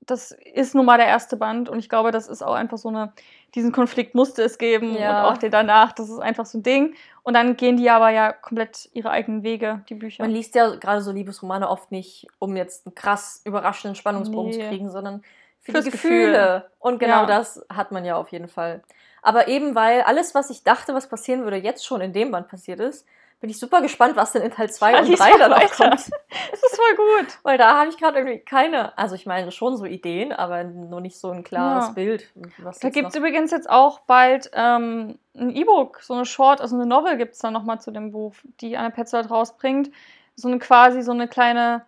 das 0.00 0.32
ist 0.32 0.74
nun 0.74 0.84
mal 0.86 0.98
der 0.98 1.06
erste 1.06 1.36
Band 1.36 1.68
und 1.68 1.78
ich 1.78 1.88
glaube, 1.88 2.10
das 2.10 2.26
ist 2.26 2.42
auch 2.42 2.54
einfach 2.54 2.78
so 2.78 2.88
eine, 2.88 3.12
diesen 3.54 3.72
Konflikt 3.72 4.14
musste 4.14 4.42
es 4.42 4.58
geben 4.58 4.94
Ja. 4.94 5.26
und 5.26 5.32
auch 5.34 5.38
den 5.38 5.50
danach, 5.50 5.92
das 5.92 6.08
ist 6.10 6.18
einfach 6.18 6.46
so 6.46 6.58
ein 6.58 6.62
Ding. 6.62 6.94
Und 7.22 7.34
dann 7.34 7.56
gehen 7.56 7.76
die 7.76 7.88
aber 7.90 8.10
ja 8.10 8.32
komplett 8.32 8.88
ihre 8.92 9.10
eigenen 9.10 9.42
Wege, 9.42 9.82
die 9.88 9.94
Bücher. 9.94 10.22
man 10.22 10.30
liest 10.30 10.54
ja 10.54 10.74
gerade 10.76 11.00
so 11.02 11.12
Liebesromane 11.12 11.68
oft 11.68 11.90
nicht, 11.90 12.26
um 12.38 12.56
jetzt 12.56 12.86
einen 12.86 12.94
krass 12.94 13.40
überraschenden 13.44 13.94
Spannungsbogen 13.96 14.52
zu 14.52 14.58
Nee. 14.58 14.68
kriegen, 14.68 14.90
sondern 14.90 15.22
für 15.60 15.72
Fürs 15.72 15.84
die 15.84 15.90
Gefühle. 15.90 16.26
Gefühl. 16.32 16.64
Und 16.78 16.98
genau 16.98 17.20
Ja. 17.22 17.26
das 17.26 17.64
hat 17.72 17.90
man 17.92 18.04
ja 18.04 18.16
auf 18.16 18.28
jeden 18.30 18.48
Fall. 18.48 18.82
Aber 19.22 19.48
eben 19.48 19.74
weil 19.74 20.02
alles, 20.02 20.34
was 20.34 20.50
ich 20.50 20.62
dachte, 20.62 20.94
was 20.94 21.08
passieren 21.08 21.42
würde, 21.44 21.56
jetzt 21.56 21.84
schon 21.84 22.00
in 22.00 22.12
dem 22.12 22.30
Band 22.30 22.48
passiert 22.48 22.80
ist, 22.80 23.06
bin 23.40 23.50
ich 23.50 23.58
super 23.58 23.80
gespannt, 23.82 24.16
was 24.16 24.32
denn 24.32 24.42
in 24.42 24.50
Teil 24.50 24.70
2 24.70 24.92
Ja, 24.92 24.98
und 25.00 25.08
lies 25.08 25.18
3 25.18 25.30
mal 25.30 25.38
dann 25.38 25.52
auch 25.52 25.70
kommt. 25.70 26.10
Das 26.50 26.62
ist 26.62 26.76
voll 26.76 26.96
gut. 26.96 27.38
Weil 27.42 27.56
da 27.58 27.78
habe 27.78 27.88
ich 27.90 27.96
gerade 27.98 28.18
irgendwie 28.18 28.38
keine, 28.40 28.96
also 28.98 29.14
ich 29.14 29.26
meine 29.26 29.52
schon 29.52 29.76
so 29.76 29.84
Ideen, 29.84 30.32
aber 30.32 30.64
nur 30.64 31.00
nicht 31.00 31.18
so 31.18 31.30
ein 31.30 31.44
klares 31.44 31.86
Ja. 31.88 31.92
Bild. 31.92 32.32
Was 32.58 32.78
Da 32.80 32.90
gibt 32.90 33.08
es 33.10 33.14
übrigens 33.14 33.50
jetzt 33.50 33.68
auch 33.70 34.00
bald 34.00 34.50
ähm, 34.54 35.18
ein 35.36 35.50
E-Book, 35.50 36.00
so 36.02 36.14
eine 36.14 36.24
Short, 36.26 36.60
also 36.60 36.74
eine 36.76 36.86
Novel 36.86 37.16
gibt 37.16 37.34
es 37.34 37.38
dann 37.38 37.52
nochmal 37.52 37.80
zu 37.80 37.90
dem 37.90 38.10
Buch, 38.12 38.34
die 38.60 38.76
Anna 38.76 38.90
Petzold 38.90 39.30
rausbringt. 39.30 39.90
So 40.34 40.48
eine 40.48 40.58
quasi 40.58 41.02
so 41.02 41.12
eine 41.12 41.28
kleine, 41.28 41.84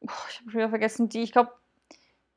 boah, 0.00 0.12
ich 0.30 0.40
habe 0.40 0.52
wieder 0.52 0.68
vergessen, 0.68 1.08
die, 1.08 1.22
ich 1.22 1.32
glaube, 1.32 1.52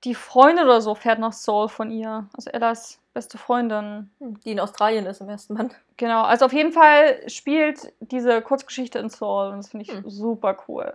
die 0.03 0.15
Freundin 0.15 0.65
oder 0.65 0.81
so 0.81 0.95
fährt 0.95 1.19
nach 1.19 1.33
Seoul 1.33 1.69
von 1.69 1.91
ihr. 1.91 2.27
Also 2.33 2.49
Ellas 2.51 2.99
beste 3.13 3.37
Freundin. 3.37 4.11
Die 4.19 4.51
in 4.51 4.59
Australien 4.59 5.05
ist 5.07 5.21
im 5.21 5.29
ersten 5.29 5.55
Band. 5.55 5.75
Genau, 5.97 6.21
also 6.21 6.45
auf 6.45 6.53
jeden 6.53 6.71
Fall 6.71 7.27
spielt 7.27 7.91
diese 7.99 8.41
Kurzgeschichte 8.43 8.99
in 8.99 9.09
Seoul 9.09 9.49
und 9.51 9.57
das 9.57 9.69
finde 9.69 9.85
ich 9.85 9.91
Hm. 9.91 10.03
super 10.07 10.55
cool. 10.67 10.93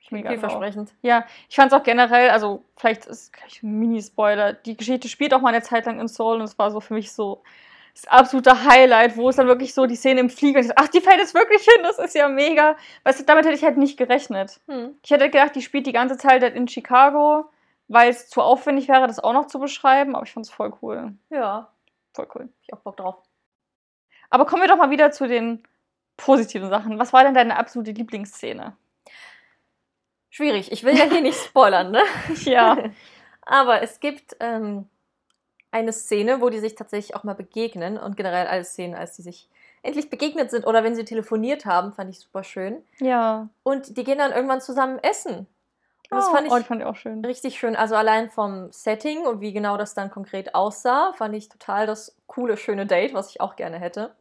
Ich 0.00 0.10
mega. 0.10 0.30
Vielversprechend. 0.30 0.92
Ja, 1.02 1.24
ich 1.48 1.54
fand 1.54 1.72
es 1.72 1.78
auch 1.78 1.84
generell, 1.84 2.30
also 2.30 2.64
vielleicht 2.76 3.06
ist 3.06 3.32
gleich 3.32 3.62
ein 3.62 3.78
Mini-Spoiler, 3.78 4.54
die 4.54 4.76
Geschichte 4.76 5.08
spielt 5.08 5.32
auch 5.32 5.40
mal 5.40 5.50
eine 5.50 5.62
Zeit 5.62 5.86
lang 5.86 6.00
in 6.00 6.08
Seoul 6.08 6.38
und 6.38 6.42
es 6.42 6.58
war 6.58 6.72
so 6.72 6.80
für 6.80 6.94
mich 6.94 7.12
so, 7.12 7.42
das 7.94 8.06
absolute 8.06 8.64
Highlight, 8.64 9.16
wo 9.16 9.28
es 9.28 9.36
dann 9.36 9.46
wirklich 9.46 9.74
so 9.74 9.86
die 9.86 9.96
Szene 9.96 10.20
im 10.20 10.30
Flieger 10.30 10.60
ist. 10.60 10.72
Ach, 10.76 10.88
die 10.88 11.00
fällt 11.00 11.18
jetzt 11.18 11.34
wirklich 11.34 11.62
hin, 11.62 11.82
das 11.82 11.98
ist 11.98 12.14
ja 12.14 12.28
mega. 12.28 12.76
Weißt 13.04 13.20
du, 13.20 13.24
damit 13.24 13.44
hätte 13.44 13.54
ich 13.56 13.64
halt 13.64 13.76
nicht 13.76 13.96
gerechnet. 13.96 14.60
Hm. 14.68 14.94
Ich 15.02 15.10
hätte 15.10 15.28
gedacht, 15.30 15.54
die 15.54 15.62
spielt 15.62 15.86
die 15.86 15.92
ganze 15.92 16.16
Zeit 16.16 16.42
halt 16.42 16.54
in 16.54 16.66
Chicago, 16.68 17.49
weil 17.90 18.08
es 18.08 18.28
zu 18.28 18.40
aufwendig 18.40 18.88
wäre, 18.88 19.08
das 19.08 19.18
auch 19.18 19.32
noch 19.32 19.48
zu 19.48 19.58
beschreiben, 19.58 20.14
aber 20.14 20.24
ich 20.24 20.32
fand 20.32 20.46
es 20.46 20.52
voll 20.52 20.72
cool. 20.80 21.12
Ja, 21.28 21.72
Voll 22.14 22.28
cool. 22.34 22.48
ich 22.62 22.72
auch 22.72 22.78
Bock 22.78 22.96
drauf. 22.96 23.16
Aber 24.30 24.46
kommen 24.46 24.62
wir 24.62 24.68
doch 24.68 24.76
mal 24.76 24.90
wieder 24.90 25.10
zu 25.10 25.26
den 25.26 25.64
positiven 26.16 26.70
Sachen. 26.70 26.98
Was 27.00 27.12
war 27.12 27.24
denn 27.24 27.34
deine 27.34 27.56
absolute 27.56 27.90
Lieblingsszene? 27.90 28.76
Schwierig. 30.28 30.70
Ich 30.70 30.84
will 30.84 30.96
ja 30.96 31.04
hier 31.04 31.20
nicht 31.20 31.38
spoilern, 31.38 31.90
ne? 31.90 32.02
Ja. 32.44 32.78
Aber 33.42 33.82
es 33.82 33.98
gibt 33.98 34.36
ähm, 34.38 34.88
eine 35.72 35.92
Szene, 35.92 36.40
wo 36.40 36.48
die 36.48 36.60
sich 36.60 36.76
tatsächlich 36.76 37.16
auch 37.16 37.24
mal 37.24 37.34
begegnen 37.34 37.98
und 37.98 38.16
generell 38.16 38.46
alle 38.46 38.64
Szenen, 38.64 38.94
als 38.94 39.16
die 39.16 39.22
sich 39.22 39.48
endlich 39.82 40.10
begegnet 40.10 40.52
sind 40.52 40.64
oder 40.64 40.84
wenn 40.84 40.94
sie 40.94 41.04
telefoniert 41.04 41.66
haben, 41.66 41.92
fand 41.92 42.10
ich 42.10 42.20
super 42.20 42.44
schön. 42.44 42.84
Ja. 43.00 43.48
Und 43.64 43.96
die 43.96 44.04
gehen 44.04 44.18
dann 44.18 44.30
irgendwann 44.30 44.60
zusammen 44.60 45.00
essen. 45.00 45.48
Das 46.10 46.26
oh, 46.28 46.32
fand 46.32 46.46
ich 46.48 46.52
oh, 46.52 46.60
fand 46.62 46.80
ich 46.80 46.86
auch 46.86 46.96
schön. 46.96 47.24
richtig 47.24 47.58
schön. 47.58 47.76
Also 47.76 47.94
allein 47.94 48.30
vom 48.30 48.70
Setting 48.72 49.24
und 49.26 49.40
wie 49.40 49.52
genau 49.52 49.76
das 49.76 49.94
dann 49.94 50.10
konkret 50.10 50.54
aussah, 50.54 51.12
fand 51.16 51.34
ich 51.36 51.48
total 51.48 51.86
das 51.86 52.16
coole, 52.26 52.56
schöne 52.56 52.84
Date, 52.86 53.14
was 53.14 53.30
ich 53.30 53.40
auch 53.40 53.54
gerne 53.56 53.78
hätte. 53.78 54.14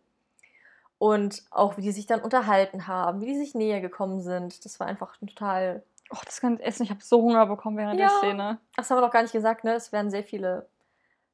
Und 0.99 1.43
auch 1.49 1.78
wie 1.78 1.82
die 1.82 1.91
sich 1.91 2.06
dann 2.06 2.21
unterhalten 2.21 2.86
haben, 2.88 3.21
wie 3.21 3.25
die 3.28 3.38
sich 3.38 3.56
näher 3.56 3.80
gekommen 3.82 4.21
sind. 4.21 4.65
Das 4.65 4.80
war 4.80 4.88
einfach 4.88 5.19
ein 5.21 5.28
total. 5.28 5.82
Oh, 6.12 6.17
das 6.25 6.41
ganze 6.41 6.63
Essen, 6.63 6.84
ich 6.84 6.89
habe 6.89 7.02
so 7.04 7.21
Hunger 7.21 7.45
bekommen 7.45 7.78
während 7.78 7.99
Ja. 7.99 8.08
der 8.08 8.17
Szene. 8.17 8.58
Ach, 8.60 8.75
Das 8.75 8.89
haben 8.89 8.97
wir 8.97 9.02
doch 9.02 9.12
gar 9.13 9.21
nicht 9.21 9.32
gesagt, 9.32 9.63
ne? 9.63 9.73
Es 9.73 9.91
werden 9.91 10.12
sehr 10.12 10.23
viele 10.23 10.67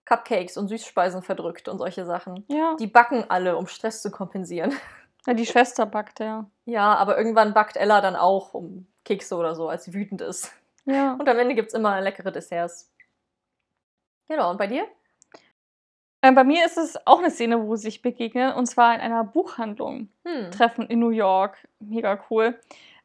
Cupcakes 0.05 0.57
und 0.57 0.67
Süßspeisen 0.67 1.23
verdrückt 1.23 1.67
und 1.67 1.79
solche 1.79 2.05
Sachen. 2.05 2.45
Ja. 2.47 2.75
Die 2.79 2.87
backen 2.87 3.25
alle, 3.29 3.57
um 3.57 3.67
Stress 3.67 4.01
zu 4.01 4.11
kompensieren. 4.11 4.73
ja, 5.25 5.33
die 5.33 5.45
Schwester 5.45 5.85
backt, 5.85 6.19
ja. 6.19 6.45
Ja, 6.65 6.93
aber 6.95 7.17
irgendwann 7.17 7.53
backt 7.53 7.75
Ella 7.75 8.01
dann 8.01 8.15
auch 8.15 8.53
um 8.53 8.85
Kekse 9.05 9.35
oder 9.35 9.55
so, 9.55 9.69
als 9.69 9.85
sie 9.85 9.93
wütend 9.93 10.21
ist. 10.21 10.51
Ja. 10.85 11.13
Und 11.13 11.29
am 11.29 11.39
Ende 11.39 11.55
gibt 11.55 11.69
es 11.69 11.73
immer 11.73 12.01
leckere 12.01 12.31
Desserts. 12.31 12.91
Genau, 14.27 14.51
und 14.51 14.57
bei 14.57 14.67
dir? 14.67 14.85
Äh, 16.21 16.31
bei 16.31 16.43
mir 16.43 16.65
ist 16.65 16.77
es 16.77 16.97
auch 17.05 17.19
eine 17.19 17.31
Szene, 17.31 17.65
wo 17.65 17.75
sie 17.75 17.83
sich 17.83 18.01
begegnen, 18.01 18.53
und 18.53 18.65
zwar 18.65 18.95
in 18.95 19.01
einer 19.01 19.23
Buchhandlung. 19.23 20.09
Hm. 20.25 20.51
Treffen 20.51 20.87
in 20.87 20.99
New 20.99 21.09
York. 21.09 21.57
Mega 21.79 22.19
cool. 22.29 22.59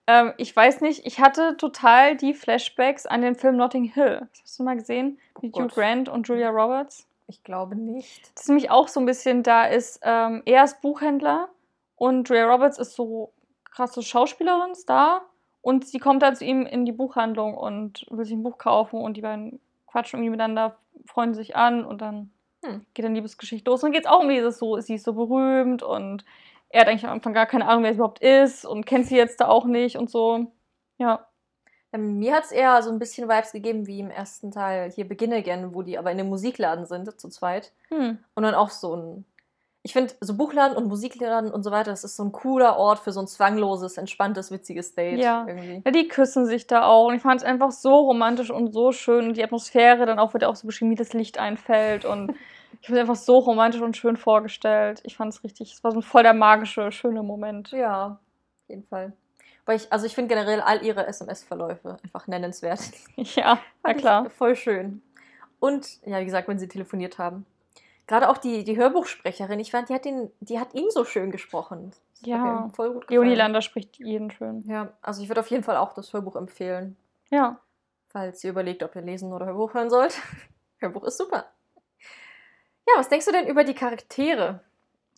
Ähm, 0.07 0.33
ich 0.39 0.55
weiß 0.55 0.81
nicht, 0.81 1.07
ich 1.07 1.21
hatte 1.21 1.57
total 1.57 2.17
die 2.17 2.35
Flashbacks 2.35 3.07
an 3.07 3.23
den 3.23 3.35
Film 3.35 3.57
Notting 3.57 3.85
Hill. 3.85 4.27
Hast 4.43 4.59
du 4.59 4.63
mal 4.63 4.77
gesehen? 4.77 5.19
Mit 5.41 5.55
Hugh 5.55 5.63
Gott. 5.63 5.75
Grant 5.75 6.09
und 6.09 6.27
Julia 6.27 6.51
Roberts. 6.51 7.07
Ich 7.27 7.45
glaube 7.45 7.77
nicht. 7.77 8.33
Das 8.35 8.45
ist 8.45 8.49
nämlich 8.49 8.71
auch 8.71 8.89
so 8.89 8.99
ein 8.99 9.07
bisschen, 9.07 9.43
da 9.43 9.67
ist, 9.67 10.01
ähm, 10.03 10.43
er 10.47 10.65
ist 10.65 10.81
Buchhändler 10.81 11.49
und 11.97 12.29
Julia 12.29 12.51
Roberts 12.51 12.79
ist 12.79 12.95
so 12.95 13.33
krasse 13.71 14.03
Schauspielerin, 14.03 14.75
Star. 14.75 15.30
Und 15.63 15.87
sie 15.87 15.99
kommt 15.99 16.23
dann 16.23 16.37
zu 16.37 16.45
ihm 16.45 16.65
in 16.67 16.85
die 16.85 16.93
Buchhandlung 16.93 17.55
und 17.55 18.07
will 18.11 18.25
sich 18.25 18.35
ein 18.35 18.43
Buch 18.43 18.59
kaufen 18.59 19.01
und 19.01 19.17
die 19.17 19.23
beiden 19.23 19.61
quatschen 19.87 20.19
irgendwie 20.19 20.31
miteinander, 20.31 20.77
freuen 21.07 21.35
sich 21.35 21.57
an 21.57 21.85
und 21.85 22.01
dann 22.01 22.31
Hm. 22.65 22.85
geht 22.93 23.05
dann 23.05 23.15
Liebesgeschichte 23.15 23.71
los. 23.71 23.83
Und 23.83 23.89
dann 23.89 23.93
geht 23.93 24.05
es 24.05 24.11
auch 24.11 24.21
um 24.21 24.29
dieses 24.29 24.59
so, 24.59 24.79
sie 24.81 24.95
ist 24.95 25.05
so 25.05 25.15
berühmt 25.15 25.83
und 25.83 26.25
er 26.69 26.83
hat 26.83 26.89
eigentlich 26.89 27.05
am 27.05 27.13
Anfang 27.13 27.33
gar 27.33 27.47
keine 27.47 27.67
Ahnung, 27.67 27.85
wer 27.85 27.93
sie 27.93 27.97
überhaupt 27.97 28.21
ist 28.21 28.65
und 28.65 28.87
kennt 28.87 29.07
sie 29.07 29.17
jetzt 29.17 29.41
da 29.41 29.49
auch 29.49 29.65
nicht 29.65 29.97
und 29.97 30.11
so. 30.11 30.53
Ja. 30.99 31.27
Ähm, 31.93 32.19
mir 32.19 32.35
hat 32.35 32.45
es 32.45 32.53
eher 32.53 32.83
so 32.83 32.91
ein 32.91 32.99
bisschen 32.99 33.29
Vibes 33.29 33.53
gegeben 33.53 33.87
wie 33.87 34.01
im 34.01 34.11
ersten 34.11 34.51
Teil 34.53 34.91
hier 34.93 35.09
Begin 35.09 35.33
Again, 35.33 35.75
wo 35.75 35.83
die 35.83 35.99
aber 35.99 36.13
in 36.13 36.19
dem 36.19 36.29
Musikladen 36.29 36.85
sind, 36.85 37.19
zu 37.19 37.29
zweit. 37.29 37.73
Hm. 37.89 38.19
Und 38.35 38.43
dann 38.43 38.55
auch 38.55 38.71
so 38.71 38.95
ein. 38.95 39.25
Ich 39.83 39.95
finde, 39.95 40.13
so 40.21 40.35
Buchladen 40.35 40.77
und 40.77 40.89
Musikladen 40.89 41.51
und 41.51 41.63
so 41.63 41.71
weiter, 41.71 41.91
das 41.91 42.05
ist 42.05 42.17
so 42.17 42.23
ein 42.23 42.33
cooler 42.33 42.77
Ort 42.77 42.99
für 42.99 43.13
so 43.13 43.21
ein 43.21 43.27
zwangloses, 43.27 43.97
entspanntes, 43.97 44.51
witziges 44.51 44.95
Date. 44.95 45.19
Ja. 45.19 45.47
Irgendwie. 45.47 45.81
Ja, 45.85 45.91
die 45.91 46.07
küssen 46.07 46.45
sich 46.45 46.67
da 46.67 46.85
auch 46.85 47.09
und 47.09 47.15
ich 47.15 47.23
fand 47.23 47.41
es 47.41 47.47
einfach 47.47 47.71
so 47.71 47.95
romantisch 48.01 48.51
und 48.51 48.73
so 48.75 48.93
schön 48.93 49.29
und 49.29 49.37
die 49.39 49.45
Atmosphäre 49.45 50.05
dann 50.05 50.19
auch 50.19 50.35
wird 50.35 50.45
auch 50.45 50.57
so 50.57 50.67
beschrieben, 50.67 50.91
wie 50.91 50.97
das 50.97 51.15
Licht 51.15 51.39
einfällt 51.39 52.05
und 52.05 52.35
ich 52.83 52.89
habe 52.89 52.99
es 52.99 53.01
einfach 53.01 53.17
so 53.17 53.39
romantisch 53.39 53.81
und 53.81 53.97
schön 53.97 54.19
vorgestellt. 54.19 55.01
Ich 55.05 55.17
fand 55.17 55.33
es 55.33 55.43
richtig, 55.45 55.73
es 55.73 55.83
war 55.83 55.93
so 55.93 56.01
ein 56.01 56.03
voll 56.03 56.25
der 56.25 56.35
magische, 56.35 56.93
schöne 56.93 57.23
Moment. 57.23 57.71
Ja, 57.71 58.19
auf 58.63 58.69
jeden 58.69 58.85
Fall. 58.85 59.15
Weil 59.65 59.77
ich, 59.77 59.93
also 59.93 60.05
ich 60.05 60.15
finde 60.15 60.35
generell 60.35 60.61
all 60.61 60.85
ihre 60.85 61.07
SMS-Verläufe 61.07 61.97
einfach 62.03 62.27
nennenswert. 62.27 62.81
Ja, 63.17 63.59
na 63.83 63.95
klar. 63.95 64.29
Voll 64.31 64.57
schön. 64.57 65.03
Und, 65.59 66.05
ja, 66.07 66.19
wie 66.21 66.25
gesagt, 66.25 66.49
wenn 66.49 66.59
sie 66.59 66.69
telefoniert 66.69 67.19
haben. 67.19 67.47
Gerade 68.11 68.29
auch 68.29 68.39
die, 68.39 68.65
die 68.65 68.77
Hörbuchsprecherin, 68.77 69.61
ich 69.61 69.71
fand, 69.71 69.89
die 69.89 69.95
hat, 69.95 70.05
den, 70.05 70.33
die 70.41 70.59
hat 70.59 70.75
ihn 70.75 70.91
so 70.91 71.05
schön 71.05 71.31
gesprochen. 71.31 71.93
Das 72.19 72.27
Ja. 72.27 72.69
voll 72.75 72.93
gut. 72.93 73.09
Leonie 73.09 73.37
Lander 73.37 73.63
spricht 73.63 73.99
jeden 73.99 74.33
schön. 74.33 74.65
Ja, 74.67 74.89
also 75.01 75.23
ich 75.23 75.29
würde 75.29 75.41
auf 75.43 75.47
jeden 75.47 75.63
Fall 75.63 75.77
auch 75.77 75.93
das 75.93 76.13
Hörbuch 76.13 76.35
empfehlen, 76.35 76.97
Ja. 77.31 77.61
falls 78.09 78.43
ihr 78.43 78.51
überlegt, 78.51 78.83
ob 78.83 78.97
ihr 78.97 79.03
lesen 79.03 79.33
oder 79.33 79.47
Hörbuch 79.47 79.75
hören 79.75 79.91
sollt. 79.91 80.21
Hörbuch 80.81 81.05
ist 81.05 81.19
super. 81.19 81.45
Ja, 82.89 82.95
was 82.97 83.09
denkst 83.09 83.27
du 83.27 83.33
denn 83.33 83.47
über 83.47 83.63
die 83.63 83.75
Charaktere? 83.75 84.65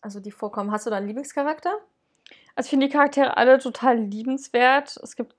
Also 0.02 0.20
die 0.20 0.30
vorkommen. 0.30 0.70
Hast 0.70 0.84
du 0.84 0.90
da 0.90 0.96
einen 0.96 1.06
Lieblingscharakter? 1.06 1.72
Also 2.56 2.66
ich 2.66 2.70
finde 2.70 2.88
die 2.88 2.92
Charaktere 2.92 3.38
alle 3.38 3.56
total 3.58 3.96
liebenswert. 3.96 4.98
Es 5.02 5.16
gibt, 5.16 5.32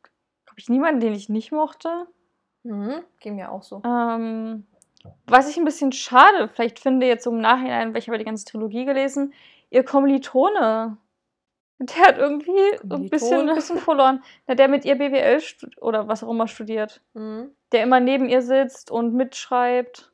glaube 0.46 0.58
ich, 0.60 0.70
niemanden, 0.70 1.02
den 1.02 1.14
ich 1.14 1.30
nicht 1.30 1.52
mochte. 1.52 2.08
Mhm, 2.64 3.04
ging 3.20 3.36
mir 3.36 3.52
auch 3.52 3.62
so. 3.62 3.84
Ähm, 3.86 4.66
was 5.26 5.50
ich 5.50 5.58
ein 5.58 5.66
bisschen 5.66 5.92
schade 5.92 6.48
vielleicht 6.48 6.80
finde, 6.80 7.08
jetzt 7.08 7.24
so 7.24 7.32
im 7.32 7.42
Nachhinein, 7.42 7.94
weil 7.94 8.00
ich 8.00 8.08
habe 8.08 8.16
ja 8.16 8.20
die 8.20 8.26
ganze 8.26 8.46
Trilogie 8.46 8.86
gelesen, 8.86 9.34
ihr 9.70 9.84
Kommilitone. 9.84 10.98
Der 11.80 12.08
hat 12.08 12.18
irgendwie 12.18 12.52
ein 12.52 13.10
bisschen, 13.10 13.30
Kommilitone? 13.30 13.56
bisschen 13.56 13.78
verloren. 13.80 14.24
Na, 14.48 14.56
der 14.56 14.68
mit 14.68 14.86
ihr 14.86 14.96
BWL 14.96 15.42
oder 15.82 16.08
was 16.08 16.24
auch 16.24 16.30
immer 16.30 16.48
studiert. 16.48 17.02
Mhm. 17.14 17.52
Der 17.72 17.84
immer 17.84 18.00
neben 18.00 18.30
ihr 18.30 18.42
sitzt 18.42 18.92
und 18.92 19.14
mitschreibt. 19.14 20.12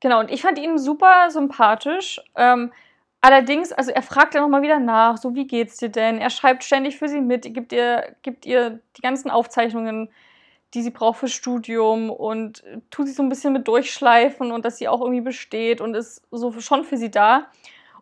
Genau, 0.00 0.20
und 0.20 0.30
ich 0.30 0.42
fand 0.42 0.58
ihn 0.58 0.78
super 0.78 1.30
sympathisch. 1.30 2.20
Ähm, 2.36 2.72
allerdings, 3.20 3.72
also 3.72 3.90
er 3.90 4.02
fragt 4.02 4.34
ja 4.34 4.40
nochmal 4.40 4.62
wieder 4.62 4.78
nach, 4.78 5.16
so 5.16 5.34
wie 5.34 5.46
geht's 5.46 5.78
dir 5.78 5.88
denn? 5.88 6.18
Er 6.18 6.30
schreibt 6.30 6.64
ständig 6.64 6.98
für 6.98 7.08
sie 7.08 7.20
mit, 7.20 7.42
gibt 7.52 7.72
ihr, 7.72 8.14
gibt 8.22 8.46
ihr 8.46 8.80
die 8.96 9.02
ganzen 9.02 9.30
Aufzeichnungen, 9.30 10.10
die 10.74 10.82
sie 10.82 10.90
braucht 10.90 11.18
fürs 11.20 11.32
Studium 11.32 12.10
und 12.10 12.64
äh, 12.64 12.78
tut 12.90 13.06
sich 13.06 13.16
so 13.16 13.22
ein 13.22 13.28
bisschen 13.28 13.52
mit 13.52 13.68
durchschleifen 13.68 14.52
und 14.52 14.64
dass 14.64 14.78
sie 14.78 14.88
auch 14.88 15.00
irgendwie 15.00 15.20
besteht 15.20 15.80
und 15.80 15.94
ist 15.94 16.22
so 16.30 16.52
schon 16.60 16.84
für 16.84 16.96
sie 16.96 17.10
da. 17.10 17.46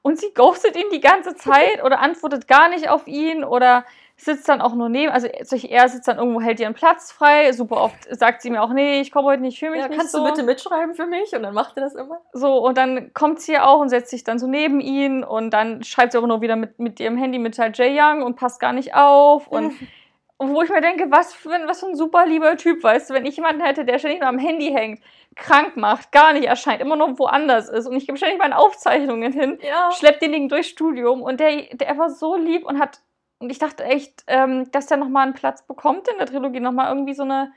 Und 0.02 0.18
sie 0.18 0.34
ghostet 0.34 0.76
ihn 0.76 0.90
die 0.92 1.00
ganze 1.00 1.34
Zeit 1.34 1.82
oder 1.82 2.00
antwortet 2.00 2.46
gar 2.46 2.68
nicht 2.68 2.90
auf 2.90 3.06
ihn 3.06 3.42
oder 3.42 3.84
sitzt 4.16 4.48
dann 4.48 4.60
auch 4.60 4.74
nur 4.74 4.88
neben, 4.88 5.10
also 5.10 5.26
er 5.26 5.88
sitzt 5.88 6.06
dann 6.06 6.18
irgendwo, 6.18 6.40
hält 6.40 6.60
ihren 6.60 6.74
Platz 6.74 7.10
frei. 7.10 7.52
Super 7.52 7.78
oft 7.78 7.96
sagt 8.14 8.42
sie 8.42 8.50
mir 8.50 8.62
auch, 8.62 8.72
nee, 8.72 9.00
ich 9.00 9.10
komme 9.10 9.26
heute 9.26 9.42
nicht, 9.42 9.54
ich 9.54 9.58
fühle 9.60 9.72
mich 9.72 9.80
Ja, 9.80 9.88
nicht 9.88 9.98
kannst 9.98 10.12
so. 10.12 10.18
du 10.18 10.24
bitte 10.24 10.42
mitschreiben 10.44 10.94
für 10.94 11.06
mich? 11.06 11.34
Und 11.34 11.42
dann 11.42 11.54
macht 11.54 11.76
er 11.76 11.82
das 11.84 11.94
immer. 11.94 12.20
So, 12.32 12.58
und 12.58 12.78
dann 12.78 13.12
kommt 13.12 13.40
sie 13.40 13.52
ja 13.52 13.66
auch 13.66 13.80
und 13.80 13.88
setzt 13.88 14.10
sich 14.10 14.22
dann 14.22 14.38
so 14.38 14.46
neben 14.46 14.80
ihn 14.80 15.24
und 15.24 15.50
dann 15.50 15.82
schreibt 15.82 16.12
sie 16.12 16.18
aber 16.18 16.28
nur 16.28 16.42
wieder 16.42 16.56
mit, 16.56 16.78
mit 16.78 17.00
ihrem 17.00 17.16
Handy 17.16 17.38
mit 17.38 17.58
halt 17.58 17.76
Jay 17.76 17.98
Young 17.98 18.22
und 18.22 18.36
passt 18.36 18.60
gar 18.60 18.72
nicht 18.72 18.94
auf. 18.94 19.48
Und, 19.48 19.72
und 20.36 20.52
wo 20.54 20.62
ich 20.62 20.70
mir 20.70 20.80
denke, 20.80 21.10
was 21.10 21.32
für, 21.34 21.52
ein- 21.52 21.68
was 21.68 21.80
für 21.80 21.86
ein 21.86 21.96
super 21.96 22.26
lieber 22.26 22.56
Typ, 22.56 22.82
weißt 22.82 23.10
du, 23.10 23.14
wenn 23.14 23.26
ich 23.26 23.36
jemanden 23.36 23.62
hätte, 23.62 23.84
der 23.84 23.98
ständig 23.98 24.20
nur 24.20 24.28
am 24.28 24.38
Handy 24.38 24.70
hängt, 24.72 25.00
krank 25.36 25.76
macht, 25.76 26.12
gar 26.12 26.32
nicht 26.32 26.44
erscheint, 26.46 26.80
immer 26.80 26.96
noch 26.96 27.18
woanders 27.18 27.68
ist 27.68 27.86
und 27.86 27.96
ich 27.96 28.06
gebe 28.06 28.18
ständig 28.18 28.38
meine 28.38 28.58
Aufzeichnungen 28.58 29.32
hin, 29.32 29.58
Ja. 29.62 29.90
schleppt 29.92 30.22
den 30.22 30.32
Ding 30.32 30.48
durchs 30.48 30.68
Studium 30.68 31.22
und 31.22 31.40
der, 31.40 31.62
der 31.74 31.96
war 31.98 32.10
so 32.10 32.36
lieb 32.36 32.64
und 32.66 32.78
hat, 32.80 33.00
und 33.38 33.50
ich 33.50 33.58
dachte 33.58 33.84
echt, 33.84 34.24
ähm, 34.26 34.70
dass 34.72 34.86
der 34.86 34.96
nochmal 34.96 35.24
einen 35.24 35.34
Platz 35.34 35.66
bekommt 35.66 36.08
in 36.08 36.18
der 36.18 36.26
Trilogie, 36.26 36.60
nochmal 36.60 36.88
irgendwie 36.88 37.14
so 37.14 37.22
eine, 37.24 37.52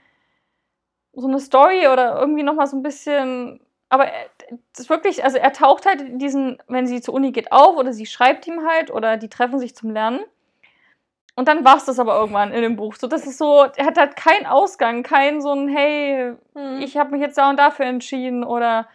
so 1.14 1.28
eine 1.28 1.40
Story 1.40 1.88
oder 1.88 2.20
irgendwie 2.20 2.44
nochmal 2.44 2.68
so 2.68 2.78
ein 2.78 2.84
bisschen, 2.84 3.60
aber 3.90 4.06
er, 4.08 4.26
das 4.74 4.82
ist 4.82 4.90
wirklich, 4.90 5.24
also 5.24 5.38
er 5.38 5.52
taucht 5.54 5.86
halt 5.86 6.02
in 6.02 6.20
diesen, 6.20 6.62
wenn 6.68 6.86
sie 6.88 7.02
zur 7.02 7.14
Uni 7.16 7.32
geht, 7.32 7.52
auf 7.52 7.76
oder 7.78 7.92
sie 7.94 8.06
schreibt 8.06 8.46
ihm 8.48 8.66
halt 8.68 8.92
oder 8.92 9.18
die 9.18 9.30
treffen 9.30 9.60
sich 9.60 9.76
zum 9.76 9.92
Lernen. 9.92 10.20
Und 11.38 11.48
dann 11.48 11.64
war 11.64 11.78
es 11.78 11.86
das 11.86 12.00
aber 12.00 12.20
irgendwann 12.20 12.52
in 12.52 12.62
dem 12.64 12.76
Buch. 12.76 12.96
So, 12.96 13.08
das 13.08 13.26
ist 13.28 13.38
so, 13.38 13.66
er 13.76 13.86
hat 13.86 13.98
halt 13.98 14.16
keinen 14.16 14.46
Ausgang, 14.48 15.04
keinen 15.04 15.40
so 15.42 15.52
ein, 15.54 15.70
hey, 15.70 16.34
Mhm. 16.56 16.82
ich 16.82 16.98
habe 16.98 17.12
mich 17.12 17.22
jetzt 17.22 17.38
da 17.38 17.50
und 17.50 17.58
dafür 17.58 17.86
entschieden 17.86 18.44
oder 18.44 18.88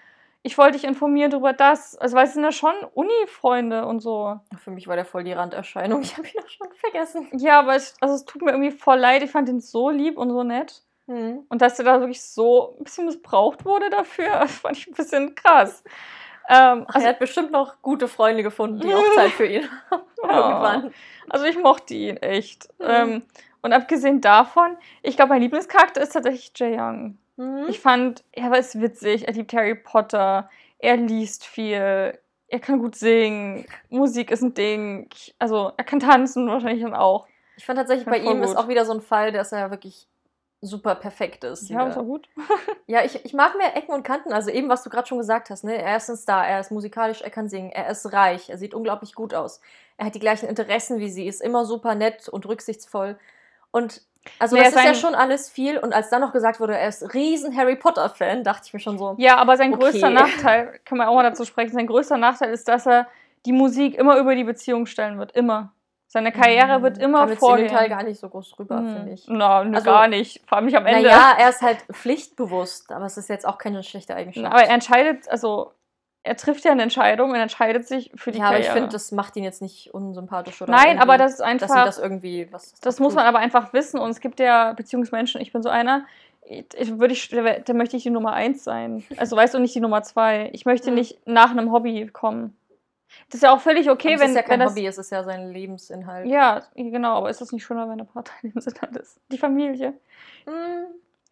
ich 0.43 0.59
wollte 0.59 0.72
dich 0.72 0.84
informieren 0.84 1.30
darüber 1.30 1.53
das. 1.53 1.97
Also, 1.97 2.16
weil 2.16 2.24
es 2.26 2.34
sind 2.34 2.43
ja 2.43 2.51
schon 2.51 2.74
Uni-Freunde 2.95 3.86
und 3.86 4.01
so. 4.01 4.40
Für 4.59 4.72
mich 4.72 4.88
war 4.88 4.97
der 4.97 5.05
voll 5.05 5.22
die 5.22 5.32
Randerscheinung. 5.32 6.03
Ich 6.03 6.16
habe 6.18 6.26
ihn 6.26 6.40
auch 6.45 6.49
schon 6.49 6.66
vergessen. 6.72 7.28
Ja, 7.38 7.61
aber 7.61 7.76
es, 7.76 7.95
also 8.01 8.14
es 8.16 8.24
tut 8.24 8.43
mir 8.43 8.51
irgendwie 8.51 8.72
voll 8.72 8.99
leid. 8.99 9.22
Ich 9.22 9.30
fand 9.30 9.49
ihn 9.49 9.61
so 9.61 9.90
lieb 9.90 10.18
und 10.18 10.30
so 10.30 10.43
nett. 10.43 10.82
Mhm. 11.07 11.47
Und 11.49 11.62
dass 11.62 11.78
er 11.78 11.84
da 11.84 12.01
wirklich 12.01 12.22
so 12.24 12.74
ein 12.78 12.82
bisschen 12.84 13.07
missbraucht 13.07 13.64
wurde 13.64 13.88
dafür, 13.90 14.47
fand 14.49 14.76
ich 14.78 14.88
ein 14.88 14.95
bisschen 14.95 15.36
krass. 15.36 15.84
Ähm, 16.53 16.84
also, 16.88 17.07
er 17.07 17.11
hat 17.11 17.18
bestimmt 17.18 17.50
noch 17.50 17.80
gute 17.82 18.09
Freunde 18.09 18.42
gefunden, 18.42 18.80
die 18.80 18.92
auch 18.94 19.14
Zeit 19.14 19.30
für 19.32 19.46
ihn 19.46 19.68
haben. 19.90 20.03
Irgendwann. 20.22 20.94
also 21.30 21.44
ich 21.46 21.59
mochte 21.59 21.94
ihn 21.94 22.16
echt. 22.18 22.68
Mhm. 22.78 22.86
Ähm, 22.88 23.22
und 23.62 23.72
abgesehen 23.72 24.20
davon, 24.20 24.76
ich 25.03 25.16
glaube, 25.16 25.30
mein 25.30 25.42
Lieblingscharakter 25.42 26.00
ist 26.00 26.12
tatsächlich 26.12 26.53
Jae 26.57 26.76
Young. 26.78 27.18
Mhm. 27.36 27.66
Ich 27.68 27.80
fand, 27.80 28.24
er 28.32 28.57
ist 28.59 28.80
witzig, 28.80 29.26
er 29.26 29.34
liebt 29.34 29.53
Harry 29.53 29.74
Potter, 29.74 30.50
er 30.78 30.96
liest 30.96 31.44
viel. 31.44 32.18
er 32.48 32.61
kann 32.61 32.78
gut 32.80 32.96
singen, 32.96 33.64
Musik 33.88 34.30
ist 34.30 34.42
ein 34.42 34.55
Ding. 34.55 35.09
Ich, 35.14 35.34
also 35.38 35.72
er 35.76 35.84
kann 35.84 36.00
tanzen 36.00 36.48
wahrscheinlich 36.48 36.82
dann 36.82 36.94
auch. 36.94 37.26
Ich 37.57 37.64
fand 37.64 37.78
tatsächlich, 37.78 38.07
bei 38.07 38.18
Ja, 38.18 38.24
voll 38.24 38.34
ihm 38.34 38.42
ist 38.42 38.50
gut. 38.55 38.59
auch 38.59 38.68
wieder 38.68 38.84
so 38.84 38.92
ein 38.92 39.00
Fall, 39.00 39.30
dass 39.32 39.53
er 39.53 39.70
wirklich 39.70 40.07
super 40.63 40.95
perfekt 40.95 41.45
ist. 41.45 41.69
Ja, 41.69 41.87
ist 41.89 41.99
auch 41.99 42.05
gut. 42.05 42.29
Ja, 42.87 43.05
ich, 43.05 43.25
ich 43.25 43.33
mag 43.33 43.57
mehr 43.57 43.77
Ecken 43.77 43.93
und 43.95 44.03
Kanten. 44.03 44.33
Also 44.33 44.51
eben, 44.51 44.69
was 44.69 44.83
du 44.83 44.91
gerade 44.91 45.07
schon 45.07 45.19
gesagt 45.19 45.51
hast. 45.51 45.65
Ne? 45.65 45.77
Er 45.81 45.97
ist 45.97 46.11
ein 46.11 46.17
Star, 46.17 46.47
er 46.47 46.61
ist 46.61 46.71
musikalisch, 46.71 47.23
er 47.23 47.31
kann 47.31 47.49
singen, 47.49 47.71
er 47.71 47.89
ist 47.89 48.13
reich, 48.13 48.51
er 48.51 48.59
sieht 48.59 48.75
unglaublich 48.75 49.15
gut 49.15 49.35
aus. 49.35 49.61
Er 49.97 50.07
hat 50.07 50.15
die 50.15 50.21
gleichen 50.21 50.49
Interessen 50.49 50.99
wie 50.99 51.09
sie, 51.09 51.27
ist 51.27 51.41
immer 51.41 51.65
super 51.65 51.95
nett 51.95 52.29
und 52.29 52.47
rücksichtsvoll. 52.47 53.17
Und 53.71 54.03
also 54.39 54.57
Nee, 54.57 54.65
das 54.65 54.75
ist 54.75 54.85
ja 54.85 54.95
schon 54.95 55.15
alles 55.15 55.49
viel. 55.49 55.79
Und 55.79 55.93
als 55.93 56.11
dann 56.11 56.21
noch 56.21 56.33
gesagt 56.33 56.61
wurde, 56.61 56.77
er 56.77 56.89
ist 56.89 57.15
riesen 57.15 57.57
Harry 57.57 57.77
Potter-Fan, 57.77 58.45
dachte 58.45 58.65
ich 58.67 58.75
mir 58.75 58.81
schon 58.81 58.99
so, 58.99 59.15
Ja, 59.19 59.37
aber 59.37 59.57
sein 59.57 59.73
Okay. 59.73 59.83
größter 59.83 60.11
Nachteil, 60.11 60.81
kann 60.85 60.99
man 60.99 61.09
auch 61.09 61.15
mal 61.15 61.23
dazu 61.23 61.45
sprechen, 61.45 61.73
sein 61.73 61.87
größter 61.87 62.19
Nachteil 62.19 62.53
ist, 62.53 62.69
dass 62.69 62.87
er 62.87 63.07
die 63.47 63.53
Musik 63.53 63.95
immer 63.97 64.19
über 64.19 64.35
die 64.35 64.45
Beziehung 64.45 64.87
stellen 64.87 65.19
wird. 65.19 65.33
Immer. 65.33 65.73
Seine 66.15 66.31
Karriere 66.31 66.83
wird 66.83 66.99
immer 66.99 67.21
kam 67.21 67.31
jetzt 67.31 67.39
in 67.43 67.47
dem 67.47 67.49
vorgehen. 67.49 67.69
Teil 67.69 67.89
gar 67.89 68.03
nicht 68.03 68.21
so 68.21 68.29
groß 68.29 68.59
rüber, 68.59 68.81
Hm. 68.81 68.95
finde 68.97 69.13
ich. 69.13 69.25
Na, 69.29 69.65
ne, 69.65 69.77
Also- 69.79 69.91
gar 69.91 70.09
nicht. 70.09 70.43
Vor 70.47 70.57
allem 70.59 70.67
nicht 70.67 70.77
am 70.77 70.85
Ende. 70.85 71.09
Naja, 71.09 71.37
er 71.39 71.49
ist 71.49 71.63
halt 71.63 71.79
pflichtbewusst, 71.91 72.93
aber 72.93 73.07
es 73.07 73.17
ist 73.17 73.29
jetzt 73.31 73.47
auch 73.47 73.57
keine 73.57 73.83
schlechte 73.83 74.15
Eigenschaft. 74.15 74.45
aber 74.47 74.63
er 74.63 74.75
entscheidet, 74.75 75.27
also 75.31 75.73
er 76.23 76.37
trifft 76.37 76.65
ja 76.67 76.71
eine 76.73 76.83
Entscheidung 76.83 77.31
und 77.31 77.37
entscheidet 77.37 77.89
sich 77.89 78.13
für 78.15 78.31
die 78.31 78.41
ja, 78.41 78.45
aber 78.49 78.59
ich 78.59 78.67
Karriere. 78.67 78.75
finde, 78.85 78.93
das 78.93 79.11
macht 79.11 79.37
ihn 79.37 79.43
jetzt 79.43 79.63
nicht 79.63 79.93
unsympathisch 79.95 80.61
oder 80.61 80.71
Nein, 80.71 80.99
aber 81.01 81.17
das 81.17 81.33
ist 81.33 81.41
dass 81.41 81.47
einfach. 81.47 81.85
das 81.87 81.99
irgendwie 81.99 82.47
was. 82.53 82.75
Das 82.83 83.01
muss 83.01 83.15
man 83.15 83.25
aber 83.25 83.39
einfach 83.39 83.73
wissen 83.73 83.99
und 83.99 84.11
es 84.11 84.21
gibt 84.21 84.39
ja 84.39 84.75
Beziehungsmenschen, 84.75 85.41
ich 85.41 85.51
bin 85.53 85.63
so 85.63 85.71
einer, 85.71 86.05
ich, 86.45 86.99
würde 86.99 87.15
ich, 87.15 87.29
da 87.31 87.43
da 87.61 87.73
möchte 87.73 87.97
ich 87.97 88.03
die 88.03 88.11
Nummer 88.11 88.35
eins 88.35 88.63
sein. 88.65 89.03
Also 89.17 89.35
weißt 89.35 89.55
du, 89.55 89.59
nicht 89.61 89.75
die 89.75 89.81
Nummer 89.81 90.03
zwei. 90.03 90.51
Ich 90.53 90.67
möchte 90.67 90.91
Mhm. 90.91 90.97
nicht 90.97 91.27
nach 91.27 91.51
einem 91.53 91.73
Hobby 91.73 92.07
kommen. 92.13 92.55
Das 93.29 93.37
ist 93.37 93.43
ja 93.43 93.55
auch 93.55 93.61
völlig 93.61 93.89
okay, 93.91 94.15
Aber 94.15 94.21
wenn, 94.21 94.31
es 94.31 94.31
ist 94.31 94.37
ja 94.37 94.43
kein 94.43 94.61
das. 94.61 94.71
Hobby, 94.73 94.87
es 94.87 94.99
ist 94.99 95.11
ja 95.11 95.23
sein 95.25 95.51
Lebensinhalt. 95.51 96.27
Ja, 96.27 96.63
genau, 96.75 97.17
aber 97.17 97.31
ist 97.31 97.41
das 97.41 97.53
nicht 97.53 97.65
schöner, 97.65 97.89
wenn 97.89 97.99
der 97.99 98.05
Partner 98.05 98.33
Sinne 98.61 99.01
ist? 99.01 99.21
Die 99.31 99.39
Familie. 99.39 99.95
Mm, 100.47 100.85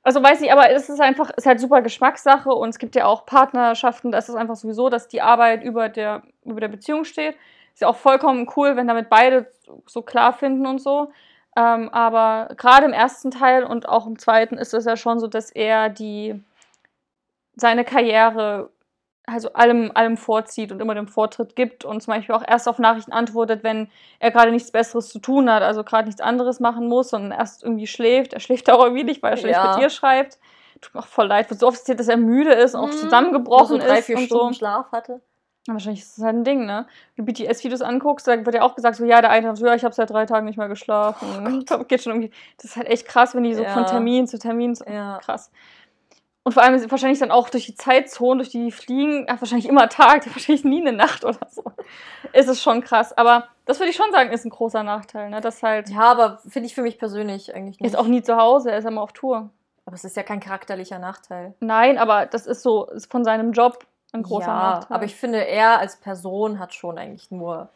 Also 0.03 0.23
weiß 0.23 0.41
ich, 0.41 0.51
aber 0.53 0.71
es 0.71 0.89
ist 0.89 1.01
einfach, 1.01 1.31
es 1.31 1.45
ist 1.45 1.47
halt 1.47 1.61
super 1.61 1.83
Geschmackssache 1.83 2.51
und 2.51 2.71
es 2.71 2.79
gibt 2.79 2.95
ja 2.97 3.05
auch 3.07 3.27
Partnerschaften, 3.27 4.13
da 4.13 4.19
ist 4.19 4.29
es 4.31 4.35
einfach 4.35 4.57
sowieso, 4.57 4.89
dass 4.89 5.09
die 5.09 5.21
Arbeit 5.21 5.63
über 5.63 5.89
der, 5.89 6.23
über 6.45 6.61
der 6.61 6.69
Beziehung 6.69 7.05
steht. 7.05 7.37
Ist 7.75 7.83
ja 7.83 7.89
auch 7.89 7.97
vollkommen 7.97 8.51
cool, 8.57 8.77
wenn 8.77 8.89
damit 8.89 9.11
beide 9.11 9.51
so 9.87 10.03
klar 10.03 10.33
finden 10.33 10.67
und 10.67 10.81
so. 10.81 11.13
Ähm, 11.57 11.89
aber 11.91 12.55
gerade 12.57 12.87
im 12.87 12.93
ersten 12.93 13.31
Teil 13.31 13.65
und 13.65 13.89
auch 13.89 14.07
im 14.07 14.19
zweiten 14.19 14.57
ist 14.57 14.73
es 14.73 14.85
ja 14.87 14.97
schon 14.97 15.19
so, 15.19 15.27
dass 15.27 15.51
er 15.51 15.89
die 15.89 16.41
seine 17.57 17.85
Karriere 17.85 18.71
also 19.27 19.53
allem, 19.53 19.91
allem 19.95 20.17
vorzieht 20.17 20.73
und 20.73 20.81
immer 20.81 20.95
den 20.95 21.07
Vortritt 21.07 21.55
gibt 21.57 21.85
und 21.85 22.03
zum 22.03 22.15
Beispiel 22.15 22.35
auch 22.35 22.45
erst 22.47 22.69
auf 22.69 22.79
Nachrichten 22.79 23.13
antwortet, 23.13 23.63
wenn 23.63 23.89
er 24.19 24.31
gerade 24.31 24.51
nichts 24.51 24.71
Besseres 24.73 25.09
zu 25.09 25.19
tun 25.19 25.51
hat, 25.51 25.63
also 25.63 25.85
gerade 25.85 26.07
nichts 26.07 26.21
anderes 26.21 26.61
machen 26.61 26.89
muss, 26.89 27.11
sondern 27.11 27.33
erst 27.39 27.63
irgendwie 27.63 27.87
schläft. 27.87 28.33
Er 28.33 28.41
schläft 28.41 28.71
auch 28.71 28.83
irgendwie 28.83 29.05
nicht, 29.05 29.23
weil 29.23 29.33
er 29.33 29.37
schlecht 29.37 29.59
Ja. 29.63 29.75
mit 29.75 29.83
dir 29.85 29.91
schreibt. 29.91 30.39
Tut 30.81 30.95
mir 30.95 31.01
auch 31.01 31.07
voll 31.07 31.27
leid, 31.27 31.51
wird 31.51 31.61
so 31.61 31.69
oft 31.69 31.79
erzählt, 31.79 32.01
dass 32.01 32.09
er 32.09 32.17
müde 32.17 32.53
ist 32.55 32.75
und 32.75 32.81
auch 32.81 32.89
mm, 32.89 32.93
zusammengebrochen 32.93 33.81
so 33.81 33.87
drei, 33.87 33.99
ist 33.99 34.07
vier 34.07 34.17
und 34.17 34.23
Stunden 34.25 34.53
so. 34.55 34.59
Schlaf 34.59 34.91
hatte. 34.93 35.21
Ja, 35.67 35.75
Wahrscheinlich 35.75 36.01
ist 36.01 36.17
das 36.17 36.25
halt 36.25 36.37
ein 36.37 36.45
Ding, 36.45 36.65
ne? 36.65 36.87
Wenn 37.17 37.27
du 37.27 37.33
BTS-Videos 37.33 37.83
anguckst, 37.83 38.27
da 38.27 38.47
wird 38.47 38.55
ja 38.55 38.63
auch 38.63 38.75
gesagt, 38.75 38.97
so, 38.97 39.05
ja, 39.05 39.21
der 39.21 39.31
eine 39.31 39.49
sagt 39.49 39.59
so, 39.59 39.67
ja, 39.67 39.75
ich 39.75 39.85
habe 39.85 39.95
seit 39.95 40.09
drei 40.09 40.25
Tagen 40.25 40.47
nicht 40.47 40.57
mehr 40.57 40.69
geschlafen. 40.69 41.67
Geht 41.89 42.03
schon 42.03 42.13
irgendwie. 42.15 42.33
Das 42.57 42.65
ist 42.65 42.77
halt 42.77 42.89
echt 42.89 43.07
krass, 43.07 43.35
wenn 43.35 43.43
die 43.45 43.53
so 43.55 43.65
von 43.65 43.83
Ja. 43.85 43.91
Termin 43.91 44.27
zu 44.27 44.39
Termin 44.39 44.75
so 44.75 44.87
Ja. 44.87 45.19
krass. 45.23 45.51
Und 46.43 46.53
vor 46.53 46.63
allem 46.63 46.75
ist 46.75 46.91
wahrscheinlich 46.91 47.19
dann 47.19 47.31
auch 47.31 47.51
durch 47.51 47.67
die 47.67 47.75
Zeitzonen, 47.75 48.39
durch 48.39 48.49
die 48.49 48.65
die 48.65 48.73
fliegen, 48.73 49.27
wahrscheinlich 49.29 49.69
immer 49.69 49.89
Tag, 49.89 50.27
wahrscheinlich 50.35 50.65
nie 50.65 50.81
eine 50.81 50.93
Nacht 50.93 51.25
oder 51.25 51.47
so. 51.51 51.65
Ist 52.33 52.49
es 52.49 52.63
schon 52.63 52.83
krass. 52.83 53.17
Aber 53.17 53.49
das 53.67 53.79
würde 53.79 53.91
ich 53.91 53.97
schon 53.97 54.11
sagen, 54.11 54.31
ist 54.33 54.45
ein 54.47 54.51
großer 54.51 54.83
Nachteil, 54.83 55.31
ne? 55.31 55.41
Das 55.41 55.63
halt. 55.63 55.91
Ja, 55.91 56.11
aber 56.11 56.39
finde 56.49 56.67
ich 56.67 56.75
für 56.75 56.83
mich 56.83 56.99
persönlich 56.99 57.55
eigentlich 57.55 57.79
Er 57.81 57.85
nicht. 57.85 57.95
ist 57.95 57.99
auch 57.99 58.07
nie 58.07 58.23
zu 58.23 58.37
Hause, 58.37 58.71
er 58.71 58.79
ist 58.79 58.87
immer 58.87 59.03
auf 59.03 59.13
Tour. 59.13 59.51
aber 59.85 59.95
es 59.95 60.05
ist 60.05 60.17
ja 60.17 60.23
kein 60.23 60.41
charakterlicher 60.41 60.99
Nachteil. 60.99 61.55
Nein, 61.61 61.99
aber 61.99 62.27
das 62.27 62.47
ist 62.47 62.63
so, 62.63 62.87
ist 62.87 63.11
von 63.11 63.23
seinem 63.25 63.53
Job 63.53 63.85
ein 64.13 64.23
großer 64.23 64.47
ja, 64.49 64.55
Nachteil. 64.55 64.95
aber 64.97 65.05
ich 65.05 65.15
finde, 65.15 65.47
er 65.47 65.79
als 65.79 65.97
Person 66.01 66.59
hat 66.59 66.75
schon 66.75 66.97
eigentlich 66.99 67.31
nur. 67.31 67.69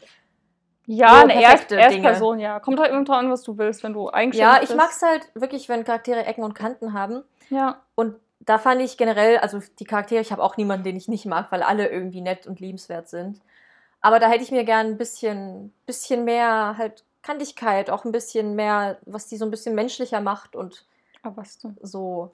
ja, 0.87 1.25
ne, 1.25 1.35
er 1.35 1.43
er 1.43 1.55
ist 1.55 1.71
Dinge. 1.71 2.09
Person, 2.09 2.39
ja. 2.39 2.61
Kommt 2.61 2.81
halt 2.81 2.91
immer 2.91 3.05
drauf 3.05 3.17
an, 3.17 3.31
was 3.31 3.43
du 3.43 3.59
willst, 3.59 3.83
wenn 3.85 3.93
du 3.93 4.09
eigentlich. 4.11 4.41
Ja, 4.41 4.63
ich 4.63 4.75
mag 4.75 4.91
es 4.91 5.03
halt 5.03 5.29
wirklich, 5.35 5.69
wenn 5.69 5.85
Charaktere 5.85 6.25
Ecken 6.25 6.45
und 6.45 6.55
Kanten 6.55 6.93
haben. 6.93 7.23
Ja. 7.51 7.83
Und 7.95 8.17
da 8.47 8.59
fand 8.59 8.81
ich 8.83 8.97
generell, 8.97 9.39
also 9.39 9.61
die 9.79 9.85
Charaktere, 9.85 10.21
ich 10.21 10.33
habe 10.33 10.43
auch 10.43 10.57
niemanden, 10.57 10.85
den 10.85 10.97
ich 10.97 11.09
nicht 11.09 11.27
mag, 11.27 11.51
weil 11.53 11.63
alle 11.63 11.89
irgendwie 11.89 12.21
nett 12.21 12.47
und 12.47 12.61
liebenswert 12.61 13.09
sind. 13.09 13.41
Aber 14.01 14.21
da 14.21 14.29
hätte 14.29 14.45
ich 14.45 14.51
mir 14.53 14.65
gern 14.65 14.89
ein 14.89 14.99
bisschen, 14.99 15.73
bisschen 15.87 16.25
mehr 16.25 16.77
halt 16.79 17.05
Kantigkeit, 17.23 17.91
auch 17.91 18.05
ein 18.05 18.13
bisschen 18.13 18.55
mehr, 18.57 18.99
was 19.07 19.29
die 19.29 19.37
so 19.39 19.45
ein 19.47 19.51
bisschen 19.51 19.75
menschlicher 19.75 20.21
macht 20.21 20.57
und 20.57 20.87
Aber 21.23 21.37
was 21.39 21.59
denn? 21.59 21.77
so, 21.83 22.33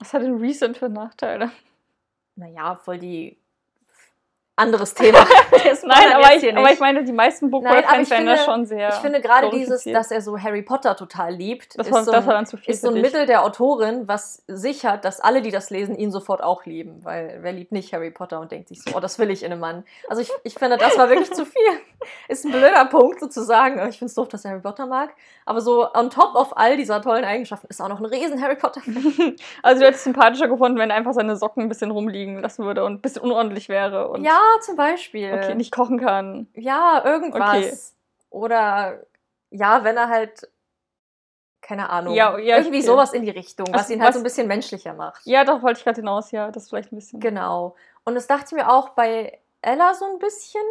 Was 0.00 0.12
hat 0.14 0.22
denn 0.22 0.38
Recent 0.38 0.78
für 0.78 0.88
Nachteile? 0.88 1.52
naja, 2.36 2.76
voll 2.76 2.98
die 2.98 3.38
anderes 4.56 4.94
Thema. 4.94 5.18
Nein, 5.84 6.12
aber 6.12 6.34
ich, 6.34 6.56
aber 6.56 6.72
ich 6.72 6.80
meine, 6.80 7.04
die 7.04 7.12
meisten 7.12 7.46
ich 7.46 8.10
werden 8.10 8.26
das 8.26 8.44
schon 8.44 8.66
sehr. 8.66 8.90
Ich 8.90 8.96
finde 8.96 9.20
gerade 9.20 9.50
dieses, 9.50 9.84
dass 9.84 10.10
er 10.10 10.20
so 10.20 10.38
Harry 10.38 10.62
Potter 10.62 10.96
total 10.96 11.32
liebt, 11.34 11.78
das 11.78 11.86
ist 11.86 11.92
war, 11.92 12.04
so 12.04 12.12
das 12.12 12.26
war 12.26 12.34
dann 12.34 12.46
zu 12.46 12.56
viel. 12.56 12.74
ist 12.74 12.82
so 12.82 12.88
ein 12.88 12.94
dich. 12.94 13.02
Mittel 13.02 13.26
der 13.26 13.44
Autorin, 13.44 14.06
was 14.06 14.42
sichert, 14.46 15.04
dass 15.04 15.20
alle, 15.20 15.40
die 15.40 15.50
das 15.50 15.70
lesen, 15.70 15.96
ihn 15.96 16.10
sofort 16.10 16.42
auch 16.42 16.66
lieben. 16.66 17.04
Weil 17.04 17.38
wer 17.40 17.52
liebt 17.52 17.72
nicht 17.72 17.92
Harry 17.92 18.10
Potter 18.10 18.40
und 18.40 18.52
denkt 18.52 18.68
sich 18.68 18.82
so, 18.82 18.94
oh, 18.94 19.00
das 19.00 19.18
will 19.18 19.30
ich 19.30 19.42
in 19.42 19.52
einem 19.52 19.60
Mann. 19.60 19.84
Also 20.08 20.22
ich, 20.22 20.30
ich 20.44 20.54
finde, 20.54 20.76
das 20.76 20.98
war 20.98 21.08
wirklich 21.08 21.32
zu 21.32 21.44
viel. 21.46 21.62
Ist 22.28 22.44
ein 22.44 22.52
blöder 22.52 22.84
Punkt 22.86 23.20
sozusagen. 23.20 23.78
Ich 23.88 23.98
finde 23.98 24.06
es 24.06 24.14
doof, 24.14 24.28
dass 24.28 24.44
er 24.44 24.52
Harry 24.52 24.62
Potter 24.62 24.86
mag. 24.86 25.10
Aber 25.44 25.60
so 25.60 25.86
on 25.94 26.10
top 26.10 26.34
of 26.34 26.56
all 26.56 26.76
dieser 26.76 27.02
tollen 27.02 27.24
Eigenschaften 27.24 27.66
ist 27.68 27.80
auch 27.80 27.88
noch 27.88 27.98
ein 27.98 28.06
riesen 28.06 28.40
Harry 28.42 28.56
Potter. 28.56 28.80
Also 29.62 29.80
du 29.80 29.86
hättest 29.86 30.00
es 30.00 30.04
sympathischer 30.04 30.48
gefunden, 30.48 30.78
wenn 30.78 30.90
er 30.90 30.96
einfach 30.96 31.12
seine 31.12 31.36
Socken 31.36 31.64
ein 31.64 31.68
bisschen 31.68 31.90
rumliegen 31.90 32.40
lassen 32.40 32.64
würde 32.64 32.84
und 32.84 32.94
ein 32.94 33.00
bisschen 33.00 33.22
unordentlich 33.22 33.68
wäre 33.68 34.08
und 34.08 34.24
Ja, 34.24 34.40
zum 34.60 34.76
Beispiel. 34.76 35.32
okay, 35.32 35.54
nicht 35.54 35.72
kochen 35.72 35.98
kann. 36.00 36.48
Ja, 36.54 37.02
irgendwas. 37.04 37.42
Okay. 37.42 37.72
Oder 38.30 39.00
ja, 39.50 39.82
wenn 39.84 39.96
er 39.96 40.08
halt, 40.08 40.48
keine 41.60 41.90
Ahnung, 41.90 42.14
Ja, 42.14 42.38
ja, 42.38 42.56
irgendwie 42.56 42.78
okay. 42.78 42.86
sowas 42.86 43.12
in 43.12 43.22
die 43.22 43.30
Richtung, 43.30 43.66
was 43.70 43.82
Also 43.82 43.94
ihn 43.94 44.00
halt 44.00 44.08
was- 44.08 44.14
so 44.14 44.20
ein 44.20 44.24
bisschen 44.24 44.48
menschlicher 44.48 44.94
macht. 44.94 45.22
Ja, 45.26 45.44
doch 45.44 45.62
wollte 45.62 45.78
ich 45.78 45.84
gerade 45.84 46.00
hinaus, 46.00 46.30
ja, 46.30 46.50
das 46.50 46.68
vielleicht 46.68 46.92
ein 46.92 46.96
bisschen. 46.96 47.20
Genau. 47.20 47.76
Und 48.04 48.14
das 48.14 48.26
dachte 48.26 48.46
ich 48.46 48.52
mir 48.52 48.70
auch 48.70 48.90
bei 48.90 49.38
Ella 49.62 49.92
so 49.94 50.06
ein 50.06 50.18
bisschen. 50.18 50.62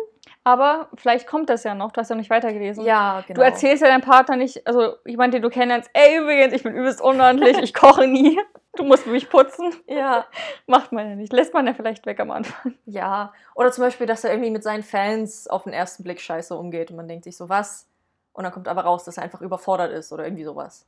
Aber 0.43 0.89
vielleicht 0.95 1.27
kommt 1.27 1.49
das 1.49 1.63
ja 1.63 1.75
noch, 1.75 1.91
du 1.91 2.01
hast 2.01 2.09
ja 2.09 2.15
nicht 2.15 2.29
weitergelesen. 2.31 2.83
Ja, 2.85 3.23
genau. 3.27 3.39
Du 3.39 3.45
erzählst 3.45 3.83
ja 3.83 3.87
deinem 3.89 4.01
Partner 4.01 4.35
nicht, 4.35 4.65
also 4.65 4.95
jemand, 5.05 5.33
den 5.33 5.43
du 5.43 5.49
kennst, 5.49 5.89
ey, 5.93 6.17
übrigens, 6.17 6.53
ich 6.53 6.63
bin 6.63 6.73
übelst 6.73 6.99
unordentlich, 7.01 7.57
ich 7.59 7.73
koche 7.73 8.07
nie, 8.07 8.39
du 8.79 8.85
musst 8.85 9.05
mich 9.05 9.29
putzen. 9.29 9.73
Ja, 9.87 10.25
Macht 10.67 10.91
man 10.91 11.09
ja 11.09 11.15
nicht. 11.15 11.33
Lässt 11.33 11.53
man 11.53 11.67
ja 11.67 11.73
vielleicht 11.73 12.05
weg 12.05 12.19
am 12.19 12.31
Anfang. 12.31 12.73
ja. 12.85 13.33
Oder 13.55 13.71
zum 13.71 13.83
Beispiel, 13.83 14.07
dass 14.07 14.23
er 14.23 14.31
irgendwie 14.31 14.51
mit 14.51 14.63
seinen 14.63 14.83
Fans 14.83 15.47
auf 15.47 15.63
den 15.63 15.73
ersten 15.73 16.03
Blick 16.03 16.21
scheiße 16.21 16.55
umgeht 16.55 16.89
und 16.89 16.97
man 16.97 17.07
denkt 17.07 17.25
sich 17.25 17.37
so, 17.37 17.49
was? 17.49 17.87
Und 18.33 18.43
dann 18.43 18.53
kommt 18.53 18.67
aber 18.67 18.81
raus, 18.81 19.03
dass 19.03 19.17
er 19.17 19.23
einfach 19.23 19.41
überfordert 19.41 19.91
ist 19.91 20.11
oder 20.13 20.23
irgendwie 20.23 20.45
sowas. 20.45 20.85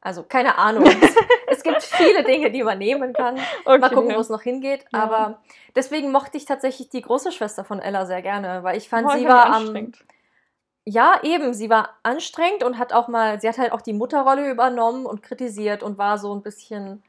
Also, 0.00 0.22
keine 0.22 0.56
Ahnung. 0.56 0.84
es, 1.48 1.62
gibt 1.62 1.82
viele 1.82 2.24
Dinge, 2.24 2.50
die 2.50 2.62
man 2.62 2.78
nehmen 2.78 3.12
kann. 3.12 3.38
Okay. 3.64 3.78
Mal 3.78 3.90
gucken, 3.90 4.14
wo 4.14 4.20
es 4.20 4.28
noch 4.30 4.42
hingeht. 4.42 4.84
Ja. 4.92 5.02
Aber 5.02 5.40
deswegen 5.74 6.12
mochte 6.12 6.36
ich 6.36 6.46
tatsächlich 6.46 6.88
die 6.88 7.02
große 7.02 7.32
Schwester 7.32 7.64
von 7.64 7.80
Ella 7.80 8.06
sehr 8.06 8.22
gerne, 8.22 8.62
weil 8.62 8.78
ich 8.78 8.88
fand, 8.88 9.08
Oh, 9.08 9.16
sie 9.16 9.26
war 9.26 9.52
am. 9.52 9.92
Ja, 10.88 11.18
eben, 11.24 11.52
sie 11.52 11.68
war 11.68 11.90
anstrengend 12.04 12.62
und 12.62 12.78
hat 12.78 12.92
auch 12.92 13.08
mal, 13.08 13.40
sie 13.40 13.48
hat 13.48 13.58
halt 13.58 13.72
auch 13.72 13.82
die 13.82 13.92
Mutterrolle 13.92 14.48
übernommen 14.48 15.04
und 15.04 15.20
kritisiert 15.20 15.82
und 15.82 15.98
war 15.98 16.16
so 16.16 16.32
ein 16.32 16.42
bisschen, 16.42 17.02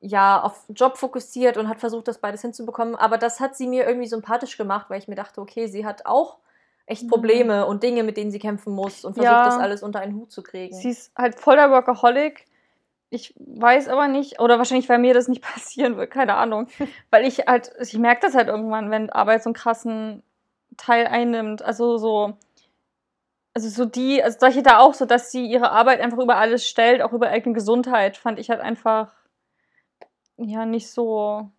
ja, 0.00 0.42
auf 0.42 0.64
Job 0.68 0.98
fokussiert 0.98 1.56
und 1.56 1.68
hat 1.68 1.78
versucht, 1.78 2.08
das 2.08 2.18
beides 2.18 2.42
hinzubekommen. 2.42 2.96
Aber 2.96 3.16
das 3.16 3.38
hat 3.38 3.56
sie 3.56 3.68
mir 3.68 3.86
irgendwie 3.86 4.08
sympathisch 4.08 4.56
gemacht, 4.58 4.86
weil 4.90 4.98
ich 4.98 5.06
mir 5.06 5.14
dachte, 5.14 5.40
okay, 5.40 5.68
sie 5.68 5.86
hat 5.86 6.06
auch 6.06 6.38
echt 6.86 7.04
Mhm. 7.04 7.08
Probleme 7.08 7.66
und 7.66 7.84
Dinge, 7.84 8.02
mit 8.02 8.16
denen 8.16 8.32
sie 8.32 8.40
kämpfen 8.40 8.72
muss 8.72 9.04
und 9.04 9.14
versucht, 9.14 9.30
Ja. 9.30 9.44
das 9.44 9.58
alles 9.58 9.82
unter 9.84 10.00
einen 10.00 10.16
Hut 10.16 10.32
zu 10.32 10.42
kriegen. 10.42 10.74
Sie 10.74 10.90
ist 10.90 11.12
halt 11.16 11.38
voll 11.38 11.54
der 11.54 11.70
Workaholic. 11.70 12.46
Ich 13.10 13.32
weiß 13.38 13.88
aber 13.88 14.08
nicht, 14.08 14.40
oder 14.40 14.58
wahrscheinlich, 14.58 14.88
weil 14.88 14.98
mir 14.98 15.14
das 15.14 15.28
nicht 15.28 15.42
passieren 15.54 15.96
wird, 15.96 16.10
keine 16.10 16.34
Ahnung. 16.34 16.66
Weil 17.10 17.24
ich 17.26 17.46
halt, 17.46 17.70
ich 17.80 17.96
merke 17.96 18.22
das 18.26 18.34
halt 18.34 18.48
irgendwann, 18.48 18.90
wenn 18.90 19.08
Arbeit 19.10 19.44
so 19.44 19.50
einen 19.50 19.54
krassen 19.54 20.24
Teil 20.76 21.06
einnimmt. 21.06 21.62
Also 21.62 21.96
so, 21.98 22.34
also 23.58 23.68
so 23.70 23.84
die, 23.84 24.22
also 24.22 24.38
solche 24.38 24.62
da 24.62 24.78
auch 24.78 24.94
so, 24.94 25.04
dass 25.04 25.32
sie 25.32 25.44
ihre 25.46 25.70
Arbeit 25.72 26.00
einfach 26.00 26.18
über 26.18 26.36
alles 26.36 26.64
stellt, 26.66 27.02
auch 27.02 27.12
über 27.12 27.28
eigene 27.28 27.54
Gesundheit, 27.54 28.16
fand 28.16 28.38
ich 28.38 28.50
halt 28.50 28.60
einfach, 28.60 29.12
ja, 30.36 30.64
nicht 30.64 30.88
so, 30.90 31.50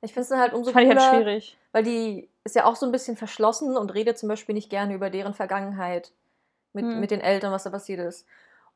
ich 0.00 0.12
finde 0.12 0.22
es 0.22 0.28
dann 0.28 0.40
halt 0.40 0.52
umso 0.52 0.72
fand 0.72 0.84
ich 0.84 0.90
cooler, 0.90 1.02
halt 1.02 1.14
schwierig. 1.22 1.56
weil 1.70 1.84
die 1.84 2.28
ist 2.42 2.56
ja 2.56 2.64
auch 2.64 2.74
so 2.76 2.84
ein 2.86 2.92
bisschen 2.92 3.16
verschlossen 3.16 3.76
und 3.76 3.94
redet 3.94 4.18
zum 4.18 4.28
Beispiel 4.28 4.54
nicht 4.54 4.70
gerne 4.70 4.94
über 4.94 5.08
deren 5.10 5.34
Vergangenheit 5.34 6.12
mit, 6.72 6.84
Hm. 6.84 7.00
mit 7.00 7.10
den 7.12 7.20
Eltern, 7.20 7.52
was 7.52 7.62
da 7.64 7.70
passiert 7.70 8.00
ist. 8.00 8.26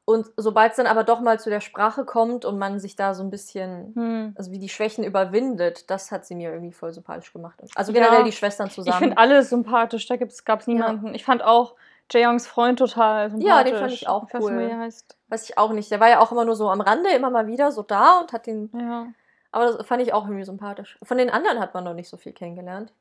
Und 0.04 0.26
sobald 0.36 0.70
es 0.72 0.76
dann 0.76 0.86
aber 0.86 1.04
doch 1.04 1.20
mal 1.20 1.38
zu 1.38 1.50
der 1.50 1.60
Sprache 1.60 2.04
kommt 2.04 2.44
und 2.44 2.58
man 2.58 2.80
sich 2.80 2.94
da 2.96 3.14
so 3.14 3.22
ein 3.22 3.30
bisschen, 3.30 3.94
Hm. 3.94 4.34
also 4.36 4.50
wie 4.52 4.58
die 4.58 4.68
Schwächen 4.68 5.02
überwindet, 5.04 5.90
das 5.90 6.10
hat 6.12 6.24
sie 6.24 6.34
mir 6.36 6.52
irgendwie 6.52 6.72
voll 6.72 6.92
sympathisch 6.92 7.32
gemacht. 7.32 7.60
Also 7.74 7.92
generell 7.92 8.20
Ja, 8.20 8.24
die 8.24 8.32
Schwestern 8.32 8.68
Ich 8.68 8.74
zusammen. 8.74 8.98
finde 8.98 9.18
alle 9.18 9.42
sympathisch, 9.42 10.06
da 10.06 10.16
gab 10.16 10.60
es 10.60 10.66
niemanden. 10.68 11.14
Ich 11.14 11.24
fand 11.24 11.42
auch 11.42 11.74
Jaeyoungs 12.12 12.46
Freund 12.46 12.78
total 12.78 13.30
sympathisch. 13.30 13.48
Ja, 13.48 13.64
den 13.64 13.76
fand 13.76 13.92
ich 13.92 14.08
auch 14.08 14.26
Ich 14.28 14.34
weiß 14.34 14.42
cool. 14.44 14.61
er 14.62 14.78
heißt. 14.80 15.16
Weiß 15.28 15.48
ich 15.48 15.56
auch 15.58 15.72
nicht. 15.72 15.90
Der 15.90 16.00
war 16.00 16.08
ja 16.08 16.20
auch 16.20 16.32
immer 16.32 16.44
nur 16.44 16.56
so 16.56 16.68
am 16.70 16.80
Rande, 16.80 17.11
immer 17.11 17.30
mal 17.30 17.46
wieder 17.46 17.70
so 17.72 17.82
da 17.82 18.20
und 18.20 18.32
hat 18.32 18.46
den. 18.46 18.70
Ja. 18.74 19.06
Aber 19.52 19.66
das 19.72 19.86
fand 19.86 20.02
ich 20.02 20.12
auch 20.12 20.24
irgendwie 20.24 20.44
sympathisch. 20.44 20.98
Von 21.02 21.18
den 21.18 21.30
anderen 21.30 21.58
hat 21.61 21.74
man 21.74 21.84
noch 21.84 21.94
nicht 21.94 22.08
so 22.08 22.16
viel 22.16 22.32
kennengelernt. 22.32 22.92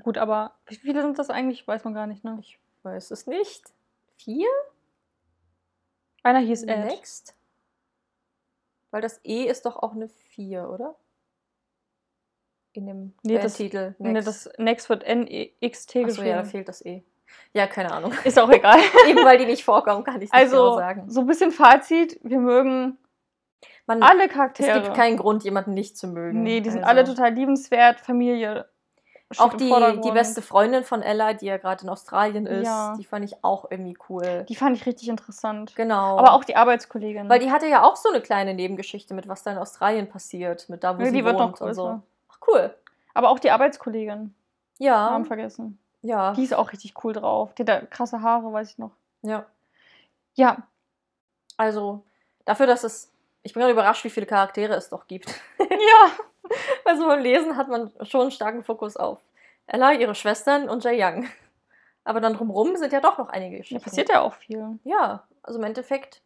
Gut, 0.00 0.18
aber 0.18 0.54
wie 0.66 0.76
viele 0.76 1.02
sind 1.02 1.18
das 1.18 1.30
eigentlich? 1.30 1.66
Weiß 1.68 1.84
man 1.84 1.94
gar 1.94 2.06
nicht, 2.06 2.24
ne? 2.24 2.38
Ich 2.40 2.58
weiß 2.82 3.10
es 3.10 3.26
nicht. 3.26 3.62
Vier? 4.16 4.48
Einer 6.22 6.38
hieß 6.38 6.62
Ed. 6.64 6.84
Next? 6.86 7.34
Weil 8.90 9.02
das 9.02 9.20
E 9.24 9.44
ist 9.44 9.66
doch 9.66 9.76
auch 9.76 9.92
eine 9.92 10.08
Vier, 10.08 10.68
oder? 10.70 10.94
In 12.72 12.86
dem 12.86 13.14
Nee, 13.22 13.34
das- 13.34 13.58
Bandtitel. 13.58 13.94
Nee, 13.98 14.20
das 14.20 14.48
Next 14.58 14.88
wird 14.88 15.02
N-E-X-T 15.04 16.04
Achso, 16.04 16.22
ja, 16.22 16.28
da 16.28 16.32
geschrieben. 16.42 16.50
fehlt 16.50 16.68
das 16.68 16.84
E. 16.84 17.02
Ja, 17.52 17.66
keine 17.66 17.92
Ahnung. 17.92 18.12
Ist 18.24 18.38
auch 18.38 18.50
egal. 18.50 18.78
Eben 19.08 19.24
weil 19.24 19.38
die 19.38 19.46
nicht 19.46 19.64
vorkommen, 19.64 20.04
kann 20.04 20.14
ich 20.16 20.20
nicht 20.22 20.32
genau 20.32 20.42
Also, 20.42 20.76
sagen. 20.78 21.04
so 21.10 21.20
ein 21.20 21.26
bisschen 21.26 21.50
Fazit. 21.52 22.18
Wir 22.22 22.38
mögen 22.38 22.96
Man, 23.86 24.02
alle 24.02 24.26
es 24.26 24.32
Charaktere. 24.32 24.80
gibt 24.82 24.94
keinen 24.94 25.16
Grund, 25.16 25.44
jemanden 25.44 25.74
nicht 25.74 25.96
zu 25.98 26.06
mögen. 26.08 26.42
Nee, 26.42 26.60
die 26.60 26.70
sind 26.70 26.84
Also, 26.84 26.90
alle 26.90 27.04
total 27.04 27.32
liebenswert. 27.34 28.00
Familie. 28.00 28.66
Auch 29.38 29.54
die, 29.54 29.72
die 30.04 30.10
beste 30.10 30.42
Freundin 30.42 30.84
von 30.84 31.00
Ella, 31.00 31.32
die 31.32 31.46
ja 31.46 31.56
gerade 31.56 31.84
in 31.84 31.88
Australien 31.88 32.44
ist, 32.46 32.66
Ja. 32.66 32.94
die 32.98 33.04
fand 33.04 33.24
ich 33.24 33.42
auch 33.42 33.64
irgendwie 33.70 33.96
cool. 34.10 34.44
Die 34.46 34.54
fand 34.54 34.76
ich 34.76 34.84
richtig 34.84 35.08
interessant. 35.08 35.74
genau. 35.74 36.18
Aber 36.18 36.32
auch 36.34 36.44
die 36.44 36.54
Arbeitskollegin. 36.54 37.30
Weil 37.30 37.38
die 37.40 37.50
hatte 37.50 37.66
ja 37.66 37.82
auch 37.82 37.96
so 37.96 38.10
eine 38.10 38.20
kleine 38.20 38.52
Nebengeschichte 38.52 39.14
mit, 39.14 39.28
was 39.28 39.42
da 39.42 39.52
in 39.52 39.56
Australien 39.58 40.06
passiert, 40.08 40.68
mit 40.68 40.84
da, 40.84 40.98
wo 40.98 41.00
Ja, 41.00 41.06
sie 41.06 41.12
die 41.16 41.24
wird 41.24 41.38
wohnt 41.38 41.60
noch 41.60 41.66
und 41.66 41.74
so. 41.74 42.00
Ach, 42.30 42.38
cool. 42.46 42.74
Aber 43.14 43.30
auch 43.30 43.38
die 43.38 43.50
Arbeitskollegin. 43.50 44.34
Ja, 44.78 45.10
Namen 45.10 45.24
vergessen. 45.24 45.78
Ja, 46.02 46.32
Die 46.34 46.44
ist 46.44 46.54
auch 46.54 46.72
richtig 46.72 46.94
cool 47.04 47.12
drauf. 47.12 47.54
Die 47.54 47.62
hat 47.62 47.68
da 47.68 47.80
krasse 47.86 48.20
Haare, 48.22 48.52
weiß 48.52 48.70
ich 48.72 48.78
noch. 48.78 48.92
ja. 49.22 49.46
Ja, 50.34 50.56
Also, 51.58 52.04
dafür, 52.46 52.66
dass 52.66 52.84
es. 52.84 53.12
Ich 53.42 53.52
bin 53.52 53.60
gerade 53.60 53.72
überrascht, 53.72 54.02
wie 54.04 54.10
viele 54.10 54.24
Charaktere 54.26 54.74
es 54.74 54.88
doch 54.88 55.06
gibt. 55.06 55.28
ja. 55.58 56.10
Also 56.84 57.06
beim 57.06 57.20
Lesen 57.20 57.56
hat 57.56 57.68
man 57.68 57.90
schon 58.02 58.22
einen 58.22 58.30
starken 58.30 58.62
Fokus 58.62 58.96
auf 58.96 59.18
Ella, 59.66 59.92
ihre 59.92 60.14
Schwestern 60.14 60.68
und 60.68 60.84
Jae 60.84 60.96
Young. 60.98 61.28
Aber 62.04 62.20
dann 62.20 62.34
drumherum 62.34 62.76
sind 62.76 62.92
ja 62.92 63.00
doch 63.00 63.18
noch 63.18 63.28
einige 63.28 63.56
Da 63.56 63.58
Geschichten. 63.58 63.84
passiert 63.84 64.08
ja 64.08 64.20
auch 64.22 64.34
viel. 64.34 64.78
Ja, 64.84 65.24
also 65.42 65.58
im 65.58 65.64
Endeffekt. 65.64 66.22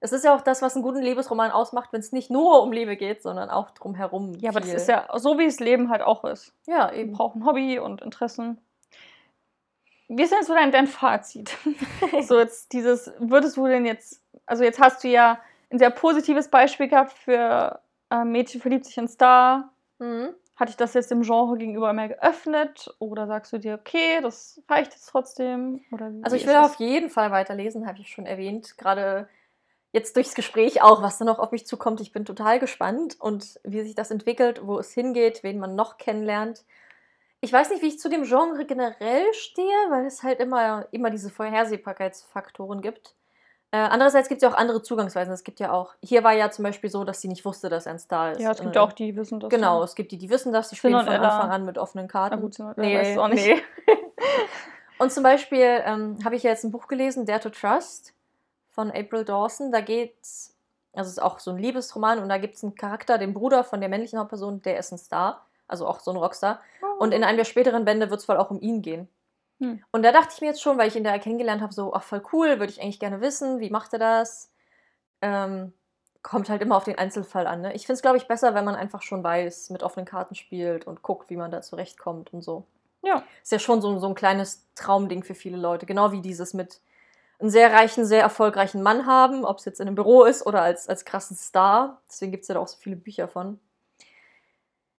Es 0.00 0.12
ist 0.12 0.24
ja 0.24 0.34
auch 0.34 0.40
das, 0.42 0.60
was 0.62 0.74
einen 0.74 0.82
guten 0.82 1.02
Liebesroman 1.02 1.50
ausmacht, 1.50 1.92
wenn 1.92 2.00
es 2.00 2.12
nicht 2.12 2.30
nur 2.30 2.62
um 2.62 2.72
Liebe 2.72 2.96
geht, 2.96 3.22
sondern 3.22 3.48
auch 3.50 3.70
drumherum. 3.70 4.32
Ja, 4.38 4.50
aber 4.50 4.60
das 4.60 4.68
viel. 4.70 4.76
ist 4.78 4.88
ja 4.88 5.06
so, 5.18 5.38
wie 5.38 5.46
das 5.46 5.60
Leben 5.60 5.88
halt 5.90 6.02
auch 6.02 6.24
ist. 6.24 6.52
Ja, 6.66 6.90
Wir 6.92 6.98
eben. 6.98 7.12
brauchen 7.12 7.44
Hobby 7.46 7.78
und 7.78 8.00
Interessen. 8.02 8.58
Wie 10.08 10.22
ist 10.22 10.32
denn 10.32 10.42
so 10.44 10.54
dein, 10.54 10.70
dein 10.72 10.86
Fazit? 10.86 11.56
so 12.22 12.38
jetzt 12.38 12.72
dieses, 12.72 13.12
würdest 13.18 13.56
du 13.56 13.66
denn 13.66 13.86
jetzt, 13.86 14.22
also 14.46 14.64
jetzt 14.64 14.80
hast 14.80 15.02
du 15.04 15.08
ja 15.08 15.38
ein 15.70 15.78
sehr 15.78 15.90
positives 15.90 16.48
Beispiel 16.48 16.88
gehabt 16.88 17.12
für 17.12 17.80
äh, 18.10 18.24
Mädchen 18.24 18.60
verliebt 18.60 18.84
sich 18.84 18.96
in 18.98 19.08
Star. 19.08 19.72
Mhm. 19.98 20.34
Hat 20.56 20.68
dich 20.68 20.76
das 20.76 20.94
jetzt 20.94 21.10
dem 21.10 21.22
Genre 21.22 21.58
gegenüber 21.58 21.92
mehr 21.92 22.08
geöffnet? 22.08 22.94
Oder 23.00 23.26
sagst 23.26 23.52
du 23.52 23.58
dir, 23.58 23.74
okay, 23.74 24.20
das 24.22 24.62
reicht 24.68 24.92
jetzt 24.92 25.06
trotzdem? 25.06 25.80
Also 26.22 26.36
ich 26.36 26.46
will 26.46 26.56
auf 26.56 26.76
jeden 26.76 27.10
Fall 27.10 27.32
weiterlesen, 27.32 27.86
habe 27.88 27.98
ich 27.98 28.08
schon 28.08 28.26
erwähnt. 28.26 28.78
Gerade 28.78 29.28
jetzt 29.92 30.14
durchs 30.14 30.34
Gespräch 30.34 30.80
auch, 30.80 31.02
was 31.02 31.18
da 31.18 31.24
noch 31.24 31.40
auf 31.40 31.50
mich 31.50 31.66
zukommt. 31.66 32.00
Ich 32.00 32.12
bin 32.12 32.24
total 32.24 32.60
gespannt 32.60 33.16
und 33.18 33.58
wie 33.64 33.82
sich 33.82 33.96
das 33.96 34.12
entwickelt, 34.12 34.60
wo 34.64 34.78
es 34.78 34.92
hingeht, 34.92 35.42
wen 35.42 35.58
man 35.58 35.74
noch 35.74 35.98
kennenlernt. 35.98 36.64
Ich 37.44 37.52
weiß 37.52 37.68
nicht, 37.68 37.82
wie 37.82 37.88
ich 37.88 37.98
zu 37.98 38.08
dem 38.08 38.24
Genre 38.24 38.64
generell 38.64 39.34
stehe, 39.34 39.90
weil 39.90 40.06
es 40.06 40.22
halt 40.22 40.40
immer, 40.40 40.86
immer 40.92 41.10
diese 41.10 41.28
Vorhersehbarkeitsfaktoren 41.28 42.80
gibt. 42.80 43.14
Äh, 43.70 43.76
andererseits 43.76 44.30
gibt 44.30 44.38
es 44.38 44.48
ja 44.48 44.50
auch 44.50 44.56
andere 44.56 44.80
Zugangsweisen. 44.82 45.30
Es 45.34 45.44
gibt 45.44 45.60
ja 45.60 45.70
auch, 45.70 45.94
hier 46.02 46.24
war 46.24 46.32
ja 46.32 46.50
zum 46.50 46.62
Beispiel 46.62 46.88
so, 46.88 47.04
dass 47.04 47.20
sie 47.20 47.28
nicht 47.28 47.44
wusste, 47.44 47.68
dass 47.68 47.84
er 47.84 47.92
ein 47.92 47.98
Star 47.98 48.32
ist. 48.32 48.40
Ja, 48.40 48.52
es 48.52 48.56
gibt 48.56 48.68
Und, 48.68 48.76
ja 48.76 48.80
auch 48.80 48.92
die, 48.92 49.12
die 49.12 49.16
wissen 49.16 49.40
das. 49.40 49.50
Genau, 49.50 49.80
ja. 49.80 49.84
es 49.84 49.94
gibt 49.94 50.12
die, 50.12 50.16
die 50.16 50.30
wissen 50.30 50.54
das, 50.54 50.70
die 50.70 50.76
spielen 50.76 50.94
von 50.94 51.06
Ella. 51.06 51.28
Anfang 51.28 51.50
an 51.50 51.64
mit 51.66 51.76
offenen 51.76 52.08
Karten. 52.08 52.36
Na 52.36 52.40
gut, 52.40 52.58
und 52.58 52.78
nee, 52.78 52.96
weiß 52.96 53.08
es 53.08 53.18
auch 53.18 53.28
nicht. 53.28 53.46
nee. 53.46 53.62
Und 54.98 55.12
zum 55.12 55.22
Beispiel 55.22 55.82
ähm, 55.84 56.16
habe 56.24 56.36
ich 56.36 56.44
ja 56.44 56.50
jetzt 56.50 56.64
ein 56.64 56.70
Buch 56.70 56.86
gelesen, 56.86 57.26
Dare 57.26 57.40
to 57.40 57.50
Trust 57.50 58.14
von 58.70 58.90
April 58.90 59.24
Dawson. 59.24 59.70
Da 59.70 59.80
geht's, 59.80 60.56
also 60.94 61.08
es 61.08 61.16
ist 61.18 61.22
auch 61.22 61.40
so 61.40 61.50
ein 61.50 61.58
Liebesroman 61.58 62.20
und 62.20 62.28
da 62.28 62.38
gibt 62.38 62.54
es 62.54 62.62
einen 62.62 62.74
Charakter, 62.76 63.18
den 63.18 63.34
Bruder 63.34 63.64
von 63.64 63.80
der 63.80 63.90
männlichen 63.90 64.18
Hauptperson, 64.18 64.62
der 64.62 64.78
ist 64.78 64.92
ein 64.92 64.98
Star, 64.98 65.44
also 65.66 65.86
auch 65.86 66.00
so 66.00 66.10
ein 66.10 66.16
Rockstar. 66.16 66.60
Und 66.98 67.12
in 67.12 67.24
einem 67.24 67.36
der 67.36 67.44
späteren 67.44 67.84
Bände 67.84 68.10
wird 68.10 68.20
es 68.20 68.28
wohl 68.28 68.36
auch 68.36 68.50
um 68.50 68.60
ihn 68.60 68.82
gehen. 68.82 69.08
Hm. 69.60 69.82
Und 69.92 70.02
da 70.02 70.12
dachte 70.12 70.32
ich 70.34 70.40
mir 70.40 70.48
jetzt 70.48 70.62
schon, 70.62 70.78
weil 70.78 70.88
ich 70.88 70.96
ihn 70.96 71.04
da 71.04 71.16
kennengelernt 71.18 71.62
habe, 71.62 71.72
so, 71.72 71.94
ach 71.94 72.02
voll 72.02 72.22
cool, 72.32 72.58
würde 72.58 72.72
ich 72.72 72.80
eigentlich 72.80 73.00
gerne 73.00 73.20
wissen, 73.20 73.60
wie 73.60 73.70
macht 73.70 73.92
er 73.92 73.98
das? 73.98 74.50
Ähm, 75.22 75.72
kommt 76.22 76.48
halt 76.48 76.62
immer 76.62 76.76
auf 76.76 76.84
den 76.84 76.98
Einzelfall 76.98 77.46
an. 77.46 77.60
Ne? 77.60 77.74
Ich 77.74 77.86
finde 77.86 77.94
es, 77.94 78.02
glaube 78.02 78.16
ich, 78.16 78.26
besser, 78.26 78.54
wenn 78.54 78.64
man 78.64 78.74
einfach 78.74 79.02
schon 79.02 79.22
weiß, 79.22 79.70
mit 79.70 79.82
offenen 79.82 80.06
Karten 80.06 80.34
spielt 80.34 80.86
und 80.86 81.02
guckt, 81.02 81.30
wie 81.30 81.36
man 81.36 81.50
da 81.50 81.60
zurechtkommt 81.60 82.32
und 82.32 82.42
so. 82.42 82.66
Ja. 83.02 83.22
Ist 83.42 83.52
ja 83.52 83.58
schon 83.58 83.82
so, 83.82 83.98
so 83.98 84.08
ein 84.08 84.14
kleines 84.14 84.66
Traumding 84.74 85.22
für 85.22 85.34
viele 85.34 85.58
Leute. 85.58 85.86
Genau 85.86 86.12
wie 86.12 86.22
dieses 86.22 86.54
mit 86.54 86.80
einen 87.38 87.50
sehr 87.50 87.72
reichen, 87.72 88.06
sehr 88.06 88.22
erfolgreichen 88.22 88.82
Mann 88.82 89.06
haben, 89.06 89.44
ob 89.44 89.58
es 89.58 89.66
jetzt 89.66 89.80
in 89.80 89.86
einem 89.86 89.96
Büro 89.96 90.24
ist 90.24 90.46
oder 90.46 90.62
als, 90.62 90.88
als 90.88 91.04
krassen 91.04 91.36
Star. 91.36 92.00
Deswegen 92.08 92.32
gibt 92.32 92.42
es 92.42 92.48
ja 92.48 92.54
da 92.54 92.60
auch 92.60 92.68
so 92.68 92.78
viele 92.78 92.96
Bücher 92.96 93.28
von. 93.28 93.60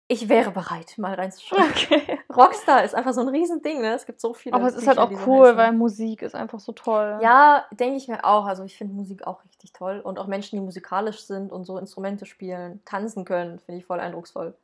Ich 0.07 0.29
wäre 0.29 0.51
bereit, 0.51 0.97
mal 0.97 1.15
reinzuschauen. 1.15 1.63
Okay. 1.63 2.19
Rockstar 2.35 2.83
ist 2.83 2.93
einfach 2.93 3.13
so 3.13 3.21
ein 3.21 3.29
Riesending, 3.29 3.81
ne? 3.81 3.95
Es 3.95 4.05
gibt 4.05 4.21
so 4.21 4.35
viele. 4.35 4.55
Aber 4.55 4.67
es 4.67 4.75
ist 4.75 4.87
halt 4.87 4.99
auch 4.99 5.11
so 5.11 5.17
cool, 5.25 5.47
heißen. 5.47 5.57
weil 5.57 5.71
Musik 5.71 6.21
ist 6.21 6.35
einfach 6.35 6.59
so 6.59 6.73
toll. 6.73 7.17
Ja, 7.23 7.65
denke 7.71 7.97
ich 7.97 8.07
mir 8.07 8.23
auch. 8.23 8.45
Also 8.45 8.63
ich 8.63 8.77
finde 8.77 8.93
Musik 8.93 9.25
auch 9.25 9.43
richtig 9.43 9.73
toll. 9.73 10.01
Und 10.01 10.19
auch 10.19 10.27
Menschen, 10.27 10.57
die 10.57 10.61
musikalisch 10.63 11.21
sind 11.21 11.51
und 11.51 11.65
so 11.65 11.79
Instrumente 11.79 12.27
spielen, 12.27 12.81
tanzen 12.85 13.25
können, 13.25 13.59
finde 13.59 13.79
ich 13.79 13.85
voll 13.85 13.99
eindrucksvoll. 13.99 14.55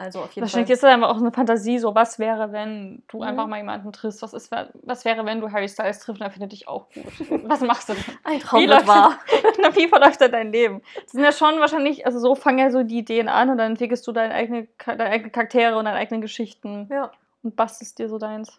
Also 0.00 0.20
auf 0.20 0.32
jeden 0.32 0.42
Wahrscheinlich 0.46 0.68
Fall. 0.68 0.74
ist 0.74 0.82
das 0.82 0.90
einfach 0.94 1.10
auch 1.10 1.18
eine 1.18 1.30
Fantasie, 1.30 1.78
so 1.78 1.94
was 1.94 2.18
wäre, 2.18 2.52
wenn 2.52 3.02
du 3.08 3.18
Mhm. 3.18 3.22
einfach 3.24 3.46
mal 3.46 3.58
jemanden 3.58 3.92
triffst, 3.92 4.22
was, 4.22 4.32
ist, 4.32 4.50
was 4.50 5.04
wäre, 5.04 5.26
wenn 5.26 5.42
du 5.42 5.52
Harry 5.52 5.68
Styles 5.68 5.98
triffst 5.98 6.20
und 6.22 6.24
er 6.26 6.30
findet 6.30 6.52
dich 6.52 6.66
auch 6.68 6.86
gut. 6.88 7.04
Was 7.50 7.60
machst 7.60 7.90
du 7.90 7.92
denn? 7.92 8.04
Ein 8.24 8.40
Traum 8.40 8.62
Wie 8.62 8.66
läuft- 8.66 8.86
wahr. 8.88 9.18
Na, 9.62 9.76
wie 9.76 9.88
verläuft 9.88 10.20
denn 10.22 10.32
dein 10.32 10.52
Leben? 10.52 10.80
Das 11.02 11.12
sind 11.12 11.22
ja 11.22 11.32
schon 11.32 11.60
wahrscheinlich, 11.60 12.06
also 12.06 12.18
so 12.18 12.34
fangen 12.34 12.58
ja 12.60 12.70
so 12.70 12.82
die 12.82 12.98
Ideen 12.98 13.28
an 13.28 13.50
und 13.50 13.58
dann 13.58 13.72
entwickelst 13.72 14.06
du 14.06 14.12
deine, 14.12 14.32
eigene, 14.32 14.68
deine 14.86 15.04
eigenen 15.10 15.32
Charaktere 15.32 15.76
und 15.76 15.84
deine 15.84 15.98
eigenen 15.98 16.22
Geschichten 16.22 16.88
Ja. 16.90 17.10
und 17.42 17.54
bastelst 17.56 17.98
dir 17.98 18.08
so 18.08 18.16
deins. 18.18 18.58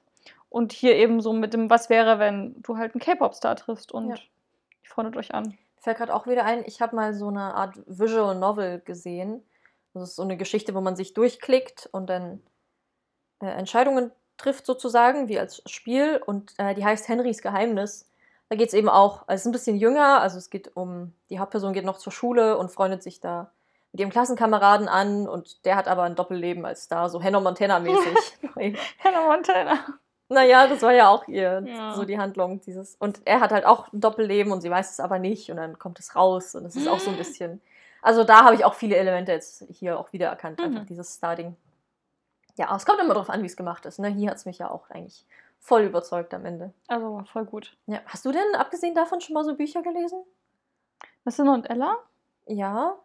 Und 0.49 0.73
hier 0.73 0.95
eben 0.95 1.21
so 1.21 1.33
mit 1.33 1.53
dem, 1.55 1.69
was 1.71 1.89
wäre, 1.89 2.19
wenn 2.19 2.61
du 2.61 2.77
halt 2.77 2.93
einen 2.93 3.01
K-Pop-Star 3.01 3.55
triffst 3.55 3.91
und 3.91 4.09
Ja. 4.09 4.15
ihr 4.15 4.89
freundet 4.89 5.17
euch 5.17 5.33
an. 5.33 5.57
Fällt 5.79 5.97
gerade 5.97 6.13
auch 6.13 6.27
wieder 6.27 6.45
ein, 6.45 6.63
ich 6.67 6.81
habe 6.81 6.95
mal 6.95 7.13
so 7.15 7.29
eine 7.29 7.55
Art 7.55 7.73
Visual 7.87 8.35
Novel 8.35 8.81
gesehen. 8.85 9.43
Das 9.93 10.03
ist 10.03 10.15
so 10.15 10.23
eine 10.23 10.37
Geschichte, 10.37 10.73
wo 10.73 10.81
man 10.81 10.95
sich 10.95 11.13
durchklickt 11.13 11.89
und 11.91 12.09
dann 12.09 12.41
äh, 13.41 13.47
Entscheidungen 13.47 14.11
trifft, 14.37 14.65
sozusagen, 14.65 15.27
wie 15.27 15.39
als 15.39 15.61
Spiel. 15.65 16.21
Und 16.25 16.53
äh, 16.57 16.73
die 16.73 16.85
heißt 16.85 17.07
Henrys 17.07 17.41
Geheimnis. 17.41 18.07
Da 18.49 18.55
geht 18.55 18.69
es 18.69 18.73
eben 18.73 18.89
auch, 18.89 19.27
also 19.27 19.33
es 19.35 19.41
ist 19.41 19.45
ein 19.45 19.51
bisschen 19.53 19.77
jünger, 19.77 20.21
also 20.21 20.37
es 20.37 20.49
geht 20.49 20.75
um, 20.75 21.13
die 21.29 21.39
Hauptperson 21.39 21.71
geht 21.73 21.85
noch 21.85 21.97
zur 21.97 22.11
Schule 22.11 22.57
und 22.57 22.69
freundet 22.69 23.01
sich 23.01 23.21
da 23.21 23.51
mit 23.93 24.01
ihrem 24.01 24.09
Klassenkameraden 24.09 24.89
an 24.89 25.27
und 25.27 25.63
der 25.65 25.77
hat 25.77 25.87
aber 25.87 26.03
ein 26.03 26.15
Doppelleben 26.15 26.65
als 26.65 26.83
Star, 26.83 27.09
so 27.09 27.21
Hannah 27.23 27.39
Montana-mäßig. 27.39 28.17
Hannah 29.03 29.25
Montana. 29.25 29.79
Naja, 30.27 30.67
das 30.67 30.81
war 30.81 30.93
ja 30.93 31.09
auch 31.09 31.27
ihr, 31.29 31.63
Ja. 31.65 31.93
so 31.93 32.03
die 32.03 32.17
Handlung 32.17 32.59
dieses. 32.61 32.95
Und 32.99 33.21
er 33.25 33.39
hat 33.41 33.51
halt 33.51 33.65
auch 33.65 33.91
ein 33.91 33.99
Doppelleben 34.01 34.51
und 34.51 34.61
sie 34.61 34.69
weiß 34.71 34.91
es 34.91 34.99
aber 34.99 35.19
nicht 35.19 35.49
und 35.49 35.57
dann 35.57 35.77
kommt 35.79 35.99
es 35.99 36.15
raus 36.15 36.53
und 36.55 36.65
es 36.65 36.75
ist 36.75 36.87
auch 36.89 36.99
so 36.99 37.09
ein 37.09 37.17
bisschen. 37.17 37.61
Also 38.01 38.23
da 38.23 38.43
habe 38.43 38.55
ich 38.55 38.65
auch 38.65 38.73
viele 38.73 38.95
Elemente 38.95 39.31
jetzt 39.31 39.63
hier 39.69 39.99
auch 39.99 40.11
wieder 40.13 40.27
erkannt, 40.27 40.59
Mhm. 40.59 40.65
einfach 40.65 40.85
dieses 40.85 41.15
Starting. 41.15 41.55
Ja, 42.57 42.75
es 42.75 42.85
kommt 42.85 42.99
immer 42.99 43.13
drauf 43.13 43.29
an, 43.29 43.41
wie 43.43 43.45
es 43.47 43.55
gemacht 43.55 43.85
ist. 43.85 43.99
Ne? 43.99 44.09
Hier 44.09 44.29
hat 44.31 44.37
es 44.37 44.45
mich 44.45 44.57
ja 44.57 44.69
auch 44.69 44.89
eigentlich 44.89 45.25
voll 45.59 45.83
überzeugt 45.83 46.33
am 46.33 46.45
Ende. 46.45 46.73
Also 46.87 47.13
war 47.15 47.25
voll 47.25 47.45
gut. 47.45 47.77
Ja. 47.85 48.01
Hast 48.07 48.25
du 48.25 48.31
denn 48.31 48.55
abgesehen 48.55 48.95
davon 48.95 49.21
schon 49.21 49.33
mal 49.35 49.43
so 49.43 49.55
Bücher 49.55 49.81
gelesen? 49.83 50.23
Was 51.23 51.35
sind 51.37 51.47
und 51.47 51.69
Ella? 51.69 51.97
Ja. 52.47 52.97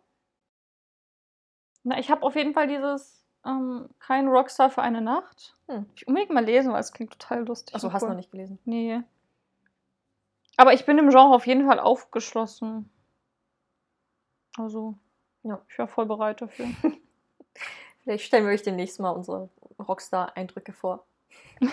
Na, 1.85 1.99
ich 1.99 2.11
habe 2.11 2.23
auf 2.23 2.35
jeden 2.35 2.55
Fall 2.55 2.67
dieses 2.67 3.23
ähm, 3.45 3.89
Kein 4.01 4.27
Rockstar 4.29 4.71
für 4.71 4.83
eine 4.83 5.01
Nacht. 5.01 5.55
Hm. 5.69 5.87
Ich 5.95 6.09
unbedingt 6.09 6.33
mal 6.33 6.45
lesen, 6.45 6.73
weil 6.73 6.81
es 6.81 6.93
klingt 6.93 7.13
total 7.13 7.45
lustig. 7.47 7.75
Achso, 7.77 7.93
hast 7.93 8.03
du 8.03 8.07
cool. 8.07 8.11
noch 8.13 8.17
nicht 8.17 8.33
gelesen. 8.33 8.59
Nee. 8.65 9.03
Aber 10.57 10.73
ich 10.73 10.87
bin 10.87 10.97
dem 10.97 11.11
Genre 11.11 11.35
auf 11.35 11.47
jeden 11.47 11.67
Fall 11.67 11.79
aufgeschlossen. 11.79 12.91
Also, 14.57 14.95
Ja. 15.43 15.61
ich 15.69 15.79
war 15.79 15.89
voll 15.89 16.07
bereit 16.07 16.41
dafür. 16.43 16.67
Vielleicht 18.05 18.25
stellen 18.25 18.47
wir 18.47 18.53
euch 18.53 18.63
demnächst 18.63 19.01
mal 19.01 19.11
unsere 19.11 19.49
Rockstar-Eindrücke 19.79 20.73
vor. 20.73 21.05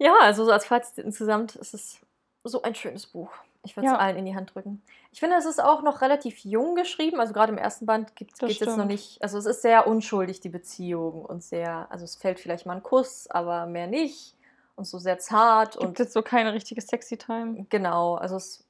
Ja, 0.00 0.14
also 0.20 0.44
so 0.44 0.52
als 0.52 0.64
Fazit 0.64 1.04
insgesamt 1.04 1.56
ist 1.56 1.74
es 1.74 1.98
so 2.44 2.62
ein 2.62 2.74
schönes 2.76 3.06
Buch. 3.06 3.32
Ich 3.64 3.76
würde 3.76 3.88
es 3.88 3.92
Ja. 3.92 3.98
allen 3.98 4.16
in 4.16 4.26
die 4.26 4.36
Hand 4.36 4.54
drücken. 4.54 4.80
Ich 5.10 5.18
finde, 5.18 5.34
es 5.36 5.44
ist 5.44 5.60
auch 5.60 5.82
noch 5.82 6.00
relativ 6.02 6.38
jung 6.44 6.76
geschrieben. 6.76 7.18
Also 7.18 7.32
gerade 7.32 7.50
im 7.52 7.58
ersten 7.58 7.84
Band 7.84 8.14
geht 8.14 8.32
es 8.32 8.58
jetzt 8.60 8.76
noch 8.76 8.84
nicht. 8.84 9.20
Also 9.22 9.38
es 9.38 9.46
ist 9.46 9.62
sehr 9.62 9.88
unschuldig, 9.88 10.38
die 10.40 10.48
Beziehung. 10.50 11.24
Und 11.24 11.42
sehr, 11.42 11.90
also 11.90 12.04
es 12.04 12.14
fällt 12.14 12.38
vielleicht 12.38 12.64
mal 12.64 12.76
ein 12.76 12.82
Kuss, 12.84 13.26
aber 13.28 13.66
mehr 13.66 13.88
nicht. 13.88 14.36
Und 14.76 14.84
so 14.84 14.98
sehr 15.00 15.18
zart. 15.18 15.72
Gibt 15.72 15.84
Und 15.84 15.98
jetzt 15.98 16.12
so 16.12 16.22
keine 16.22 16.52
richtige 16.52 16.80
Sexy 16.80 17.16
Time. 17.18 17.66
genau, 17.68 18.14
also 18.14 18.36
es 18.36 18.46
ist 18.60 18.67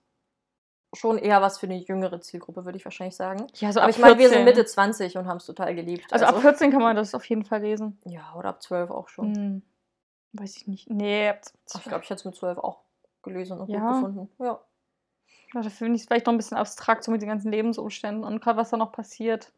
schon 0.95 1.19
eher 1.19 1.43
was 1.43 1.59
für 1.59 1.67
eine 1.67 1.77
jüngere 1.77 2.21
Zielgruppe, 2.21 2.65
würde 2.65 2.79
ich 2.79 2.85
wahrscheinlich 2.85 3.17
sagen. 3.17 3.47
Ja, 3.55 3.73
so 3.73 3.81
aber 3.81 3.89
ab 3.89 3.91
ich 3.91 3.99
meine, 3.99 4.19
wir 4.19 4.29
sind 4.29 4.39
14. 4.39 4.45
Mitte 4.45 4.65
20 4.65 5.19
und 5.19 5.27
haben 5.27 5.37
es 5.37 5.47
total 5.47 5.75
geliebt. 5.75 6.13
Also 6.13 6.25
ab 6.25 6.41
14 6.41 6.71
kann 6.71 6.83
man 6.83 6.97
das 6.97 7.15
auf 7.15 7.25
jeden 7.27 7.45
Fall 7.45 7.61
lesen. 7.61 7.99
Ja, 8.05 8.35
oder 8.37 8.51
ab 8.51 8.63
12 8.63 8.91
auch 8.91 9.09
schon. 9.09 9.35
Hm. 9.35 9.63
Weiß 10.33 10.57
ich 10.57 10.67
nicht. 10.67 10.91
Nee, 10.91 11.29
ab 11.31 11.41
Ach, 11.73 11.81
ich 11.81 11.85
glaube, 11.85 12.05
ich 12.05 12.11
hätte 12.11 12.21
es 12.21 12.25
mit 12.25 12.37
12 12.37 12.59
auch 12.59 12.81
gelesen 13.23 13.61
und 13.61 13.69
Ja. 13.69 13.81
gut 13.81 13.95
gefunden. 13.95 14.29
Ja. 14.39 14.61
Ja, 15.55 15.63
dafür 15.63 15.71
finde 15.71 15.97
ich 15.97 16.03
es 16.03 16.07
vielleicht 16.07 16.27
noch 16.27 16.35
ein 16.35 16.37
bisschen 16.37 16.59
abstrakt, 16.59 17.05
so 17.05 17.11
mit 17.11 17.23
den 17.23 17.29
ganzen 17.29 17.51
Lebensumständen 17.51 18.23
und 18.25 18.41
gerade 18.41 18.59
was 18.59 18.71
da 18.71 18.77
noch 18.77 18.93
passiert. 18.93 19.53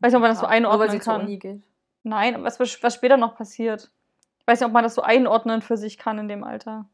Weiß 0.00 0.12
nicht, 0.12 0.16
ob 0.16 0.22
man 0.22 0.30
das 0.30 0.40
so 0.40 0.46
Ja, 0.46 0.60
nur 0.60 0.70
weil 0.70 0.76
einordnen 0.80 0.90
sie 0.90 1.00
zur 1.00 1.12
kann. 1.14 1.22
Uni 1.22 1.38
geht. 1.38 1.62
Nein, 2.02 2.34
aber 2.34 2.44
was, 2.44 2.58
was 2.60 2.94
später 2.94 3.16
noch 3.16 3.36
passiert. 3.36 3.90
Ich 4.40 4.46
weiß 4.46 4.60
nicht, 4.60 4.66
ob 4.66 4.72
man 4.72 4.82
das 4.82 4.94
so 4.94 5.02
einordnen 5.02 5.62
für 5.62 5.76
sich 5.76 5.98
kann 5.98 6.18
in 6.18 6.28
dem 6.28 6.42
Alter. 6.44 6.86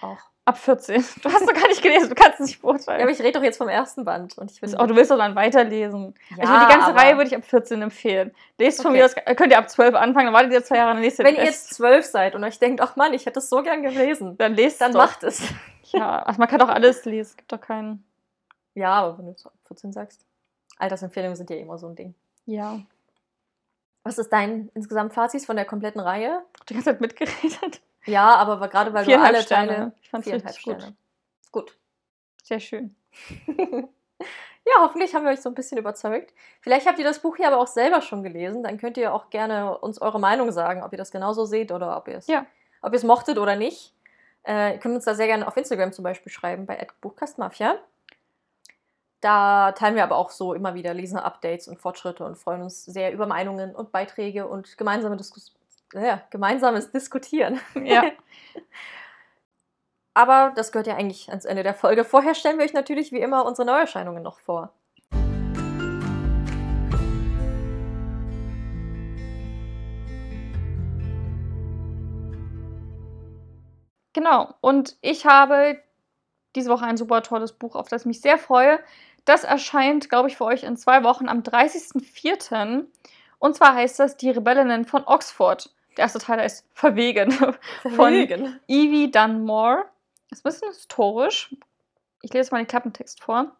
Auch. 0.00 0.18
Ab 0.50 0.58
14. 0.58 1.04
Du 1.22 1.32
hast 1.32 1.48
doch 1.48 1.54
gar 1.54 1.68
nicht 1.68 1.80
gelesen, 1.80 2.08
du 2.08 2.14
kannst 2.16 2.40
es 2.40 2.46
nicht 2.46 2.56
Ja, 2.56 2.60
beurteilen. 2.62 3.02
aber 3.02 3.10
ich 3.10 3.20
rede 3.20 3.32
doch 3.38 3.42
jetzt 3.44 3.58
vom 3.58 3.68
ersten 3.68 4.04
Band. 4.04 4.36
Und 4.36 4.50
ich 4.50 4.60
oh, 4.78 4.86
du 4.86 4.96
willst 4.96 5.10
doch 5.12 5.16
dann 5.18 5.36
weiterlesen. 5.36 6.14
Ja, 6.36 6.38
also 6.48 6.66
die 6.66 6.72
ganze 6.72 6.94
Reihe 6.94 7.16
würde 7.16 7.28
ich 7.28 7.36
ab 7.36 7.44
14 7.44 7.80
empfehlen. 7.82 8.32
Lest 8.58 8.82
von 8.82 8.90
Okay. 8.90 8.98
mir 8.98 9.04
aus, 9.04 9.14
könnt 9.36 9.52
ihr 9.52 9.58
ab 9.58 9.70
12 9.70 9.94
anfangen, 9.94 10.26
dann 10.26 10.34
wartet 10.34 10.52
ihr 10.52 10.64
zwei 10.64 10.76
Jahre, 10.78 10.94
dann 10.94 11.02
lest 11.02 11.20
ihr 11.20 11.24
Wenn 11.24 11.36
ihr 11.36 11.44
jetzt 11.44 11.72
zwölf 11.74 12.04
seid 12.04 12.34
und 12.34 12.42
euch 12.42 12.58
denkt, 12.58 12.80
ach 12.80 12.96
Mann, 12.96 13.12
ich 13.14 13.26
hätte 13.26 13.38
es 13.38 13.48
so 13.48 13.62
gern 13.62 13.82
gelesen, 13.82 14.36
dann 14.38 14.54
lest 14.54 14.80
dann 14.80 14.92
doch. 14.92 15.00
macht 15.00 15.22
es. 15.22 15.42
Ja, 15.92 16.22
also 16.22 16.38
man 16.38 16.48
kann 16.48 16.60
doch 16.60 16.68
alles 16.68 17.04
lesen. 17.04 17.30
Es 17.30 17.36
gibt 17.36 17.50
doch 17.52 17.60
keinen. 17.60 18.04
Ja, 18.74 18.92
aber 18.92 19.18
wenn 19.18 19.24
du 19.24 19.30
jetzt 19.32 19.44
ab 19.44 19.52
14 19.66 19.92
sagst. 19.92 20.24
Altersempfehlungen 20.78 21.34
sind 21.36 21.50
ja 21.50 21.56
immer 21.56 21.78
so 21.78 21.88
ein 21.88 21.96
Ding. 21.96 22.14
Ja. 22.46 22.78
Was 24.04 24.18
ist 24.18 24.32
dein 24.32 24.70
insgesamt 24.74 25.12
Fazit 25.14 25.44
von 25.44 25.56
der 25.56 25.64
kompletten 25.64 26.00
Reihe? 26.00 26.42
Die 26.68 26.74
ganze 26.74 26.90
Zeit 26.90 27.00
mitgeredet. 27.00 27.80
Ja, 28.06 28.34
aber 28.36 28.68
gerade 28.68 28.92
weil 28.92 29.04
du 29.04 29.18
alle 29.18 29.42
Sterne. 29.42 29.68
Teile. 29.68 29.92
Ich 30.00 30.10
fand's 30.10 30.26
richtig 30.26 30.62
gut. 30.62 30.76
Sterne. 30.76 30.96
Gut. 31.52 31.76
Sehr 32.42 32.60
schön. 32.60 32.96
ja, 33.48 34.74
hoffentlich 34.78 35.14
haben 35.14 35.24
wir 35.24 35.32
euch 35.32 35.40
so 35.40 35.48
ein 35.48 35.54
bisschen 35.54 35.78
überzeugt. 35.78 36.32
Vielleicht 36.60 36.86
habt 36.86 36.98
ihr 36.98 37.04
das 37.04 37.20
Buch 37.20 37.36
hier 37.36 37.48
aber 37.48 37.58
auch 37.58 37.66
selber 37.66 38.00
schon 38.00 38.22
gelesen. 38.22 38.62
Dann 38.62 38.78
könnt 38.78 38.96
ihr 38.96 39.12
auch 39.12 39.30
gerne 39.30 39.78
uns 39.78 40.00
eure 40.00 40.20
Meinung 40.20 40.50
sagen, 40.52 40.82
ob 40.82 40.92
ihr 40.92 40.98
das 40.98 41.10
genauso 41.10 41.44
seht 41.44 41.72
oder 41.72 41.96
ob 41.96 42.08
ihr 42.08 42.16
es, 42.16 42.26
Ja. 42.26 42.46
ob 42.82 42.92
ihr 42.92 42.96
es 42.96 43.04
mochtet 43.04 43.38
oder 43.38 43.56
nicht. 43.56 43.94
Äh, 44.46 44.74
ihr 44.74 44.78
könnt 44.78 44.94
uns 44.94 45.04
da 45.04 45.14
sehr 45.14 45.26
gerne 45.26 45.46
auf 45.46 45.56
Instagram 45.56 45.92
zum 45.92 46.02
Beispiel 46.02 46.32
schreiben, 46.32 46.66
bei 46.66 46.86
@buchkastmafia. 47.00 47.78
Da 49.20 49.72
teilen 49.72 49.96
wir 49.96 50.02
aber 50.02 50.16
auch 50.16 50.30
so 50.30 50.54
immer 50.54 50.74
wieder 50.74 50.94
Leser-Updates 50.94 51.68
und 51.68 51.78
Fortschritte 51.78 52.24
und 52.24 52.38
freuen 52.38 52.62
uns 52.62 52.86
sehr 52.86 53.12
über 53.12 53.26
Meinungen 53.26 53.74
und 53.74 53.92
Beiträge 53.92 54.48
und 54.48 54.78
gemeinsame 54.78 55.16
Diskus 55.18 55.54
ja, 55.94 56.22
gemeinsames 56.30 56.90
Diskutieren. 56.90 57.60
Ja. 57.82 58.04
Aber 60.14 60.52
das 60.56 60.72
gehört 60.72 60.86
ja 60.86 60.96
eigentlich 60.96 61.28
ans 61.28 61.44
Ende 61.44 61.62
der 61.62 61.74
Folge. 61.74 62.04
Vorher 62.04 62.34
stellen 62.34 62.58
wir 62.58 62.64
euch 62.64 62.72
natürlich 62.72 63.12
wie 63.12 63.20
immer 63.20 63.46
unsere 63.46 63.66
Neuerscheinungen 63.66 64.22
noch 64.22 64.40
vor. 64.40 64.72
Genau. 74.12 74.54
Und 74.60 74.96
ich 75.00 75.24
habe 75.26 75.80
diese 76.56 76.70
Woche 76.70 76.84
ein 76.84 76.96
super 76.96 77.22
tolles 77.22 77.52
Buch, 77.52 77.76
auf 77.76 77.88
das 77.88 78.02
ich 78.02 78.06
mich 78.06 78.20
sehr 78.20 78.38
freue. 78.38 78.80
Das 79.24 79.44
erscheint, 79.44 80.08
glaube 80.10 80.28
ich, 80.28 80.36
für 80.36 80.44
euch 80.44 80.64
in 80.64 80.76
zwei 80.76 81.04
Wochen 81.04 81.28
am 81.28 81.42
30.04. 81.42 82.86
Und 83.38 83.56
zwar 83.56 83.74
heißt 83.74 84.00
das 84.00 84.16
Die 84.16 84.30
Rebellinnen 84.30 84.84
von 84.84 85.04
Oxford. 85.06 85.70
Der 85.96 86.04
erste 86.04 86.18
Teil 86.18 86.40
heißt 86.40 86.66
Verwegen. 86.72 87.32
Von 87.82 87.94
Verwegen. 87.94 88.60
Evie 88.68 89.10
Dunmore. 89.10 89.84
Ist 90.30 90.44
ein 90.44 90.50
bisschen 90.50 90.68
historisch. 90.68 91.54
Ich 92.22 92.32
lese 92.32 92.50
mal 92.52 92.58
den 92.58 92.66
Klappentext 92.66 93.22
vor. 93.22 93.56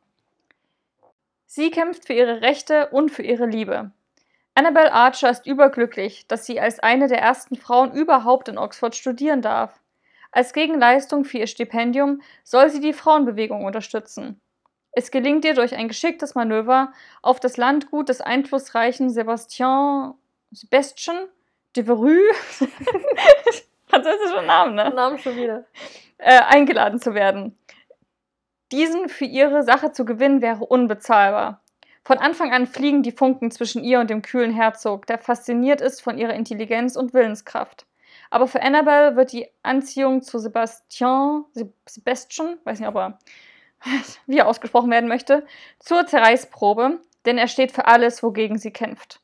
Sie 1.47 1.71
kämpft 1.71 2.07
für 2.07 2.13
ihre 2.13 2.43
Rechte 2.43 2.89
und 2.91 3.11
für 3.11 3.23
ihre 3.23 3.47
Liebe. 3.47 3.91
Annabelle 4.55 4.93
Archer 4.93 5.31
ist 5.31 5.47
überglücklich, 5.47 6.27
dass 6.29 6.47
sie 6.47 6.61
als 6.61 6.81
eine 6.81 7.09
der 7.09 7.21
ersten 7.21 7.57
Frauen 7.57 7.93
überhaupt 7.93 8.49
in 8.49 8.59
Oxford 8.59 8.95
studieren 8.95 9.43
darf. 9.43 9.81
Als 10.33 10.53
Gegenleistung 10.53 11.25
für 11.25 11.39
ihr 11.39 11.47
Stipendium 11.47 12.23
soll 12.45 12.71
sie 12.71 12.81
die 12.81 12.93
Frauenbewegung 12.93 13.65
unterstützen. 13.65 14.41
Es 14.93 15.11
gelingt 15.11 15.45
ihr 15.45 15.55
durch 15.55 15.75
ein 15.75 15.89
geschicktes 15.89 16.35
Manöver 16.35 16.93
auf 17.23 17.41
das 17.41 17.57
Landgut 17.57 18.09
des 18.09 18.21
einflussreichen 18.21 19.11
Sebastian 19.11 20.15
Sebastian 20.53 21.29
de 21.77 21.85
Verue, 21.85 22.19
französischer 23.87 24.43
Name, 24.43 24.73
ne? 24.73 24.91
Namen 24.95 25.19
schon 25.19 25.37
wieder. 25.37 25.65
äh, 26.19 26.41
eingeladen 26.41 27.01
zu 27.01 27.15
werden. 27.15 27.57
Diesen 28.73 29.09
für 29.09 29.25
ihre 29.25 29.63
Sache 29.65 29.93
zu 29.93 30.05
gewinnen 30.05 30.43
wäre 30.43 30.65
unbezahlbar. 30.65 31.63
Von 32.05 32.19
Anfang 32.19 32.53
an 32.53 32.67
fliegen 32.67 33.03
die 33.03 33.13
Funken 33.13 33.51
zwischen 33.51 33.85
ihr 33.85 34.01
und 34.01 34.11
dem 34.11 34.23
kühlen 34.23 34.53
Herzog, 34.53 35.07
der 35.07 35.19
fasziniert 35.19 35.81
ist 35.81 36.01
von 36.01 36.19
ihrer 36.19 36.35
Intelligenz 36.35 36.97
und 36.97 37.13
Willenskraft. 37.13 37.87
Aber 38.31 38.47
für 38.47 38.63
Annabelle 38.63 39.17
wird 39.17 39.33
die 39.33 39.49
Anziehung 39.63 40.23
zu 40.23 40.39
Sebastian, 40.39 41.45
Seb- 41.53 41.73
Sebastian, 41.87 42.59
weiß 42.65 42.79
nicht, 42.79 42.89
ob 42.89 42.97
er, 42.97 43.19
wie 44.27 44.39
er 44.39 44.47
ausgesprochen 44.47 44.91
werden 44.91 45.09
möchte, 45.09 45.45
zur 45.81 46.07
Zerreißprobe, 46.07 47.01
denn 47.27 47.39
er 47.39 47.49
steht 47.49 47.73
für 47.73 47.87
alles, 47.87 48.23
wogegen 48.23 48.59
sie 48.59 48.71
kämpft. 48.73 49.21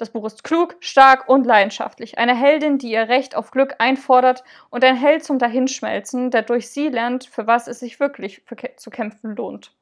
Das 0.00 0.08
Buch 0.08 0.24
ist 0.24 0.44
klug, 0.44 0.76
stark 0.80 1.28
und 1.28 1.44
leidenschaftlich. 1.44 2.16
Eine 2.16 2.34
Heldin, 2.34 2.78
die 2.78 2.90
ihr 2.90 3.10
Recht 3.10 3.36
auf 3.36 3.50
Glück 3.50 3.74
einfordert 3.80 4.44
und 4.70 4.82
ein 4.82 4.96
Held 4.96 5.22
zum 5.24 5.38
Dahinschmelzen, 5.38 6.30
der 6.30 6.40
durch 6.40 6.70
sie 6.70 6.88
lernt, 6.88 7.26
für 7.26 7.46
was 7.46 7.68
es 7.68 7.80
sich 7.80 8.00
wirklich 8.00 8.42
zu 8.76 8.88
kämpfen 8.88 9.36
lohnt. 9.36 9.74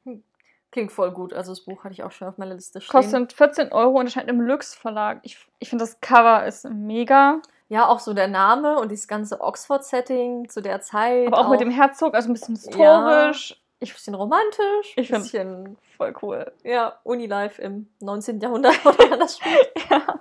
Klingt 0.71 0.91
voll 0.91 1.11
gut. 1.11 1.31
Also 1.33 1.53
das 1.53 1.61
Buch 1.61 1.85
hatte 1.85 1.93
ich 1.93 2.03
auch 2.03 2.11
schon 2.11 2.27
auf 2.27 2.37
meiner 2.37 2.55
Liste 2.55 2.81
stehen. 2.81 2.91
Kostet 2.91 3.31
14 3.31 3.71
Euro 3.71 3.97
und 3.97 4.07
erscheint 4.07 4.29
im 4.29 4.41
Lux 4.41 4.75
Verlag. 4.75 5.19
Ich, 5.23 5.37
ich 5.59 5.69
finde 5.69 5.85
das 5.85 6.01
Cover 6.01 6.45
ist 6.45 6.69
mega. 6.69 7.41
Ja, 7.69 7.87
auch 7.87 7.99
so 7.99 8.13
der 8.13 8.27
Name 8.27 8.77
und 8.77 8.91
dieses 8.91 9.07
ganze 9.07 9.39
Oxford-Setting 9.39 10.49
zu 10.49 10.61
der 10.61 10.81
Zeit. 10.81 11.27
Aber 11.27 11.39
auch, 11.39 11.49
mit 11.49 11.61
dem 11.61 11.71
Herzog, 11.71 12.13
also 12.13 12.29
ein 12.29 12.33
bisschen 12.33 12.55
historisch. 12.55 13.57
Ich 13.81 13.93
bisschen 13.93 14.15
romantisch. 14.15 14.93
Ich 14.97 15.09
bisschen, 15.09 15.77
voll 15.95 16.13
cool. 16.21 16.51
ja, 16.63 16.99
Unilife 17.03 17.61
im 17.61 17.87
19. 18.01 18.39
Jahrhundert 18.39 18.85
oder 18.85 19.17
das 19.17 19.37
spielt. 19.37 19.71
Ja. 19.89 20.19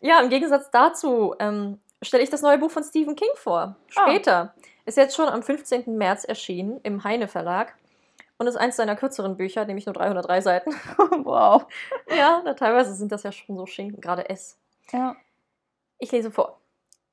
Ja, 0.00 0.20
im 0.20 0.28
Gegensatz 0.28 0.70
dazu 0.70 1.34
ähm, 1.40 1.80
stelle 2.02 2.22
ich 2.22 2.30
das 2.30 2.42
neue 2.42 2.58
Buch 2.58 2.70
von 2.70 2.84
Stephen 2.84 3.16
King 3.16 3.30
vor. 3.34 3.76
Ah. 3.96 4.02
Später. 4.02 4.54
Ist 4.86 4.96
jetzt 4.96 5.16
schon 5.16 5.28
am 5.28 5.42
15. 5.42 5.96
März 5.98 6.24
erschienen 6.24 6.80
im 6.82 7.04
Heine 7.04 7.28
Verlag 7.28 7.74
und 8.38 8.46
ist 8.46 8.56
eins 8.56 8.76
seiner 8.76 8.96
kürzeren 8.96 9.36
Bücher, 9.36 9.64
nämlich 9.64 9.86
nur 9.86 9.92
303 9.92 10.40
Seiten. 10.40 10.70
wow. 11.24 11.66
ja, 12.16 12.40
na, 12.44 12.54
teilweise 12.54 12.94
sind 12.94 13.12
das 13.12 13.24
ja 13.24 13.32
schon 13.32 13.56
so 13.56 13.66
Schinken, 13.66 14.00
gerade 14.00 14.28
S. 14.30 14.56
Ja. 14.92 15.16
Ich 15.98 16.12
lese 16.12 16.30
vor. 16.30 16.58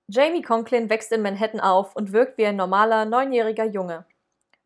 Jamie 0.08 0.44
Conklin 0.44 0.90
wächst 0.90 1.12
in 1.12 1.24
Manhattan 1.24 1.60
auf 1.60 1.96
und 1.96 2.14
wirkt 2.14 2.38
wie 2.38 2.46
ein 2.46 2.56
normaler, 2.56 3.06
neunjähriger 3.06 3.66
Junge. 3.66 4.06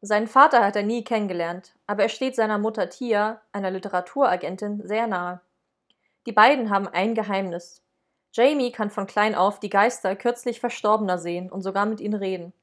Seinen 0.02 0.28
Vater 0.28 0.64
hat 0.64 0.78
er 0.78 0.84
nie 0.84 1.04
kennengelernt, 1.04 1.76
aber 1.86 2.04
er 2.04 2.10
steht 2.10 2.36
seiner 2.36 2.58
Mutter 2.58 2.90
Tia, 2.90 3.42
einer 3.52 3.70
Literaturagentin, 3.70 4.88
sehr 4.88 5.08
nahe. 5.08 5.42
Die 6.26 6.32
beiden 6.32 6.70
haben 6.70 6.88
ein 6.88 7.16
Geheimnis. 7.16 7.84
Jamie 8.32 8.72
kann 8.72 8.92
von 8.92 9.08
klein 9.08 9.36
auf 9.36 9.60
die 9.60 9.70
Geister 9.70 10.16
kürzlich 10.16 10.60
Verstorbener 10.60 11.18
sehen 11.18 11.52
und 11.52 11.64
sogar 11.64 11.86
mit 11.86 12.00
ihnen 12.00 12.14
reden. 12.14 12.54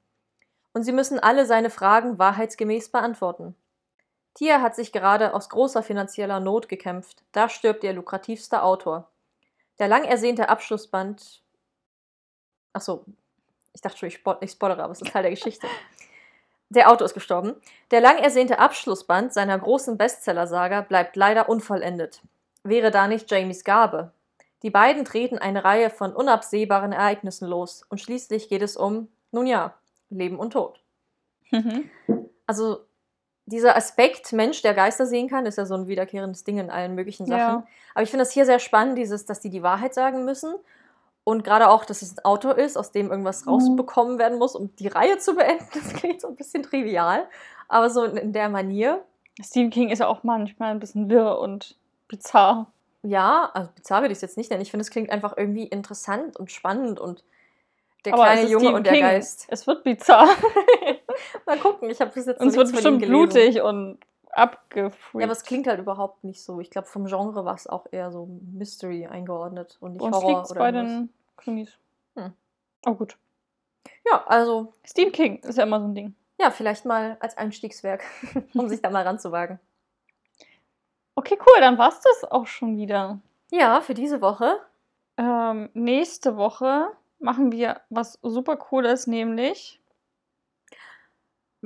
Und 0.72 0.84
sie 0.84 0.92
müssen 0.92 1.18
alle 1.18 1.44
seine 1.44 1.70
Fragen 1.70 2.18
wahrheitsgemäß 2.18 2.90
beantworten. 2.90 3.54
Tia 4.34 4.60
hat 4.60 4.76
sich 4.76 4.92
gerade 4.92 5.34
aus 5.34 5.48
großer 5.48 5.82
finanzieller 5.82 6.40
Not 6.40 6.68
gekämpft. 6.68 7.24
Da 7.32 7.48
stirbt 7.48 7.84
ihr 7.84 7.92
lukrativster 7.92 8.62
Autor. 8.62 9.10
Der 9.78 9.88
lang 9.88 10.04
ersehnte 10.04 10.48
Abschlussband. 10.48 11.42
Achso, 12.72 13.04
ich 13.72 13.80
dachte 13.80 13.98
schon, 13.98 14.08
ich, 14.08 14.16
spo 14.16 14.36
spoilere, 14.46 14.84
aber 14.84 14.92
es 14.92 15.00
ist 15.00 15.10
Teil 15.10 15.22
der 15.22 15.30
Geschichte. 15.32 15.66
Der 16.68 16.90
Autor 16.90 17.06
ist 17.06 17.14
gestorben. 17.14 17.54
Der 17.90 18.00
lang 18.00 18.18
ersehnte 18.18 18.58
Abschlussband 18.58 19.32
seiner 19.32 19.58
großen 19.58 19.96
Bestsellersaga 19.96 20.80
bleibt 20.80 21.16
leider 21.16 21.48
unvollendet. 21.48 22.22
Wäre 22.64 22.90
da 22.90 23.06
nicht 23.06 23.30
Jamies 23.30 23.62
Gabe? 23.62 24.10
Die 24.62 24.70
beiden 24.70 25.04
treten 25.04 25.38
eine 25.38 25.64
Reihe 25.64 25.90
von 25.90 26.12
unabsehbaren 26.12 26.92
Ereignissen 26.92 27.46
los 27.46 27.84
und 27.88 28.00
schließlich 28.00 28.48
geht 28.48 28.62
es 28.62 28.76
um, 28.76 29.08
nun 29.30 29.46
ja, 29.46 29.74
Leben 30.10 30.38
und 30.38 30.52
Tod. 30.52 30.80
Mhm. 31.50 31.88
Also 32.46 32.80
dieser 33.44 33.76
Aspekt 33.76 34.32
Mensch, 34.32 34.62
der 34.62 34.74
Geister 34.74 35.06
sehen 35.06 35.28
kann, 35.28 35.46
ist 35.46 35.58
ja 35.58 35.66
so 35.66 35.74
ein 35.74 35.86
wiederkehrendes 35.86 36.42
Ding 36.42 36.58
in 36.58 36.70
allen 36.70 36.96
möglichen 36.96 37.26
Sachen. 37.26 37.38
Ja. 37.38 37.66
Aber 37.94 38.02
ich 38.02 38.10
finde 38.10 38.24
das 38.24 38.32
hier 38.32 38.44
sehr 38.44 38.58
spannend, 38.58 38.98
dieses, 38.98 39.24
dass 39.24 39.38
die 39.38 39.50
die 39.50 39.62
Wahrheit 39.62 39.94
sagen 39.94 40.24
müssen 40.24 40.54
Und 41.28 41.42
gerade 41.42 41.68
auch, 41.70 41.84
dass 41.84 42.02
es 42.02 42.16
ein 42.16 42.24
Auto 42.24 42.50
ist, 42.50 42.78
aus 42.78 42.92
dem 42.92 43.10
irgendwas 43.10 43.44
Mhm. 43.44 43.50
rausbekommen 43.50 44.16
werden 44.20 44.38
muss, 44.38 44.54
um 44.54 44.74
die 44.76 44.86
Reihe 44.86 45.18
zu 45.18 45.34
beenden. 45.34 45.66
Das 45.74 45.92
klingt 45.92 46.20
so 46.20 46.28
ein 46.28 46.36
bisschen 46.36 46.62
trivial, 46.62 47.26
aber 47.66 47.90
so 47.90 48.04
in, 48.04 48.32
der 48.32 48.48
Manier. 48.48 49.02
Stephen 49.42 49.70
King 49.70 49.88
ist 49.90 49.98
ja 49.98 50.06
auch 50.06 50.22
manchmal 50.22 50.70
ein 50.70 50.78
bisschen 50.78 51.10
wirr 51.10 51.40
und 51.40 51.74
bizarr. 52.06 52.70
Ja, 53.02 53.50
also 53.54 53.68
bizarr 53.74 54.02
würde 54.02 54.12
ich 54.12 54.18
es 54.18 54.22
jetzt 54.22 54.36
nicht 54.36 54.50
nennen. 54.50 54.62
Ich 54.62 54.70
finde, 54.70 54.82
es 54.82 54.90
klingt 54.90 55.10
einfach 55.10 55.36
irgendwie 55.36 55.64
interessant 55.64 56.36
und 56.36 56.52
spannend 56.52 57.00
und 57.00 57.24
der 58.04 58.14
Aber 58.14 58.22
kleine 58.22 58.42
Junge 58.48 58.60
Stephen 58.66 58.74
und 58.76 58.86
der 58.86 58.92
King. 58.92 59.02
Geist. 59.02 59.46
Es 59.50 59.66
wird 59.66 59.82
bizarr. 59.82 60.28
Mal 61.46 61.58
gucken, 61.58 61.90
ich 61.90 62.00
habe 62.00 62.12
bis 62.12 62.26
jetzt 62.26 62.40
Und 62.40 62.46
es 62.48 62.56
wird 62.56 62.70
bestimmt 62.70 63.02
blutig 63.02 63.60
und 63.62 63.98
abgefreakt. 64.36 65.14
Ja, 65.14 65.24
aber 65.24 65.32
es 65.32 65.44
klingt 65.44 65.66
halt 65.66 65.80
überhaupt 65.80 66.24
nicht 66.24 66.42
so. 66.42 66.60
Ich 66.60 66.70
glaube, 66.70 66.86
vom 66.86 67.06
Genre 67.06 67.44
war 67.44 67.54
es 67.54 67.66
auch 67.66 67.86
eher 67.90 68.10
so 68.10 68.28
Mystery 68.52 69.06
eingeordnet 69.06 69.76
und 69.80 69.92
nicht 69.92 70.02
uns 70.02 70.16
Horror 70.16 70.40
liegt 70.40 70.50
oder 70.50 70.58
bei 70.58 70.72
irgendwas. 70.72 70.92
den 70.92 71.10
Krimis. 71.36 71.78
Hm. 72.16 72.32
Oh 72.86 72.94
gut. 72.94 73.16
Ja, 74.04 74.24
also, 74.26 74.72
Stephen 74.84 75.12
King 75.12 75.38
ist 75.38 75.58
ja 75.58 75.64
immer 75.64 75.80
so 75.80 75.86
ein 75.86 75.94
Ding. 75.94 76.14
ja, 76.40 76.50
vielleicht 76.50 76.84
mal 76.84 77.16
als 77.20 77.36
Einstiegswerk, 77.36 78.04
um 78.54 78.68
sich 78.68 78.82
da 78.82 78.90
mal 78.90 79.02
ranzuwagen. 79.02 79.58
Okay, 81.14 81.38
cool, 81.46 81.60
dann 81.60 81.78
war's 81.78 82.00
das 82.00 82.30
auch 82.30 82.46
schon 82.46 82.76
wieder. 82.76 83.18
Ja, 83.50 83.80
für 83.80 83.94
diese 83.94 84.20
Woche. 84.20 84.60
Ähm, 85.16 85.70
nächste 85.72 86.36
Woche 86.36 86.88
machen 87.18 87.52
wir 87.52 87.80
was 87.88 88.18
super 88.22 88.56
cooles, 88.56 89.06
nämlich 89.06 89.80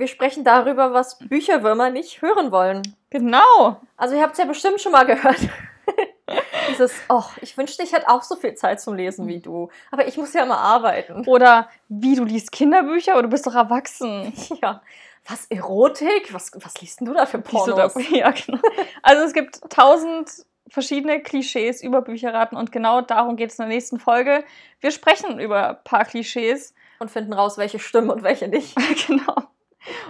Wir 0.01 0.07
sprechen 0.07 0.45
darüber, 0.45 0.95
was 0.95 1.19
Bücherwürmer 1.19 1.91
nicht 1.91 2.23
hören 2.23 2.51
wollen. 2.51 2.81
genau. 3.11 3.77
Also 3.99 4.17
ihr 4.17 4.23
habt 4.23 4.33
es 4.33 4.39
ja 4.39 4.47
bestimmt 4.47 4.81
schon 4.81 4.93
mal 4.93 5.05
gehört. 5.05 5.37
Dieses, 6.71 6.95
oh, 7.11 7.25
ich 7.43 7.59
wünschte, 7.59 7.83
ich 7.83 7.93
hätte 7.93 8.09
auch 8.09 8.23
so 8.23 8.35
viel 8.35 8.55
Zeit 8.55 8.81
zum 8.81 8.95
Lesen 8.95 9.29
wie 9.29 9.41
du. 9.41 9.69
Aber 9.91 10.09
ich 10.09 10.17
muss 10.17 10.33
ja 10.33 10.45
immer 10.45 10.57
arbeiten. 10.57 11.25
Oder 11.27 11.69
wie 11.91 12.17
du 12.17 12.25
liest 12.25 12.51
Kinderbücher 12.51 13.13
oder 13.13 13.25
du 13.25 13.29
bist 13.29 13.47
doch 13.47 13.55
erwachsen. 13.55 14.33
Ja. 14.63 14.81
Was, 15.29 15.45
Erotik? 15.51 16.33
Was, 16.33 16.51
was 16.55 16.81
liest 16.81 17.01
denn 17.01 17.07
du 17.07 17.13
da 17.13 17.27
für 17.27 17.39
Pornos? 17.39 17.95
Ja, 18.11 18.31
genau. 18.31 18.59
Also 19.03 19.23
es 19.25 19.35
gibt 19.35 19.61
tausend 19.71 20.31
verschiedene 20.67 21.21
Klischees 21.21 21.83
über 21.83 22.01
Bücherraten 22.01 22.57
und 22.57 22.73
genau 22.73 23.03
darum 23.03 23.37
geht 23.37 23.51
es 23.51 23.59
in 23.59 23.65
der 23.67 23.75
nächsten 23.75 23.99
Folge. 23.99 24.45
Wir 24.81 24.93
sprechen 24.93 25.39
über 25.39 25.71
ein 25.71 25.85
paar 25.85 26.07
Klischees. 26.07 26.75
Und 27.01 27.11
finden 27.11 27.35
raus, 27.35 27.59
welche 27.59 27.79
stimmen 27.79 28.09
und 28.09 28.23
welche 28.23 28.49
nicht. 28.49 28.75
genau. 29.07 29.51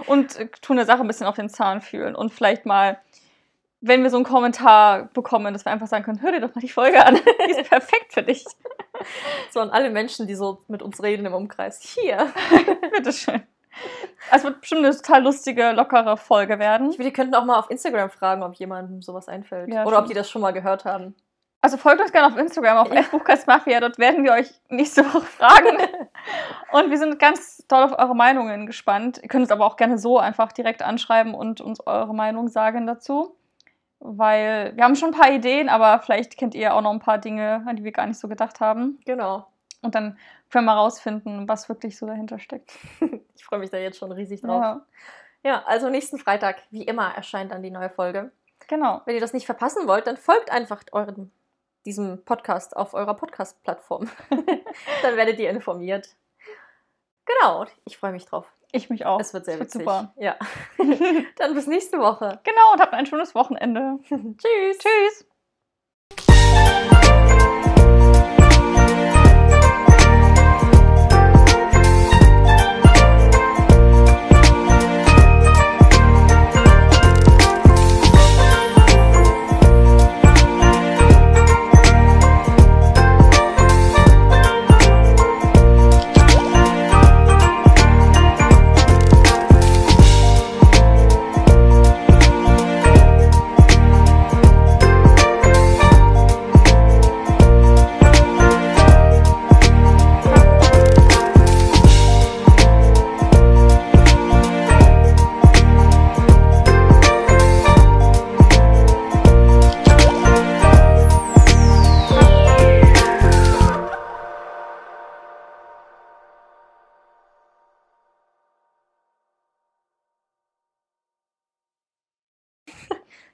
Und 0.06 0.36
äh, 0.36 0.48
tun 0.62 0.76
der 0.76 0.86
Sache 0.86 1.00
ein 1.00 1.06
bisschen 1.06 1.26
auf 1.26 1.36
den 1.36 1.48
Zahn 1.48 1.80
fühlen. 1.80 2.14
Und 2.14 2.32
vielleicht 2.32 2.66
mal, 2.66 2.98
wenn 3.80 4.02
wir 4.02 4.10
so 4.10 4.16
einen 4.16 4.24
Kommentar 4.26 5.04
bekommen, 5.14 5.52
dass 5.52 5.64
wir 5.64 5.72
einfach 5.72 5.86
sagen 5.86 6.04
können, 6.04 6.22
hör 6.22 6.32
dir 6.32 6.40
doch 6.40 6.54
mal 6.54 6.60
die 6.60 6.68
Folge 6.68 7.04
an. 7.04 7.14
Die 7.46 7.50
ist 7.50 7.68
perfekt 7.68 8.12
für 8.12 8.22
dich. 8.22 8.44
So 9.50 9.60
an 9.60 9.70
alle 9.70 9.90
Menschen, 9.90 10.26
die 10.26 10.34
so 10.34 10.62
mit 10.68 10.82
uns 10.82 11.02
reden 11.02 11.24
im 11.24 11.32
Umkreis. 11.32 11.80
Hier. 11.80 12.32
Bitteschön. 12.92 13.42
Es 14.30 14.44
wird 14.44 14.60
bestimmt 14.60 14.84
eine 14.84 14.94
total 14.94 15.22
lustige, 15.22 15.70
lockere 15.72 16.16
Folge 16.16 16.58
werden. 16.58 16.90
Ich 16.90 16.98
will, 16.98 17.06
die 17.06 17.12
könnten 17.12 17.34
auch 17.34 17.44
mal 17.44 17.58
auf 17.58 17.70
Instagram 17.70 18.10
fragen, 18.10 18.42
ob 18.42 18.54
jemandem 18.56 19.00
sowas 19.00 19.28
einfällt. 19.28 19.68
Ja, 19.72 19.84
Oder 19.84 19.98
ob 19.98 20.04
stimmt. 20.04 20.10
die 20.10 20.14
das 20.14 20.28
schon 20.28 20.42
mal 20.42 20.52
gehört 20.52 20.84
haben. 20.84 21.14
Also 21.62 21.76
folgt 21.76 22.00
uns 22.00 22.12
gerne 22.12 22.26
auf 22.26 22.36
Instagram, 22.38 22.78
auf 22.78 22.92
Ja. 22.92 23.02
Buchkastmafia. 23.10 23.80
Dort 23.80 23.98
werden 23.98 24.24
wir 24.24 24.32
euch 24.32 24.50
nächste 24.68 25.04
Woche 25.04 25.22
fragen. 25.26 25.78
Und 26.72 26.90
wir 26.90 26.98
sind 26.98 27.18
ganz 27.18 27.64
doll 27.68 27.82
auf 27.82 27.98
eure 27.98 28.14
Meinungen 28.14 28.66
gespannt. 28.66 29.18
Ihr 29.22 29.28
könnt 29.28 29.42
uns 29.42 29.50
aber 29.50 29.66
auch 29.66 29.76
gerne 29.76 29.98
so 29.98 30.18
einfach 30.18 30.52
direkt 30.52 30.82
anschreiben 30.82 31.34
und 31.34 31.60
uns 31.60 31.84
eure 31.86 32.14
Meinung 32.14 32.48
sagen 32.48 32.86
dazu. 32.86 33.36
Weil 33.98 34.72
wir 34.76 34.84
haben 34.84 34.96
schon 34.96 35.10
ein 35.10 35.18
paar 35.18 35.30
Ideen, 35.30 35.68
aber 35.68 36.00
vielleicht 36.00 36.38
kennt 36.38 36.54
ihr 36.54 36.74
auch 36.74 36.80
noch 36.80 36.92
ein 36.92 37.00
paar 37.00 37.18
Dinge, 37.18 37.64
an 37.66 37.76
die 37.76 37.84
wir 37.84 37.92
gar 37.92 38.06
nicht 38.06 38.18
so 38.18 38.28
gedacht 38.28 38.60
haben. 38.60 38.98
Genau. 39.04 39.46
Und 39.82 39.94
dann 39.94 40.18
können 40.50 40.66
wir 40.66 40.72
rausfinden, 40.72 41.48
was 41.48 41.68
wirklich 41.68 41.98
so 41.98 42.06
dahinter 42.06 42.38
steckt. 42.38 42.72
Ich 43.40 43.46
freue 43.46 43.60
mich 43.60 43.70
da 43.70 43.78
jetzt 43.78 43.98
schon 43.98 44.12
riesig 44.12 44.42
drauf. 44.42 44.62
Ja. 44.62 44.86
Ja, 45.42 45.62
also 45.64 45.88
nächsten 45.88 46.18
Freitag, 46.18 46.62
wie 46.70 46.82
immer, 46.82 47.14
erscheint 47.14 47.50
dann 47.50 47.62
die 47.62 47.70
neue 47.70 47.88
Folge. 47.88 48.30
genau. 48.68 49.00
Wenn 49.06 49.14
ihr 49.14 49.20
das 49.20 49.32
nicht 49.32 49.46
verpassen 49.46 49.88
wollt, 49.88 50.06
dann 50.06 50.18
folgt 50.18 50.52
einfach 50.52 50.82
euren, 50.92 51.32
diesem 51.86 52.22
Podcast 52.24 52.76
auf 52.76 52.92
eurer 52.92 53.14
Podcast-Plattform. 53.14 54.08
dann 55.02 55.16
werdet 55.16 55.40
ihr 55.40 55.50
informiert. 55.50 56.14
Genau, 57.38 57.66
ich 57.84 57.96
freue 57.96 58.12
mich 58.12 58.24
drauf. 58.26 58.46
Ich 58.72 58.88
mich 58.90 59.04
auch. 59.06 59.20
Es 59.20 59.34
wird 59.34 59.44
sehr 59.44 59.54
Es 59.54 59.60
witzig. 59.60 59.80
super. 59.82 60.14
Ja. 60.16 60.36
dann 61.36 61.54
bis 61.54 61.66
nächste 61.66 61.98
Woche. 61.98 62.40
Genau, 62.44 62.72
und 62.72 62.80
habt 62.80 62.92
ein 62.92 63.06
schönes 63.06 63.34
Wochenende. 63.34 63.98
Tschüss. 64.08 64.78
Tschüss. 64.78 65.26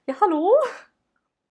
ja 0.07 0.15
hallo, 0.21 0.53